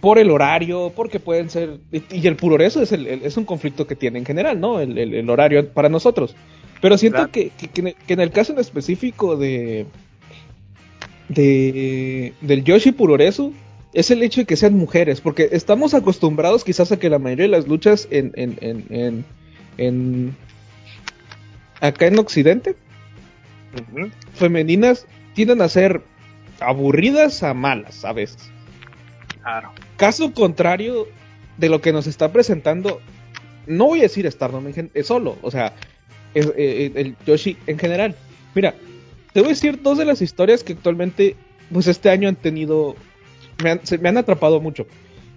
Por 0.00 0.20
el 0.20 0.30
horario, 0.30 0.92
porque 0.94 1.18
pueden 1.18 1.50
ser. 1.50 1.80
Y 1.90 2.24
el 2.28 2.36
Puroresu 2.36 2.82
es, 2.82 2.92
el, 2.92 3.08
es 3.08 3.36
un 3.36 3.44
conflicto 3.44 3.84
que 3.84 3.96
tiene 3.96 4.20
en 4.20 4.24
general, 4.24 4.60
¿no? 4.60 4.78
El, 4.78 5.28
horario 5.28 5.68
para 5.70 5.88
nosotros. 5.88 6.36
Pero 6.80 6.96
siento 6.96 7.32
que, 7.32 7.50
que, 7.50 7.96
en 8.06 8.20
el 8.20 8.30
caso 8.30 8.52
en 8.52 8.60
específico 8.60 9.34
de. 9.34 9.88
De 11.28 12.34
del 12.40 12.64
Yoshi 12.64 12.92
Puroresu 12.92 13.52
es 13.92 14.10
el 14.10 14.22
hecho 14.22 14.40
de 14.40 14.46
que 14.46 14.56
sean 14.56 14.74
mujeres, 14.74 15.20
porque 15.20 15.48
estamos 15.52 15.94
acostumbrados 15.94 16.64
quizás 16.64 16.92
a 16.92 16.98
que 16.98 17.10
la 17.10 17.18
mayoría 17.18 17.44
de 17.44 17.50
las 17.50 17.68
luchas 17.68 18.08
en, 18.10 18.32
en, 18.36 18.56
en, 18.60 19.24
en 19.76 20.36
acá 21.80 22.06
en 22.06 22.18
Occidente, 22.18 22.76
femeninas 24.34 25.06
tienden 25.34 25.60
a 25.60 25.68
ser 25.68 26.02
aburridas 26.60 27.42
a 27.42 27.54
malas 27.54 28.04
a 28.04 28.12
veces. 28.12 28.50
Claro. 29.42 29.72
Caso 29.96 30.32
contrario 30.32 31.08
de 31.58 31.68
lo 31.68 31.80
que 31.80 31.92
nos 31.92 32.06
está 32.06 32.32
presentando, 32.32 33.00
no 33.66 33.86
voy 33.86 34.00
a 34.00 34.02
decir 34.02 34.30
Stardom 34.30 34.66
es 34.94 35.06
solo, 35.06 35.36
o 35.42 35.50
sea, 35.50 35.74
eh, 36.34 36.52
eh, 36.56 36.92
el 36.94 37.16
Yoshi 37.26 37.56
en 37.66 37.78
general. 37.78 38.14
Mira, 38.54 38.74
te 39.32 39.40
voy 39.40 39.48
a 39.48 39.50
decir 39.50 39.80
dos 39.82 39.98
de 39.98 40.04
las 40.04 40.22
historias 40.22 40.62
que 40.62 40.74
actualmente, 40.74 41.36
pues 41.72 41.86
este 41.86 42.10
año 42.10 42.28
han 42.28 42.36
tenido, 42.36 42.96
me 43.62 43.70
han, 43.70 43.80
me 44.00 44.08
han 44.08 44.18
atrapado 44.18 44.60
mucho. 44.60 44.86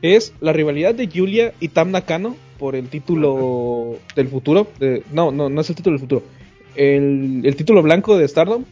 Es 0.02 0.34
la 0.42 0.54
rivalidad 0.54 0.94
de 0.94 1.08
Julia 1.08 1.54
y 1.60 1.70
Tam 1.70 1.92
Nakano 1.92 2.36
por 2.60 2.76
el 2.76 2.90
título 2.90 3.98
del 4.16 4.28
futuro. 4.28 4.68
no, 5.12 5.32
no, 5.32 5.50
no 5.50 5.62
es 5.62 5.70
el 5.70 5.76
título 5.76 5.94
del 5.98 6.02
futuro. 6.02 6.24
El, 6.76 7.56
título 7.56 7.82
blanco 7.82 8.18
de 8.18 8.28
Stardom, 8.28 8.66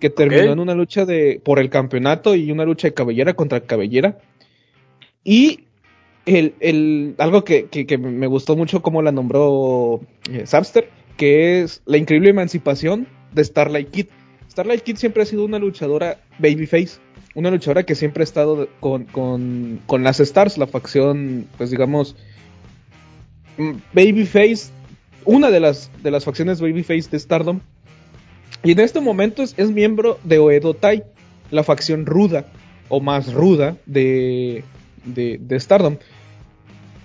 que 0.00 0.10
terminó 0.10 0.52
en 0.52 0.58
una 0.58 0.74
lucha 0.74 1.04
de 1.04 1.40
por 1.44 1.58
el 1.60 1.70
campeonato 1.70 2.34
y 2.34 2.50
una 2.50 2.64
lucha 2.64 2.88
de 2.88 2.94
cabellera 2.94 3.34
contra 3.34 3.60
cabellera. 3.60 4.18
Y 5.22 5.64
el, 6.26 7.14
algo 7.18 7.44
que, 7.44 7.68
me 7.98 8.26
gustó 8.26 8.56
mucho 8.56 8.82
como 8.82 9.02
la 9.02 9.12
nombró 9.12 10.00
eh, 10.32 10.44
que 11.16 11.62
es 11.62 11.82
la 11.86 11.98
increíble 11.98 12.30
emancipación 12.30 13.06
de 13.32 13.44
Starlight 13.44 13.90
Kid. 13.90 14.06
Starlight 14.60 14.82
Kid 14.82 14.96
siempre 14.96 15.22
ha 15.22 15.26
sido 15.26 15.44
una 15.44 15.58
luchadora 15.58 16.18
babyface, 16.38 16.98
una 17.34 17.50
luchadora 17.50 17.84
que 17.84 17.94
siempre 17.94 18.22
ha 18.22 18.24
estado 18.24 18.68
con, 18.80 19.04
con, 19.04 19.80
con 19.86 20.02
las 20.02 20.20
Stars, 20.20 20.58
la 20.58 20.66
facción, 20.66 21.46
pues 21.56 21.70
digamos, 21.70 22.16
Mm, 23.60 23.72
Babyface, 23.92 24.70
una 25.26 25.50
de 25.50 25.60
las, 25.60 25.90
de 26.02 26.10
las 26.10 26.24
facciones 26.24 26.62
Babyface 26.62 27.10
de 27.10 27.18
Stardom. 27.18 27.60
Y 28.62 28.72
en 28.72 28.80
este 28.80 29.00
momento 29.00 29.42
es, 29.42 29.70
miembro 29.70 30.18
de 30.24 30.38
Oedo 30.38 30.72
Tai, 30.72 31.02
la 31.50 31.62
facción 31.62 32.06
ruda 32.06 32.46
o 32.88 33.00
más 33.00 33.34
ruda 33.34 33.76
de, 33.84 34.64
de, 35.04 35.60
Stardom. 35.60 35.98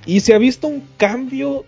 Y 0.06 0.22
se 0.22 0.34
ha 0.34 0.38
visto 0.38 0.68
un 0.68 0.82
cambio 0.96 1.66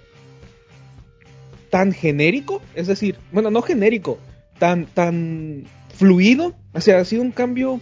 tan 1.69 1.91
genérico, 1.91 2.61
es 2.73 2.87
decir, 2.87 3.17
bueno, 3.33 3.51
no 3.51 3.61
genérico, 3.61 4.19
tan, 4.59 4.85
tan 4.85 5.65
fluido, 5.95 6.55
o 6.73 6.81
sea, 6.81 6.99
ha 6.99 7.05
sido 7.05 7.21
un 7.21 7.31
cambio 7.31 7.79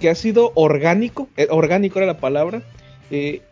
que 0.00 0.10
ha 0.10 0.14
sido 0.14 0.52
orgánico, 0.54 1.28
eh, 1.36 1.46
orgánico 1.50 1.98
era 1.98 2.06
la 2.06 2.18
palabra, 2.18 2.62
eh, 3.10 3.42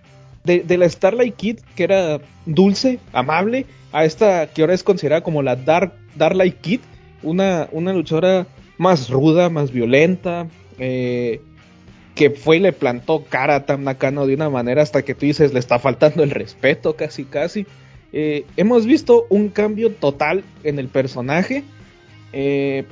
de, 0.44 0.78
la 0.78 0.88
Starlight 0.88 1.36
Kid, 1.36 1.58
que 1.76 1.84
era 1.84 2.20
dulce, 2.46 2.98
amable, 3.12 3.66
a 3.92 4.04
esta 4.04 4.46
que 4.48 4.62
ahora 4.62 4.74
es 4.74 4.82
considerada 4.82 5.22
como 5.22 5.42
la 5.42 5.56
Dark, 5.56 5.92
Darlight 6.16 6.60
Kid, 6.60 6.80
una, 7.22 7.68
una 7.72 7.92
luchadora 7.92 8.46
más 8.78 9.10
ruda, 9.10 9.50
más 9.50 9.70
violenta, 9.70 10.48
eh, 10.78 11.40
que 12.14 12.30
fue 12.30 12.56
y 12.56 12.60
le 12.60 12.72
plantó 12.72 13.24
cara 13.24 13.56
a 13.56 13.66
Tam 13.66 13.84
Nakano 13.84 14.26
de 14.26 14.34
una 14.34 14.50
manera 14.50 14.82
hasta 14.82 15.02
que 15.02 15.14
tú 15.14 15.26
dices 15.26 15.52
le 15.52 15.58
está 15.58 15.78
faltando 15.78 16.22
el 16.22 16.30
respeto 16.30 16.96
casi 16.96 17.24
casi. 17.24 17.66
Eh, 18.12 18.44
hemos 18.56 18.86
visto 18.86 19.26
un 19.28 19.48
cambio 19.48 19.92
total 19.92 20.44
en 20.64 20.78
el 20.78 20.88
personaje. 20.88 21.64
Eh, 22.32 22.84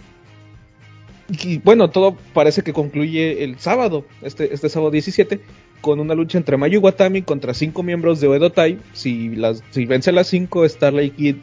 y 1.28 1.58
bueno, 1.58 1.90
todo 1.90 2.16
parece 2.32 2.62
que 2.62 2.72
concluye 2.72 3.44
el 3.44 3.58
sábado, 3.58 4.06
este, 4.22 4.54
este 4.54 4.68
sábado 4.68 4.90
17, 4.90 5.40
con 5.80 6.00
una 6.00 6.14
lucha 6.14 6.38
entre 6.38 6.56
Mayu 6.56 6.80
Watami 6.80 7.22
contra 7.22 7.52
cinco 7.52 7.82
miembros 7.82 8.20
de 8.20 8.28
Oedo 8.28 8.50
Tai. 8.50 8.78
Si, 8.94 9.36
si 9.70 9.86
vence 9.86 10.10
a 10.10 10.12
las 10.14 10.28
cinco, 10.28 10.66
Starlight 10.66 11.14
Kid 11.16 11.36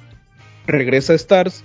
regresa 0.65 1.13
a 1.13 1.15
Stars. 1.15 1.63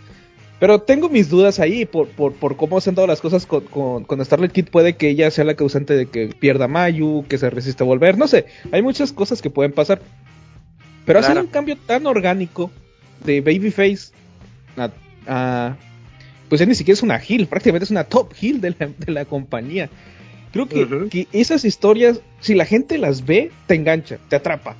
Pero 0.58 0.82
tengo 0.82 1.08
mis 1.08 1.30
dudas 1.30 1.58
ahí 1.58 1.86
por, 1.86 2.08
por, 2.08 2.56
cómo 2.56 2.82
se 2.82 2.90
han 2.90 2.94
dado 2.94 3.08
las 3.08 3.22
cosas 3.22 3.46
con, 3.46 4.04
con, 4.04 4.24
Starlight 4.24 4.52
Kid. 4.52 4.68
Puede 4.70 4.94
que 4.94 5.08
ella 5.08 5.30
sea 5.30 5.44
la 5.44 5.54
causante 5.54 5.94
de 5.94 6.04
que 6.04 6.28
pierda 6.38 6.68
Mayu, 6.68 7.24
que 7.26 7.38
se 7.38 7.48
resiste 7.48 7.82
a 7.82 7.86
volver. 7.86 8.18
No 8.18 8.28
sé, 8.28 8.44
hay 8.70 8.82
muchas 8.82 9.12
cosas 9.12 9.40
que 9.40 9.48
pueden 9.48 9.72
pasar. 9.72 10.02
Pero 11.12 11.26
hacer 11.26 11.38
un 11.38 11.48
cambio 11.48 11.76
tan 11.76 12.06
orgánico 12.06 12.70
de 13.24 13.40
Babyface 13.40 14.12
a, 15.26 15.76
pues 16.48 16.60
ya 16.60 16.66
ni 16.66 16.74
siquiera 16.74 16.94
es 16.94 17.02
una 17.02 17.16
heel, 17.16 17.48
prácticamente 17.48 17.84
es 17.84 17.90
una 17.90 18.04
top 18.04 18.32
heel 18.40 18.60
de 18.60 18.74
la, 18.78 18.86
de 18.96 19.12
la 19.12 19.24
compañía. 19.24 19.90
Creo 20.52 20.68
que, 20.68 21.26
esas 21.32 21.64
historias, 21.64 22.20
si 22.40 22.54
la 22.54 22.64
gente 22.64 22.96
las 22.98 23.24
ve, 23.26 23.50
te 23.66 23.74
engancha, 23.74 24.18
te 24.28 24.36
atrapa. 24.36 24.76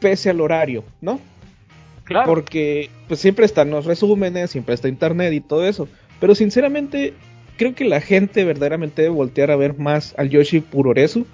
Pese 0.00 0.30
al 0.30 0.40
horario, 0.40 0.84
¿no? 1.00 1.20
Porque 2.26 2.90
pues 3.06 3.20
siempre 3.20 3.44
están 3.44 3.70
los 3.70 3.84
resúmenes, 3.84 4.50
siempre 4.50 4.74
está 4.74 4.88
internet 4.88 5.32
y 5.32 5.40
todo 5.40 5.66
eso. 5.66 5.88
Pero 6.18 6.34
sinceramente, 6.34 7.14
creo 7.56 7.76
que 7.76 7.84
la 7.84 8.00
gente 8.00 8.44
verdaderamente 8.44 9.02
debe 9.02 9.14
voltear 9.14 9.52
a 9.52 9.56
ver 9.56 9.78
más 9.78 10.14
al 10.18 10.30
Yoshi 10.30 10.60
Puroresu. 10.60 11.26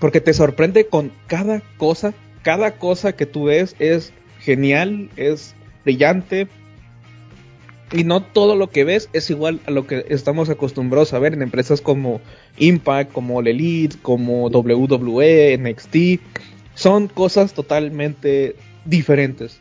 Porque 0.00 0.20
te 0.20 0.34
sorprende 0.34 0.86
con 0.86 1.12
cada 1.26 1.62
cosa. 1.76 2.14
Cada 2.42 2.72
cosa 2.72 3.14
que 3.14 3.26
tú 3.26 3.44
ves 3.44 3.74
es 3.78 4.12
genial, 4.40 5.10
es 5.16 5.54
brillante. 5.84 6.48
Y 7.92 8.04
no 8.04 8.22
todo 8.22 8.56
lo 8.56 8.68
que 8.70 8.84
ves 8.84 9.08
es 9.12 9.30
igual 9.30 9.60
a 9.66 9.70
lo 9.70 9.86
que 9.86 10.06
estamos 10.08 10.50
acostumbrados 10.50 11.12
a 11.12 11.18
ver 11.20 11.34
en 11.34 11.42
empresas 11.42 11.80
como 11.80 12.20
Impact, 12.56 13.12
como 13.12 13.38
All 13.38 13.46
Elite, 13.46 13.96
como 14.02 14.48
WWE, 14.48 15.56
NXT. 15.58 16.20
Son 16.74 17.08
cosas 17.08 17.54
totalmente 17.54 18.56
diferentes. 18.84 19.60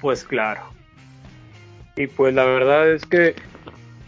Pues 0.00 0.24
claro. 0.24 0.62
Y 1.96 2.06
pues 2.06 2.32
la 2.34 2.44
verdad 2.44 2.90
es 2.90 3.04
que 3.04 3.34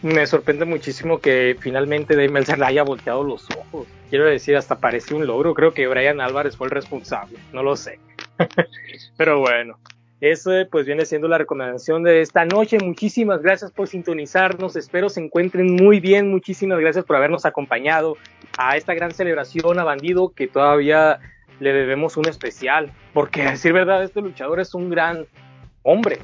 me 0.03 0.26
sorprende 0.26 0.64
muchísimo 0.64 1.18
que 1.18 1.57
finalmente 1.61 2.14
Dave 2.14 2.28
Meltzer 2.28 2.59
le 2.59 2.66
haya 2.66 2.82
volteado 2.82 3.22
los 3.22 3.48
ojos. 3.50 3.86
Quiero 4.11 4.26
decir, 4.26 4.57
hasta 4.57 4.78
parece 4.78 5.14
un 5.14 5.26
logro. 5.26 5.55
Creo 5.55 5.72
que 5.72 5.86
Brian 5.86 6.20
Álvarez 6.20 6.57
fue 6.57 6.66
el 6.66 6.72
responsable. 6.72 7.38
No 7.53 7.62
lo 7.62 7.76
sé. 7.76 7.98
Pero 9.16 9.40
bueno, 9.40 9.78
eso 10.20 10.50
pues 10.70 10.86
viene 10.86 11.05
siendo 11.05 11.28
la 11.28 11.38
recomendación 11.38 12.03
de 12.03 12.20
esta 12.20 12.44
noche. 12.44 12.78
Muchísimas 12.78 13.42
gracias 13.42 13.70
por 13.70 13.88
sintonizarnos. 13.88 14.76
Espero 14.76 15.09
se 15.09 15.20
encuentren 15.20 15.74
muy 15.74 16.00
bien. 16.00 16.30
Muchísimas 16.30 16.78
gracias 16.80 17.05
por 17.05 17.16
habernos 17.16 17.46
acompañado 17.46 18.16
a 18.59 18.76
esta 18.76 18.94
gran 18.94 19.12
celebración 19.12 19.78
a 19.78 19.84
Bandido 19.84 20.30
que 20.30 20.48
todavía 20.48 21.20
le 21.61 21.72
debemos 21.72 22.16
un 22.16 22.28
especial. 22.28 22.92
Porque 23.12 23.42
a 23.42 23.53
decir 23.53 23.72
verdad, 23.72 24.03
este 24.03 24.20
luchador 24.20 24.61
es 24.61 24.74
un 24.74 24.90
gran 24.90 25.26
hombre. 25.82 26.18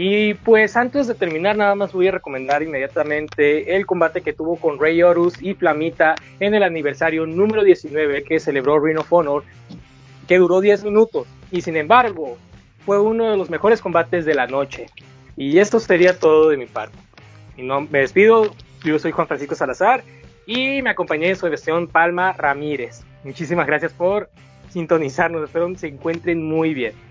Y 0.00 0.34
pues 0.34 0.76
antes 0.76 1.08
de 1.08 1.14
terminar, 1.16 1.56
nada 1.56 1.74
más 1.74 1.92
voy 1.92 2.06
a 2.06 2.12
recomendar 2.12 2.62
inmediatamente 2.62 3.74
el 3.74 3.84
combate 3.84 4.20
que 4.20 4.32
tuvo 4.32 4.54
con 4.54 4.78
Rey 4.78 5.02
Horus 5.02 5.42
y 5.42 5.54
Flamita 5.54 6.14
en 6.38 6.54
el 6.54 6.62
aniversario 6.62 7.26
número 7.26 7.64
19 7.64 8.22
que 8.22 8.38
celebró 8.38 8.78
Ring 8.78 9.00
of 9.00 9.12
Honor, 9.12 9.42
que 10.28 10.38
duró 10.38 10.60
10 10.60 10.84
minutos. 10.84 11.26
Y 11.50 11.62
sin 11.62 11.76
embargo, 11.76 12.38
fue 12.86 13.00
uno 13.00 13.28
de 13.28 13.36
los 13.36 13.50
mejores 13.50 13.80
combates 13.80 14.24
de 14.24 14.36
la 14.36 14.46
noche. 14.46 14.86
Y 15.36 15.58
esto 15.58 15.80
sería 15.80 16.16
todo 16.16 16.50
de 16.50 16.58
mi 16.58 16.66
parte. 16.66 16.96
Y 17.56 17.64
no, 17.64 17.80
me 17.80 17.98
despido, 17.98 18.54
yo 18.84 19.00
soy 19.00 19.10
Juan 19.10 19.26
Francisco 19.26 19.56
Salazar 19.56 20.04
y 20.46 20.80
me 20.80 20.90
acompañé 20.90 21.30
en 21.30 21.36
su 21.36 21.50
versión 21.50 21.88
Palma 21.88 22.34
Ramírez. 22.34 23.00
Muchísimas 23.24 23.66
gracias 23.66 23.92
por 23.92 24.30
sintonizarnos, 24.70 25.42
espero 25.42 25.66
que 25.66 25.78
se 25.78 25.88
encuentren 25.88 26.40
muy 26.40 26.72
bien. 26.72 27.07